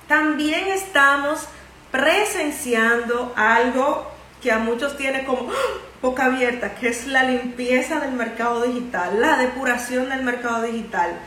también 0.08 0.68
estamos 0.68 1.46
presenciando 1.90 3.32
algo 3.36 4.06
que 4.42 4.52
a 4.52 4.58
muchos 4.58 4.96
tiene 4.96 5.24
como 5.24 5.50
¡ah! 5.50 5.78
boca 6.00 6.26
abierta, 6.26 6.74
que 6.74 6.88
es 6.88 7.06
la 7.06 7.24
limpieza 7.24 8.00
del 8.00 8.12
mercado 8.12 8.62
digital, 8.62 9.20
la 9.20 9.36
depuración 9.36 10.08
del 10.08 10.22
mercado 10.22 10.62
digital. 10.62 11.18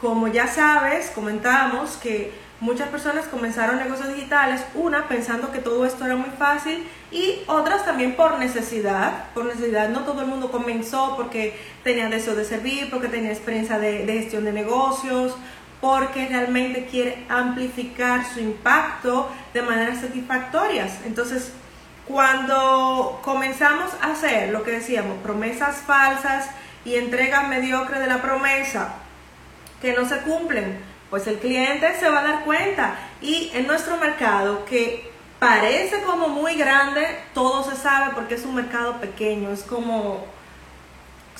Como 0.00 0.28
ya 0.28 0.46
sabes, 0.46 1.10
comentamos 1.10 1.96
que 1.96 2.32
Muchas 2.60 2.90
personas 2.90 3.26
comenzaron 3.26 3.78
negocios 3.78 4.14
digitales, 4.14 4.60
una 4.74 5.08
pensando 5.08 5.50
que 5.50 5.60
todo 5.60 5.86
esto 5.86 6.04
era 6.04 6.16
muy 6.16 6.28
fácil 6.38 6.86
y 7.10 7.38
otras 7.46 7.86
también 7.86 8.16
por 8.16 8.38
necesidad. 8.38 9.32
Por 9.32 9.46
necesidad, 9.46 9.88
no 9.88 10.00
todo 10.00 10.20
el 10.20 10.26
mundo 10.26 10.50
comenzó 10.50 11.16
porque 11.16 11.58
tenía 11.82 12.10
deseo 12.10 12.34
de 12.34 12.44
servir, 12.44 12.90
porque 12.90 13.08
tenía 13.08 13.30
experiencia 13.30 13.78
de, 13.78 14.04
gestión 14.04 14.44
de 14.44 14.52
negocios, 14.52 15.34
porque 15.80 16.28
realmente 16.28 16.86
quiere 16.86 17.24
amplificar 17.28 18.24
su 18.24 18.40
impacto 18.40 19.30
de 19.54 19.62
manera 19.62 19.94
satisfactorias. 19.94 20.98
Entonces, 21.06 21.52
cuando 22.06 23.20
comenzamos 23.22 23.90
a 24.02 24.12
hacer 24.12 24.50
lo 24.50 24.62
que 24.62 24.72
decíamos, 24.72 25.18
promesas 25.22 25.76
falsas 25.76 26.50
y 26.84 26.96
entregas 26.96 27.48
mediocres 27.48 28.00
de 28.00 28.06
la 28.06 28.20
promesa 28.20 28.94
que 29.80 29.92
no 29.94 30.06
se 30.06 30.18
cumplen, 30.18 30.78
pues 31.08 31.26
el 31.26 31.38
cliente 31.38 31.98
se 31.98 32.10
va 32.10 32.20
a 32.20 32.24
dar 32.24 32.44
cuenta. 32.44 32.96
Y 33.22 33.50
en 33.54 33.66
nuestro 33.66 33.96
mercado, 33.96 34.64
que 34.64 35.10
parece 35.38 36.02
como 36.02 36.28
muy 36.28 36.56
grande, 36.56 37.06
todo 37.32 37.68
se 37.68 37.76
sabe 37.76 38.12
porque 38.14 38.34
es 38.34 38.44
un 38.44 38.54
mercado 38.56 39.00
pequeño, 39.00 39.50
es 39.50 39.62
como 39.62 40.24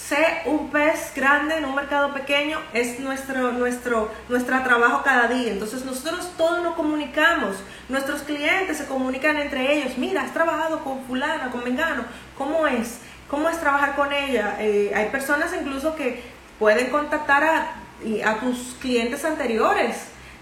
ser 0.09 0.43
un 0.47 0.71
pez 0.71 1.13
grande 1.15 1.57
en 1.57 1.65
un 1.65 1.75
mercado 1.75 2.13
pequeño 2.13 2.59
es 2.73 2.99
nuestro, 3.01 3.53
nuestro, 3.53 4.11
nuestro 4.29 4.63
trabajo 4.63 5.03
cada 5.05 5.29
día. 5.29 5.53
Entonces 5.53 5.85
nosotros 5.85 6.33
todos 6.37 6.63
nos 6.63 6.75
comunicamos, 6.75 7.57
nuestros 7.89 8.23
clientes 8.23 8.79
se 8.79 8.87
comunican 8.87 9.37
entre 9.37 9.79
ellos. 9.79 9.99
Mira, 9.99 10.23
has 10.23 10.33
trabajado 10.33 10.83
con 10.83 11.05
fulana, 11.05 11.51
con 11.51 11.63
mengano, 11.65 12.05
¿cómo 12.37 12.67
es? 12.67 12.99
¿Cómo 13.29 13.49
es 13.49 13.61
trabajar 13.61 13.95
con 13.95 14.13
ella? 14.13 14.57
Eh, 14.59 14.93
hay 14.95 15.11
personas 15.11 15.55
incluso 15.59 15.95
que 15.95 16.23
pueden 16.59 16.91
contactar 16.91 17.45
a 17.45 17.81
a 18.25 18.41
tus 18.41 18.77
clientes 18.81 19.25
anteriores, 19.25 19.97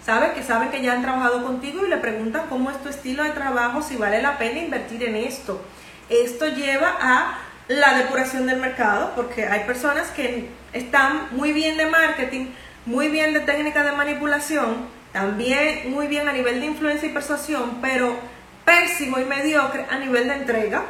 ¿sabes? 0.05 0.31
Que 0.31 0.43
saben 0.43 0.71
que 0.71 0.83
ya 0.83 0.93
han 0.93 1.03
trabajado 1.03 1.43
contigo 1.45 1.85
y 1.85 1.89
le 1.89 1.97
preguntan 1.97 2.47
cómo 2.49 2.71
es 2.71 2.83
tu 2.83 2.89
estilo 2.89 3.25
de 3.25 3.31
trabajo, 3.31 3.83
si 3.83 3.97
vale 3.97 4.23
la 4.23 4.39
pena 4.39 4.61
invertir 4.61 5.03
en 5.05 5.17
esto. 5.17 5.61
Esto 6.09 6.47
lleva 6.47 6.97
a 7.01 7.39
la 7.69 7.99
depuración 7.99 8.47
del 8.47 8.59
mercado, 8.59 9.13
porque 9.15 9.47
hay 9.47 9.65
personas 9.65 10.09
que 10.09 10.49
están 10.73 11.29
muy 11.33 11.53
bien 11.53 11.77
de 11.77 11.87
marketing, 11.87 12.47
muy 12.87 13.09
bien 13.09 13.35
de 13.35 13.41
técnica 13.41 13.85
de 13.85 13.93
manipulación, 13.93 14.89
también 15.13 15.91
muy 15.91 16.07
bien 16.07 16.29
a 16.29 16.33
nivel 16.33 16.61
de 16.61 16.67
influencia 16.67 17.09
y 17.09 17.13
persuasión, 17.13 17.79
pero 17.81 18.17
pésimo 18.65 19.19
y 19.19 19.25
mediocre 19.25 19.87
a 19.91 19.99
nivel 19.99 20.29
de 20.29 20.35
entrega 20.35 20.85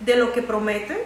de 0.00 0.16
lo 0.16 0.32
que 0.32 0.42
prometen 0.42 0.98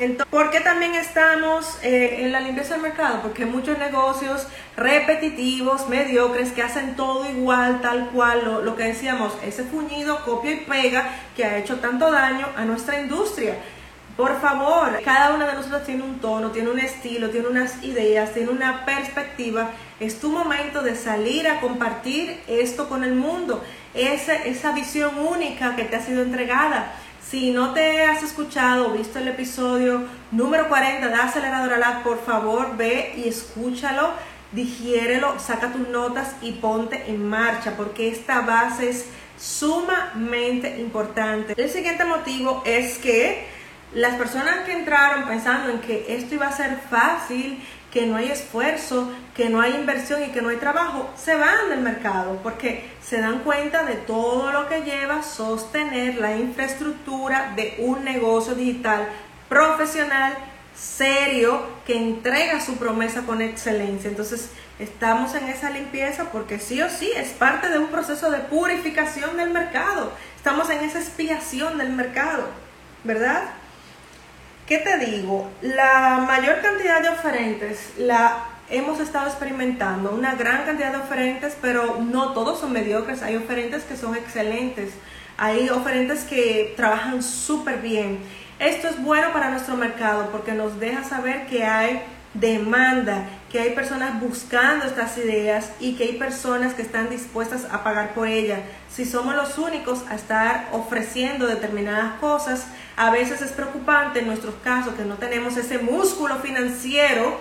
entonces, 0.00 0.30
¿Por 0.30 0.50
qué 0.50 0.60
también 0.60 0.94
estamos 0.94 1.78
eh, 1.82 2.20
en 2.22 2.32
la 2.32 2.40
limpieza 2.40 2.72
del 2.72 2.82
mercado? 2.82 3.20
Porque 3.20 3.44
hay 3.44 3.50
muchos 3.50 3.76
negocios 3.76 4.46
repetitivos, 4.74 5.90
mediocres, 5.90 6.52
que 6.52 6.62
hacen 6.62 6.96
todo 6.96 7.28
igual, 7.28 7.82
tal 7.82 8.08
cual, 8.08 8.62
lo, 8.64 8.76
que 8.76 8.84
decíamos, 8.84 9.34
ese 9.44 9.62
fuñido, 9.64 10.24
copia 10.24 10.52
y 10.52 10.56
pega, 10.60 11.10
que 11.36 11.44
ha 11.44 11.58
hecho 11.58 11.80
tanto 11.80 12.10
daño 12.10 12.46
a 12.56 12.64
nuestra 12.64 12.98
industria. 12.98 13.56
Por 14.20 14.38
favor, 14.38 15.00
cada 15.02 15.34
una 15.34 15.46
de 15.46 15.54
nosotros 15.54 15.82
tiene 15.84 16.02
un 16.02 16.18
tono, 16.18 16.50
tiene 16.50 16.68
un 16.68 16.78
estilo, 16.78 17.30
tiene 17.30 17.48
unas 17.48 17.82
ideas, 17.82 18.34
tiene 18.34 18.50
una 18.50 18.84
perspectiva. 18.84 19.70
Es 19.98 20.20
tu 20.20 20.28
momento 20.28 20.82
de 20.82 20.94
salir 20.94 21.48
a 21.48 21.58
compartir 21.58 22.38
esto 22.46 22.86
con 22.86 23.02
el 23.02 23.14
mundo, 23.14 23.64
esa, 23.94 24.34
esa 24.34 24.72
visión 24.72 25.18
única 25.18 25.74
que 25.74 25.84
te 25.84 25.96
ha 25.96 26.02
sido 26.02 26.22
entregada. 26.22 26.92
Si 27.26 27.50
no 27.50 27.72
te 27.72 28.04
has 28.04 28.22
escuchado 28.22 28.88
o 28.88 28.92
visto 28.92 29.18
el 29.18 29.28
episodio 29.28 30.02
número 30.32 30.68
40 30.68 31.08
de 31.08 31.14
Aceleradora 31.14 31.78
Lab, 31.78 32.02
por 32.02 32.22
favor 32.22 32.76
ve 32.76 33.14
y 33.16 33.26
escúchalo, 33.26 34.10
digiérelo, 34.52 35.38
saca 35.38 35.72
tus 35.72 35.88
notas 35.88 36.34
y 36.42 36.52
ponte 36.52 37.04
en 37.08 37.26
marcha 37.26 37.72
porque 37.74 38.10
esta 38.10 38.42
base 38.42 38.90
es 38.90 39.06
sumamente 39.38 40.78
importante. 40.78 41.54
El 41.56 41.70
siguiente 41.70 42.04
motivo 42.04 42.62
es 42.66 42.98
que 42.98 43.59
las 43.92 44.14
personas 44.16 44.60
que 44.66 44.72
entraron 44.72 45.26
pensando 45.26 45.70
en 45.70 45.80
que 45.80 46.16
esto 46.16 46.34
iba 46.34 46.46
a 46.46 46.52
ser 46.52 46.78
fácil, 46.88 47.62
que 47.90 48.06
no 48.06 48.16
hay 48.16 48.30
esfuerzo, 48.30 49.10
que 49.34 49.48
no 49.48 49.60
hay 49.60 49.74
inversión 49.74 50.22
y 50.22 50.28
que 50.28 50.42
no 50.42 50.50
hay 50.50 50.58
trabajo, 50.58 51.10
se 51.16 51.34
van 51.34 51.70
del 51.70 51.80
mercado 51.80 52.38
porque 52.42 52.88
se 53.02 53.20
dan 53.20 53.40
cuenta 53.40 53.82
de 53.84 53.94
todo 53.94 54.52
lo 54.52 54.68
que 54.68 54.82
lleva 54.82 55.22
sostener 55.22 56.16
la 56.16 56.36
infraestructura 56.36 57.52
de 57.56 57.76
un 57.78 58.04
negocio 58.04 58.54
digital 58.54 59.08
profesional, 59.48 60.36
serio, 60.76 61.66
que 61.84 61.96
entrega 61.96 62.60
su 62.60 62.76
promesa 62.76 63.22
con 63.22 63.42
excelencia. 63.42 64.08
Entonces, 64.08 64.50
estamos 64.78 65.34
en 65.34 65.48
esa 65.48 65.70
limpieza 65.70 66.30
porque 66.30 66.60
sí 66.60 66.80
o 66.80 66.88
sí 66.88 67.10
es 67.16 67.30
parte 67.30 67.68
de 67.68 67.78
un 67.78 67.88
proceso 67.88 68.30
de 68.30 68.38
purificación 68.38 69.36
del 69.36 69.50
mercado. 69.50 70.12
Estamos 70.36 70.70
en 70.70 70.84
esa 70.84 71.00
expiación 71.00 71.76
del 71.76 71.90
mercado, 71.90 72.46
¿verdad? 73.02 73.42
¿Qué 74.70 74.78
te 74.78 74.98
digo? 74.98 75.50
La 75.62 76.22
mayor 76.24 76.60
cantidad 76.60 77.02
de 77.02 77.08
oferentes 77.08 77.92
la 77.98 78.44
hemos 78.68 79.00
estado 79.00 79.26
experimentando, 79.26 80.12
una 80.12 80.36
gran 80.36 80.64
cantidad 80.64 80.92
de 80.92 80.98
oferentes, 80.98 81.56
pero 81.60 81.98
no 82.00 82.34
todos 82.34 82.60
son 82.60 82.72
mediocres, 82.72 83.20
hay 83.22 83.34
oferentes 83.34 83.82
que 83.82 83.96
son 83.96 84.14
excelentes, 84.14 84.92
hay 85.36 85.68
oferentes 85.70 86.22
que 86.22 86.72
trabajan 86.76 87.20
súper 87.20 87.78
bien. 87.78 88.20
Esto 88.60 88.86
es 88.86 89.02
bueno 89.02 89.32
para 89.32 89.50
nuestro 89.50 89.76
mercado 89.76 90.28
porque 90.30 90.52
nos 90.52 90.78
deja 90.78 91.02
saber 91.02 91.48
que 91.48 91.64
hay 91.64 92.04
demanda, 92.34 93.24
que 93.50 93.58
hay 93.58 93.74
personas 93.74 94.20
buscando 94.20 94.86
estas 94.86 95.18
ideas 95.18 95.72
y 95.80 95.96
que 95.96 96.04
hay 96.04 96.12
personas 96.12 96.74
que 96.74 96.82
están 96.82 97.10
dispuestas 97.10 97.66
a 97.72 97.82
pagar 97.82 98.14
por 98.14 98.28
ellas. 98.28 98.60
Si 98.88 99.04
somos 99.04 99.34
los 99.34 99.58
únicos 99.58 100.04
a 100.08 100.14
estar 100.14 100.68
ofreciendo 100.70 101.48
determinadas 101.48 102.20
cosas, 102.20 102.66
a 103.00 103.08
veces 103.08 103.40
es 103.40 103.52
preocupante 103.52 104.18
en 104.18 104.26
nuestros 104.26 104.54
casos 104.62 104.92
que 104.92 105.06
no 105.06 105.14
tenemos 105.14 105.56
ese 105.56 105.78
músculo 105.78 106.36
financiero 106.36 107.40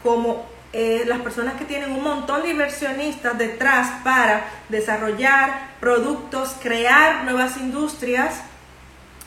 como 0.00 0.46
eh, 0.72 1.02
las 1.08 1.20
personas 1.22 1.54
que 1.54 1.64
tienen 1.64 1.90
un 1.90 2.04
montón 2.04 2.44
de 2.44 2.50
inversionistas 2.50 3.36
detrás 3.36 3.90
para 4.04 4.44
desarrollar 4.68 5.70
productos, 5.80 6.54
crear 6.62 7.24
nuevas 7.24 7.56
industrias. 7.56 8.42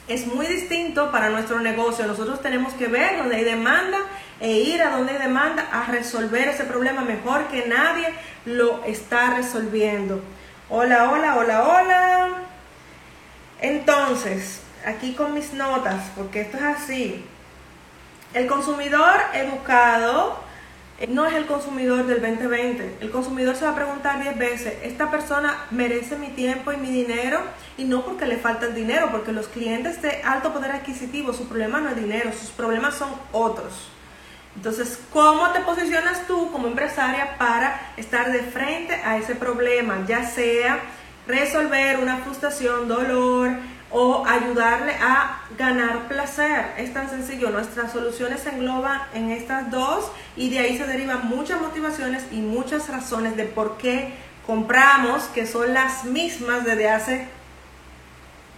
Es 0.07 0.26
muy 0.28 0.47
distinto 0.47 1.11
para 1.11 1.30
nuestro 1.30 1.59
negocio. 1.59 2.07
Nosotros 2.07 2.41
tenemos 2.41 2.71
que 2.76 2.88
ver 2.88 3.17
dónde 3.17 3.36
hay 3.36 3.43
demanda 3.43 3.97
e 4.39 4.53
ir 4.53 4.82
a 4.82 4.91
donde 4.91 5.11
hay 5.11 5.17
demanda 5.17 5.67
a 5.73 5.91
resolver 5.91 6.47
ese 6.47 6.63
problema 6.63 7.01
mejor 7.01 7.49
que 7.49 7.65
nadie 7.67 8.13
lo 8.45 8.82
está 8.86 9.36
resolviendo. 9.36 10.21
Hola, 10.69 11.11
hola, 11.11 11.36
hola, 11.36 11.63
hola. 11.63 12.30
Entonces, 13.59 14.61
aquí 14.86 15.14
con 15.14 15.34
mis 15.34 15.54
notas, 15.54 16.12
porque 16.16 16.42
esto 16.42 16.58
es 16.58 16.64
así. 16.64 17.26
El 18.34 18.48
consumidor 18.48 19.16
educado 19.34 20.38
eh, 21.00 21.08
no 21.08 21.26
es 21.26 21.34
el 21.34 21.46
consumidor 21.46 22.06
del 22.06 22.22
2020. 22.22 22.98
El 23.02 23.12
consumidor 23.12 23.56
se 23.56 23.66
va 23.66 23.72
a 23.72 23.76
preguntar 23.76 24.22
10 24.22 24.38
veces, 24.38 24.74
¿esta 24.84 25.12
persona 25.12 25.66
merece 25.72 26.18
mi 26.18 26.30
tiempo 26.30 26.72
y 26.72 26.78
mi 26.78 26.90
dinero? 26.90 27.42
Y 27.78 27.84
no 27.84 28.04
porque 28.06 28.26
le 28.26 28.38
falta 28.38 28.68
el 28.68 28.76
dinero, 28.76 29.10
porque 29.12 29.34
los 29.34 29.48
clientes 29.48 30.02
de 30.02 30.22
alto 30.24 30.54
poder 30.54 30.72
adquisitivo, 30.72 31.34
su 31.34 31.48
problema 31.48 31.82
no 31.82 31.90
es 31.90 31.96
dinero, 31.98 32.32
sus 32.32 32.50
problemas 32.50 32.96
son 32.96 33.10
otros. 33.34 33.90
Entonces, 34.56 35.00
¿cómo 35.12 35.50
te 35.52 35.60
posicionas 35.62 36.28
tú 36.28 36.50
como 36.52 36.68
empresaria 36.68 37.38
para 37.38 37.92
estar 37.98 38.32
de 38.32 38.40
frente 38.40 38.94
a 38.96 39.18
ese 39.18 39.36
problema? 39.36 40.06
Ya 40.08 40.24
sea 40.24 40.80
resolver 41.28 42.00
una 42.00 42.20
frustración, 42.20 42.88
dolor, 42.88 43.52
o 43.98 44.26
ayudarle 44.28 44.91
a 44.96 45.39
ganar 45.58 46.10
placer. 46.10 46.74
Es 46.78 46.93
tan 46.93 47.10
sencillo. 47.10 47.50
Nuestras 47.50 47.93
soluciones 47.93 48.41
se 48.41 48.50
engloban 48.50 49.02
en 49.14 49.32
estas 49.32 49.72
dos 49.72 50.12
y 50.36 50.50
de 50.50 50.60
ahí 50.60 50.78
se 50.78 50.86
derivan 50.86 51.30
muchas 51.30 51.62
motivaciones 51.62 52.26
y 52.30 52.41
muchas 52.41 52.89
razones 52.89 53.38
de 53.38 53.46
por 53.46 53.78
qué 53.78 54.14
compramos, 54.46 55.24
que 55.34 55.48
son 55.48 55.74
las 55.74 56.04
mismas 56.04 56.66
desde 56.66 56.89
hace 56.89 57.28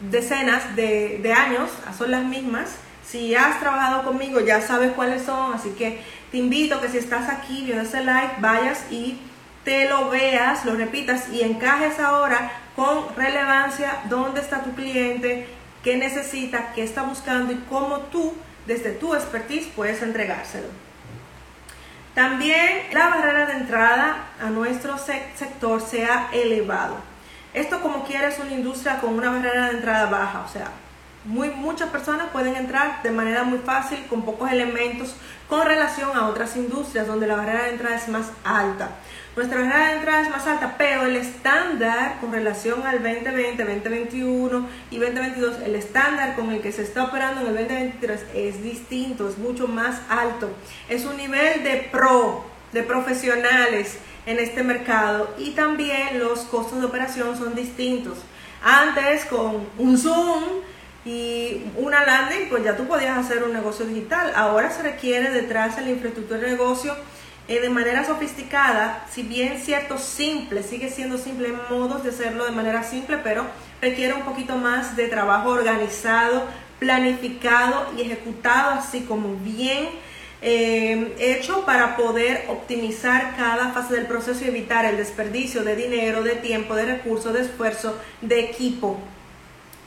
decenas 0.10 0.76
de, 0.76 1.32
años, 1.32 1.70
son 1.96 2.10
las 2.10 2.24
mismas. 2.24 2.72
Si 3.06 3.36
has 3.36 3.60
trabajado 3.60 4.06
conmigo 4.06 4.40
ya 4.40 4.62
sabes 4.62 4.94
cuáles 4.94 5.22
son, 5.22 5.54
así 5.54 5.70
que 5.78 6.02
te 6.32 6.38
invito 6.38 6.82
que 6.82 6.90
si 6.90 6.98
estás 6.98 7.30
aquí 7.30 7.62
viendo 7.64 7.84
ese 7.84 8.04
like, 8.04 8.42
vayas 8.42 8.86
y 8.90 9.20
te 9.64 9.88
lo 9.88 10.10
veas, 10.10 10.66
lo 10.66 10.74
repitas 10.74 11.30
y 11.30 11.44
encajes 11.44 12.00
ahora 12.00 12.52
con 12.78 13.16
relevancia 13.16 14.02
dónde 14.08 14.40
está 14.40 14.62
tu 14.62 14.76
cliente, 14.76 15.48
qué 15.84 15.98
necesita, 15.98 16.74
qué 16.76 16.84
está 16.84 17.02
buscando 17.02 17.52
y 17.52 17.58
cómo 17.68 18.02
tú, 18.12 18.36
desde 18.68 18.92
tu 18.92 19.16
expertise, 19.16 19.68
puedes 19.76 20.04
entregárselo. 20.04 20.68
También 22.14 22.84
la 22.94 23.10
barrera 23.10 23.48
de 23.48 23.54
entrada 23.54 24.28
a 24.40 24.50
nuestro 24.52 24.96
sector 25.00 25.82
se 25.82 26.06
ha 26.06 26.30
elevado. 26.32 26.98
Esto 27.56 27.82
como 27.82 28.06
quieres 28.06 28.38
una 28.38 28.54
industria 28.54 29.00
con 29.00 29.16
una 29.16 29.32
barrera 29.32 29.70
de 29.70 29.78
entrada 29.78 30.10
baja, 30.12 30.44
o 30.48 30.48
sea, 30.48 30.68
muy, 31.26 31.50
muchas 31.50 31.90
personas 31.90 32.28
pueden 32.32 32.56
entrar 32.56 33.02
de 33.02 33.10
manera 33.10 33.44
muy 33.44 33.58
fácil 33.58 34.06
con 34.08 34.22
pocos 34.22 34.52
elementos 34.52 35.16
con 35.50 35.66
relación 35.66 36.16
a 36.16 36.28
otras 36.28 36.56
industrias 36.56 37.08
donde 37.08 37.26
la 37.26 37.38
barrera 37.38 37.64
de 37.64 37.72
entrada 37.72 37.96
es 37.96 38.08
más 38.08 38.28
alta. 38.44 38.92
Nuestra 39.38 39.60
barrera 39.60 39.90
de 39.90 39.94
entrada 39.98 40.22
es 40.24 40.30
más 40.32 40.48
alta, 40.48 40.74
pero 40.80 41.06
el 41.06 41.16
estándar 41.16 42.20
con 42.20 42.32
relación 42.32 42.82
al 42.88 43.04
2020, 43.04 43.64
2021 43.66 44.68
y 44.90 44.98
2022, 44.98 45.58
el 45.64 45.76
estándar 45.76 46.36
con 46.36 46.50
el 46.50 46.60
que 46.60 46.72
se 46.72 46.82
está 46.82 47.04
operando 47.04 47.42
en 47.42 47.48
el 47.50 47.54
2023 47.54 48.20
es 48.34 48.64
distinto, 48.64 49.30
es 49.30 49.38
mucho 49.38 49.68
más 49.68 50.02
alto. 50.10 50.50
Es 50.90 51.06
un 51.06 51.18
nivel 51.18 51.64
de 51.64 51.88
pro, 51.92 52.46
de 52.74 52.82
profesionales 52.82 54.00
en 54.26 54.40
este 54.40 54.64
mercado 54.64 55.32
y 55.38 55.52
también 55.52 56.18
los 56.18 56.40
costos 56.40 56.80
de 56.80 56.88
operación 56.88 57.38
son 57.38 57.54
distintos. 57.54 58.18
Antes 58.64 59.26
con 59.26 59.68
un 59.78 60.00
Zoom 60.00 60.46
y 61.06 61.62
una 61.76 62.04
landing, 62.04 62.50
pues 62.50 62.64
ya 62.64 62.76
tú 62.76 62.88
podías 62.88 63.16
hacer 63.16 63.44
un 63.44 63.54
negocio 63.54 63.86
digital. 63.86 64.34
Ahora 64.36 64.72
se 64.72 64.82
requiere 64.82 65.30
detrás 65.30 65.76
de 65.76 65.84
la 65.84 65.92
infraestructura 65.92 66.40
de 66.40 66.48
negocio 66.48 66.96
eh, 67.48 67.62
de 67.62 67.70
manera 67.70 68.06
sofisticada, 68.06 69.06
si 69.12 69.24
bien 69.24 69.58
cierto 69.60 69.98
simple, 69.98 70.64
sigue 70.64 70.90
siendo 70.90 71.18
simple, 71.18 71.54
modos 71.70 72.04
de 72.04 72.10
hacerlo 72.10 72.46
de 72.46 72.52
manera 72.52 72.84
simple, 72.84 73.18
pero 73.18 73.46
requiere 73.82 74.14
un 74.14 74.24
poquito 74.24 74.58
más 74.58 74.96
de 74.96 75.08
trabajo 75.08 75.50
organizado, 75.50 76.44
planificado 76.80 77.88
y 77.98 78.02
ejecutado 78.02 78.72
así 78.72 79.02
como 79.02 79.36
bien 79.38 79.90
eh, 80.42 81.16
hecho 81.20 81.66
para 81.66 81.96
poder 81.96 82.46
optimizar 82.50 83.36
cada 83.36 83.72
fase 83.72 83.96
del 83.96 84.06
proceso 84.06 84.46
y 84.46 84.50
evitar 84.50 84.86
el 84.86 84.98
desperdicio 84.98 85.64
de 85.64 85.76
dinero, 85.76 86.22
de 86.22 86.36
tiempo, 86.36 86.76
de 86.76 86.86
recursos, 86.86 87.34
de 87.34 87.42
esfuerzo, 87.42 87.98
de 88.22 88.42
equipo 88.42 89.00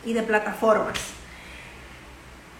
y 0.04 0.12
de 0.12 0.22
plataformas. 0.22 1.19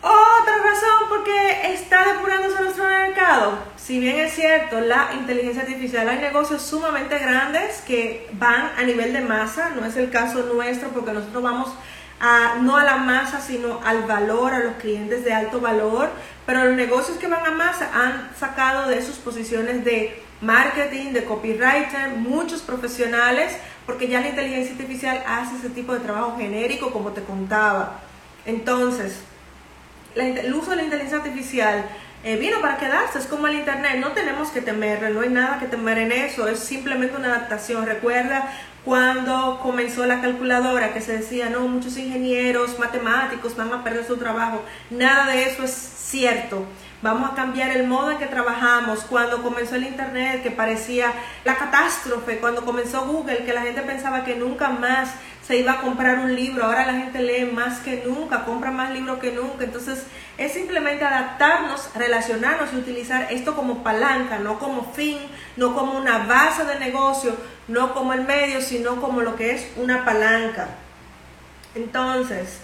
Otra 0.03 0.57
razón 0.64 1.09
porque 1.11 1.72
está 1.74 2.14
depurándose 2.14 2.62
nuestro 2.62 2.84
mercado. 2.88 3.59
Si 3.76 4.01
bien 4.01 4.18
es 4.18 4.32
cierto, 4.34 4.80
la 4.80 5.11
inteligencia 5.14 5.62
artificial, 5.62 6.09
hay 6.09 6.18
negocios 6.18 6.62
sumamente 6.62 7.18
grandes 7.18 7.82
que 7.82 8.28
van 8.32 8.70
a 8.78 8.82
nivel 8.82 9.12
de 9.12 9.20
masa, 9.20 9.70
no 9.70 9.84
es 9.84 9.96
el 9.96 10.11
caso 10.11 10.42
nuestro 10.55 10.88
porque 10.90 11.12
nosotros 11.12 11.42
vamos 11.42 11.74
a, 12.18 12.57
no 12.62 12.76
a 12.76 12.84
la 12.84 12.96
masa, 12.96 13.40
sino 13.40 13.80
al 13.84 14.05
valor, 14.05 14.55
a 14.55 14.61
los 14.61 14.74
clientes 14.76 15.24
de 15.24 15.34
alto 15.34 15.61
valor, 15.61 16.09
pero 16.46 16.64
los 16.64 16.76
negocios 16.76 17.18
que 17.18 17.26
van 17.26 17.44
a 17.44 17.51
masa 17.51 17.90
han 17.92 18.30
sacado 18.38 18.88
de 18.88 19.03
sus 19.03 19.16
posiciones 19.16 19.84
de 19.84 20.22
marketing, 20.40 21.12
de 21.12 21.24
copywriter, 21.24 22.11
muchos 22.16 22.62
profesionales, 22.62 23.55
porque 23.84 24.09
ya 24.09 24.20
la 24.20 24.28
inteligencia 24.28 24.72
artificial 24.72 25.22
hace 25.26 25.57
ese 25.57 25.70
tipo 25.70 25.92
de 25.92 26.01
trabajo 26.01 26.36
genérico, 26.38 26.90
como 26.90 27.11
te 27.11 27.22
contaba. 27.22 28.01
Entonces, 28.46 29.20
el 30.14 30.54
uso 30.54 30.70
de 30.70 30.76
la 30.76 30.82
inteligencia 30.82 31.18
artificial 31.18 31.84
eh, 32.22 32.36
vino 32.36 32.61
para 32.61 32.76
quedarse, 32.76 33.18
es 33.18 33.26
como 33.26 33.46
el 33.46 33.54
Internet, 33.54 33.96
no 33.98 34.08
tenemos 34.08 34.50
que 34.50 34.61
temerle, 34.61 35.08
no 35.08 35.22
hay 35.22 35.30
nada 35.30 35.58
que 35.58 35.66
temer 35.66 35.96
en 35.96 36.12
eso, 36.12 36.48
es 36.48 36.58
simplemente 36.58 37.16
una 37.16 37.28
adaptación. 37.28 37.86
Recuerda 37.86 38.52
cuando 38.84 39.58
comenzó 39.62 40.04
la 40.04 40.20
calculadora 40.20 40.92
que 40.92 41.00
se 41.00 41.16
decía, 41.16 41.48
no, 41.48 41.61
muchos 41.61 41.96
ingenieros, 41.96 42.78
matemáticos 42.78 43.56
van 43.56 43.72
a 43.72 43.82
perder 43.82 44.06
su 44.06 44.18
trabajo, 44.18 44.62
nada 44.90 45.32
de 45.32 45.44
eso 45.44 45.64
es 45.64 45.72
cierto. 45.72 46.66
Vamos 47.00 47.30
a 47.30 47.34
cambiar 47.34 47.70
el 47.70 47.86
modo 47.86 48.11
en 48.11 48.18
que 48.18 48.26
trabajamos. 48.26 49.04
Cuando 49.04 49.42
comenzó 49.42 49.76
el 49.76 49.84
Internet, 49.84 50.42
que 50.42 50.50
parecía 50.50 51.14
la 51.44 51.56
catástrofe, 51.56 52.36
cuando 52.36 52.66
comenzó 52.66 53.06
Google, 53.06 53.44
que 53.46 53.54
la 53.54 53.62
gente 53.62 53.80
pensaba 53.80 54.24
que 54.24 54.36
nunca 54.36 54.68
más 54.68 55.14
se 55.51 55.57
iba 55.57 55.72
a 55.72 55.80
comprar 55.80 56.20
un 56.20 56.36
libro, 56.36 56.64
ahora 56.64 56.86
la 56.86 56.92
gente 56.92 57.20
lee 57.20 57.44
más 57.44 57.80
que 57.80 58.05
nunca, 58.07 58.44
compra 58.44 58.70
más 58.70 58.92
libros 58.92 59.18
que 59.18 59.32
nunca, 59.32 59.64
entonces 59.64 60.05
es 60.38 60.53
simplemente 60.53 61.05
adaptarnos, 61.05 61.90
relacionarnos 61.96 62.72
y 62.72 62.76
utilizar 62.76 63.26
esto 63.32 63.57
como 63.57 63.82
palanca, 63.82 64.38
no 64.38 64.61
como 64.61 64.92
fin, 64.92 65.18
no 65.57 65.74
como 65.74 65.98
una 65.98 66.18
base 66.18 66.64
de 66.66 66.78
negocio, 66.78 67.36
no 67.66 67.94
como 67.94 68.12
el 68.12 68.20
medio, 68.20 68.61
sino 68.61 69.01
como 69.01 69.22
lo 69.22 69.34
que 69.34 69.51
es 69.51 69.66
una 69.74 70.05
palanca. 70.05 70.68
Entonces, 71.74 72.61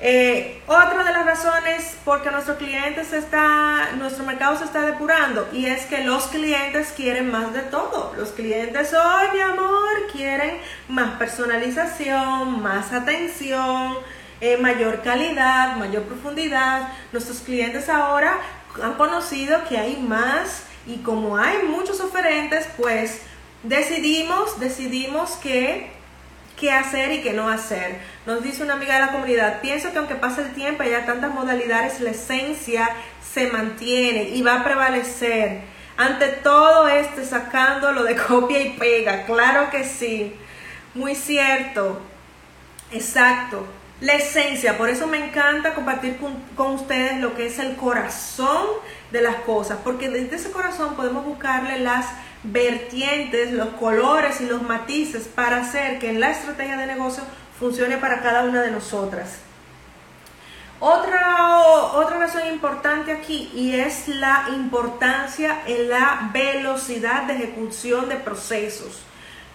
eh, 0.00 0.62
otra 0.68 1.02
de 1.02 1.12
las 1.12 1.26
razones 1.26 1.96
porque 2.04 2.30
nuestro 2.30 2.56
cliente 2.56 3.04
se 3.04 3.18
está, 3.18 3.90
nuestro 3.96 4.24
mercado 4.24 4.56
se 4.56 4.64
está 4.64 4.82
depurando 4.82 5.48
y 5.52 5.66
es 5.66 5.86
que 5.86 6.04
los 6.04 6.28
clientes 6.28 6.92
quieren 6.96 7.30
más 7.32 7.52
de 7.52 7.62
todo. 7.62 8.14
Los 8.16 8.30
clientes 8.30 8.94
hoy, 8.94 9.26
mi 9.34 9.40
amor, 9.40 9.88
quieren 10.12 10.58
más 10.88 11.18
personalización, 11.18 12.62
más 12.62 12.92
atención, 12.92 13.96
eh, 14.40 14.56
mayor 14.56 15.02
calidad, 15.02 15.76
mayor 15.76 16.04
profundidad. 16.04 16.92
Nuestros 17.10 17.40
clientes 17.40 17.88
ahora 17.88 18.38
han 18.80 18.94
conocido 18.94 19.64
que 19.68 19.78
hay 19.78 19.96
más 19.96 20.62
y 20.86 20.98
como 20.98 21.36
hay 21.36 21.64
muchos 21.64 22.00
oferentes, 22.00 22.68
pues 22.76 23.22
decidimos, 23.64 24.60
decidimos 24.60 25.32
que 25.32 25.97
qué 26.58 26.72
hacer 26.72 27.12
y 27.12 27.22
qué 27.22 27.32
no 27.32 27.48
hacer. 27.48 27.98
Nos 28.26 28.42
dice 28.42 28.62
una 28.62 28.74
amiga 28.74 28.94
de 28.94 29.06
la 29.06 29.12
comunidad, 29.12 29.60
pienso 29.60 29.92
que 29.92 29.98
aunque 29.98 30.14
pase 30.14 30.42
el 30.42 30.54
tiempo 30.54 30.82
y 30.82 30.86
haya 30.86 31.06
tantas 31.06 31.32
modalidades, 31.32 32.00
la 32.00 32.10
esencia 32.10 32.88
se 33.32 33.48
mantiene 33.48 34.30
y 34.30 34.42
va 34.42 34.60
a 34.60 34.64
prevalecer. 34.64 35.60
Ante 35.96 36.28
todo 36.28 36.88
este 36.88 37.24
sacándolo 37.24 38.04
de 38.04 38.16
copia 38.28 38.60
y 38.60 38.70
pega, 38.70 39.24
claro 39.24 39.70
que 39.70 39.84
sí, 39.84 40.34
muy 40.94 41.14
cierto, 41.14 42.00
exacto. 42.92 43.66
La 44.00 44.12
esencia, 44.12 44.78
por 44.78 44.88
eso 44.90 45.08
me 45.08 45.24
encanta 45.24 45.74
compartir 45.74 46.18
con, 46.18 46.36
con 46.54 46.74
ustedes 46.74 47.18
lo 47.18 47.34
que 47.34 47.46
es 47.46 47.58
el 47.58 47.74
corazón 47.74 48.64
de 49.10 49.22
las 49.22 49.36
cosas, 49.36 49.78
porque 49.82 50.08
desde 50.08 50.36
ese 50.36 50.52
corazón 50.52 50.94
podemos 50.94 51.24
buscarle 51.24 51.80
las 51.80 52.06
vertientes, 52.42 53.52
los 53.52 53.68
colores 53.70 54.40
y 54.40 54.46
los 54.46 54.62
matices 54.62 55.28
para 55.28 55.58
hacer 55.58 55.98
que 55.98 56.12
la 56.12 56.30
estrategia 56.30 56.76
de 56.76 56.86
negocio 56.86 57.24
funcione 57.58 57.96
para 57.96 58.22
cada 58.22 58.44
una 58.44 58.62
de 58.62 58.70
nosotras. 58.70 59.38
Otra, 60.80 61.58
otra 61.94 62.18
razón 62.18 62.46
importante 62.46 63.10
aquí 63.10 63.50
y 63.52 63.74
es 63.74 64.06
la 64.06 64.46
importancia 64.54 65.62
en 65.66 65.88
la 65.88 66.30
velocidad 66.32 67.24
de 67.24 67.34
ejecución 67.34 68.08
de 68.08 68.14
procesos. 68.16 69.02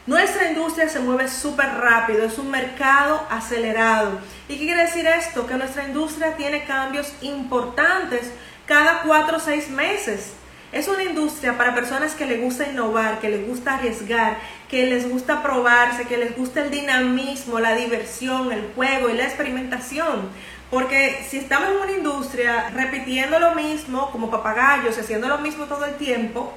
Nuestra 0.05 0.49
industria 0.49 0.89
se 0.89 0.99
mueve 0.99 1.29
súper 1.29 1.75
rápido, 1.75 2.25
es 2.25 2.37
un 2.37 2.51
mercado 2.51 3.25
acelerado. 3.29 4.19
¿Y 4.49 4.57
qué 4.57 4.65
quiere 4.65 4.83
decir 4.83 5.07
esto? 5.07 5.47
Que 5.47 5.53
nuestra 5.53 5.87
industria 5.87 6.35
tiene 6.35 6.65
cambios 6.65 7.13
importantes 7.21 8.29
cada 8.65 9.03
cuatro 9.03 9.37
o 9.37 9.39
seis 9.39 9.69
meses. 9.69 10.33
Es 10.73 10.87
una 10.89 11.03
industria 11.03 11.57
para 11.57 11.73
personas 11.73 12.15
que 12.15 12.25
les 12.25 12.41
gusta 12.41 12.67
innovar, 12.67 13.19
que 13.19 13.29
les 13.29 13.47
gusta 13.47 13.75
arriesgar, 13.75 14.39
que 14.69 14.87
les 14.87 15.07
gusta 15.09 15.41
probarse, 15.41 16.05
que 16.05 16.17
les 16.17 16.35
gusta 16.35 16.63
el 16.63 16.71
dinamismo, 16.71 17.59
la 17.59 17.75
diversión, 17.75 18.51
el 18.51 18.73
juego 18.75 19.09
y 19.09 19.13
la 19.13 19.23
experimentación. 19.23 20.29
Porque 20.69 21.23
si 21.29 21.37
estamos 21.37 21.69
en 21.69 21.77
una 21.77 21.91
industria 21.91 22.71
repitiendo 22.73 23.39
lo 23.39 23.53
mismo 23.53 24.11
como 24.11 24.29
papagayos, 24.29 24.97
haciendo 24.97 25.29
lo 25.29 25.37
mismo 25.37 25.65
todo 25.65 25.85
el 25.85 25.93
tiempo, 25.95 26.53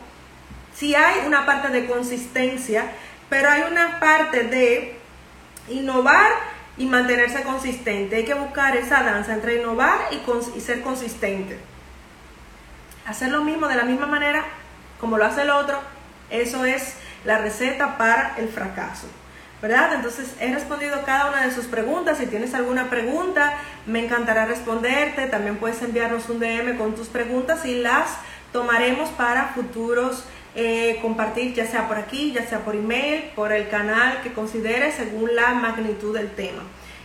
Sí 0.77 0.95
hay 0.95 1.27
una 1.27 1.47
parte 1.47 1.69
de 1.69 1.87
consistencia, 1.87 2.93
pero 3.31 3.49
hay 3.49 3.63
una 3.63 3.99
parte 3.99 4.43
de 4.43 4.99
innovar 5.71 6.31
y 6.77 6.85
mantenerse 6.85 7.43
consistente. 7.45 8.17
Hay 8.17 8.25
que 8.27 8.35
buscar 8.35 8.77
esa 8.77 9.03
danza 9.03 9.33
entre 9.33 9.63
innovar 9.63 9.99
y 10.13 10.61
ser 10.61 10.83
consistente. 10.83 11.59
Hacer 13.07 13.31
lo 13.31 13.43
mismo 13.43 13.69
de 13.69 13.77
la 13.77 13.85
misma 13.85 14.07
manera 14.07 14.45
como 15.01 15.19
lo 15.19 15.25
hace 15.25 15.43
el 15.43 15.51
otro, 15.51 15.79
eso 16.31 16.65
es 16.65 16.95
la 17.25 17.39
receta 17.39 17.99
para 17.99 18.35
el 18.39 18.49
fracaso. 18.49 19.07
¿verdad? 19.63 19.95
Entonces 19.95 20.35
he 20.39 20.53
respondido 20.53 21.03
cada 21.05 21.31
una 21.31 21.47
de 21.47 21.53
sus 21.53 21.67
preguntas. 21.67 22.19
Si 22.19 22.27
tienes 22.27 22.55
alguna 22.55 22.91
pregunta, 22.91 23.55
me 23.87 24.05
encantará 24.05 24.47
responderte. 24.47 25.27
También 25.27 25.57
puedes 25.57 25.81
enviarnos 25.83 26.29
un 26.29 26.41
DM 26.41 26.77
con 26.77 26.95
tus 26.95 27.09
preguntas 27.09 27.65
y 27.65 27.81
las 27.81 28.11
tomaremos 28.53 29.09
para 29.11 29.49
futuros 29.49 30.25
eh, 30.55 30.99
compartir, 31.03 31.55
ya 31.55 31.67
sea 31.67 31.89
por 31.89 31.99
aquí, 31.99 32.33
ya 32.33 32.47
sea 32.47 32.61
por 32.61 32.75
email, 32.75 33.31
por 33.35 33.53
el 33.53 33.69
canal 33.69 34.23
que 34.23 34.33
consideres 34.33 34.95
según 34.95 35.35
la 35.35 35.55
magnitud 35.55 36.17
del 36.17 36.31
tema. 36.31 36.63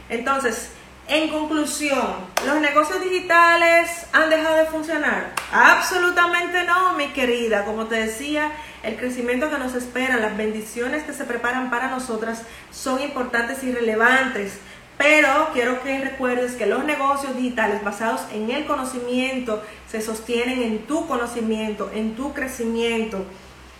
Entonces, 0.10 0.72
en 1.12 1.28
conclusión, 1.28 2.07
¿los 2.45 2.62
negocios 2.62 3.03
digitales 3.03 4.05
han 4.14 4.30
dejado 4.30 4.55
de 4.55 4.66
funcionar? 4.68 5.34
Absolutamente 5.51 6.64
no, 6.64 6.93
mi 6.93 7.07
querida. 7.07 7.66
Como 7.66 7.88
te 7.88 7.95
decía, 7.95 8.49
el 8.82 8.95
crecimiento 8.95 9.49
que 9.49 9.57
nos 9.57 9.76
espera, 9.76 10.16
las 10.16 10.38
bendiciones 10.38 11.03
que 11.03 11.12
se 11.12 11.26
preparan 11.26 11.70
para 11.70 11.89
nosotras 11.89 12.43
son 12.72 13.01
importantes 13.01 13.62
y 13.66 13.74
relevantes. 13.74 14.59
Pero 14.97 15.49
quiero 15.51 15.84
que 15.84 15.99
recuerdes 15.99 16.53
que 16.53 16.66
los 16.66 16.86
negocios 16.86 17.36
digitales 17.36 17.84
basados 17.84 18.22
en 18.32 18.49
el 18.49 18.66
conocimiento 18.66 19.62
se 19.89 19.99
sostienen 19.99 20.64
en 20.64 20.88
tu 20.88 21.07
conocimiento, 21.07 21.91
en 21.93 22.16
tu 22.16 22.32
crecimiento. 22.34 23.26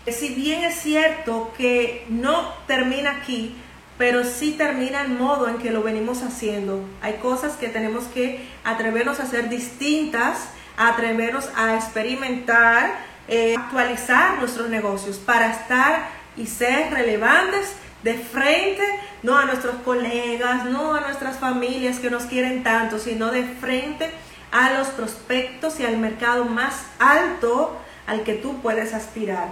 Si 0.06 0.34
bien 0.34 0.64
es 0.64 0.82
cierto 0.82 1.54
que 1.58 2.06
no 2.10 2.54
termina 2.68 3.20
aquí, 3.22 3.56
pero 4.02 4.24
sí 4.24 4.54
termina 4.54 5.04
el 5.04 5.10
modo 5.10 5.48
en 5.48 5.60
que 5.60 5.70
lo 5.70 5.84
venimos 5.84 6.24
haciendo. 6.24 6.84
Hay 7.04 7.18
cosas 7.18 7.56
que 7.56 7.70
tenemos 7.70 8.06
que 8.06 8.44
atrevernos 8.64 9.20
a 9.20 9.24
hacer 9.24 9.48
distintas, 9.48 10.40
atrevernos 10.76 11.52
a 11.56 11.76
experimentar, 11.76 12.96
eh, 13.28 13.54
actualizar 13.56 14.40
nuestros 14.40 14.70
negocios 14.70 15.18
para 15.18 15.52
estar 15.52 16.10
y 16.36 16.48
ser 16.48 16.92
relevantes 16.92 17.74
de 18.02 18.16
frente, 18.16 18.82
no 19.22 19.38
a 19.38 19.46
nuestros 19.46 19.76
colegas, 19.86 20.66
no 20.66 20.96
a 20.96 21.02
nuestras 21.02 21.38
familias 21.38 22.00
que 22.00 22.10
nos 22.10 22.24
quieren 22.24 22.64
tanto, 22.64 22.98
sino 22.98 23.30
de 23.30 23.44
frente 23.44 24.10
a 24.52 24.74
los 24.80 24.88
prospectos 24.88 25.80
y 25.80 25.86
al 25.86 25.98
mercado 25.98 26.46
más 26.46 26.88
alto 26.98 27.80
al 28.08 28.24
que 28.24 28.34
tú 28.34 28.64
puedes 28.64 28.96
aspirar. 28.96 29.50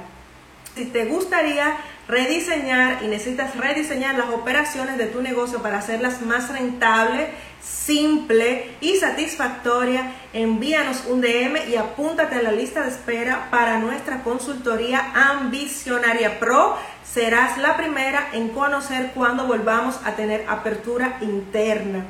Si 0.80 0.86
te 0.86 1.04
gustaría 1.04 1.76
rediseñar 2.08 3.04
y 3.04 3.08
necesitas 3.08 3.54
rediseñar 3.58 4.18
las 4.18 4.30
operaciones 4.30 4.98
de 4.98 5.08
tu 5.08 5.22
negocio 5.22 5.62
para 5.62 5.80
hacerlas 5.80 6.22
más 6.22 6.50
rentable, 6.54 7.28
simple 7.62 8.78
y 8.80 8.96
satisfactoria, 8.96 10.14
envíanos 10.32 11.04
un 11.10 11.20
DM 11.20 11.68
y 11.70 11.76
apúntate 11.76 12.36
a 12.36 12.42
la 12.44 12.54
lista 12.54 12.84
de 12.84 12.92
espera 12.92 13.50
para 13.52 13.80
nuestra 13.80 14.24
consultoría 14.24 15.12
Ambicionaria 15.14 16.40
Pro. 16.40 16.78
Serás 17.04 17.58
la 17.58 17.76
primera 17.76 18.30
en 18.32 18.48
conocer 18.48 19.12
cuando 19.14 19.48
volvamos 19.48 20.00
a 20.06 20.14
tener 20.14 20.46
apertura 20.48 21.18
interna. 21.20 22.06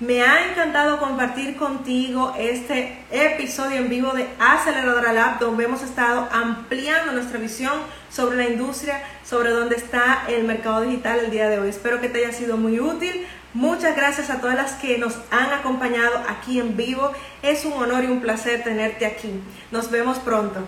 Me 0.00 0.22
ha 0.22 0.50
encantado 0.50 0.98
compartir 0.98 1.56
contigo 1.56 2.32
este 2.38 2.96
episodio 3.10 3.76
en 3.76 3.90
vivo 3.90 4.12
de 4.14 4.26
Aceleradora 4.38 5.12
Lab, 5.12 5.38
donde 5.38 5.64
hemos 5.64 5.82
estado 5.82 6.26
ampliando 6.32 7.12
nuestra 7.12 7.38
visión 7.38 7.74
sobre 8.10 8.38
la 8.38 8.48
industria, 8.48 9.02
sobre 9.26 9.50
dónde 9.50 9.76
está 9.76 10.24
el 10.26 10.44
mercado 10.44 10.80
digital 10.80 11.18
el 11.18 11.30
día 11.30 11.50
de 11.50 11.58
hoy. 11.58 11.68
Espero 11.68 12.00
que 12.00 12.08
te 12.08 12.24
haya 12.24 12.32
sido 12.32 12.56
muy 12.56 12.80
útil. 12.80 13.26
Muchas 13.52 13.94
gracias 13.94 14.30
a 14.30 14.40
todas 14.40 14.56
las 14.56 14.72
que 14.72 14.96
nos 14.96 15.18
han 15.30 15.52
acompañado 15.52 16.22
aquí 16.30 16.58
en 16.58 16.78
vivo. 16.78 17.12
Es 17.42 17.66
un 17.66 17.74
honor 17.74 18.02
y 18.04 18.06
un 18.06 18.22
placer 18.22 18.64
tenerte 18.64 19.04
aquí. 19.04 19.28
Nos 19.70 19.90
vemos 19.90 20.18
pronto. 20.18 20.66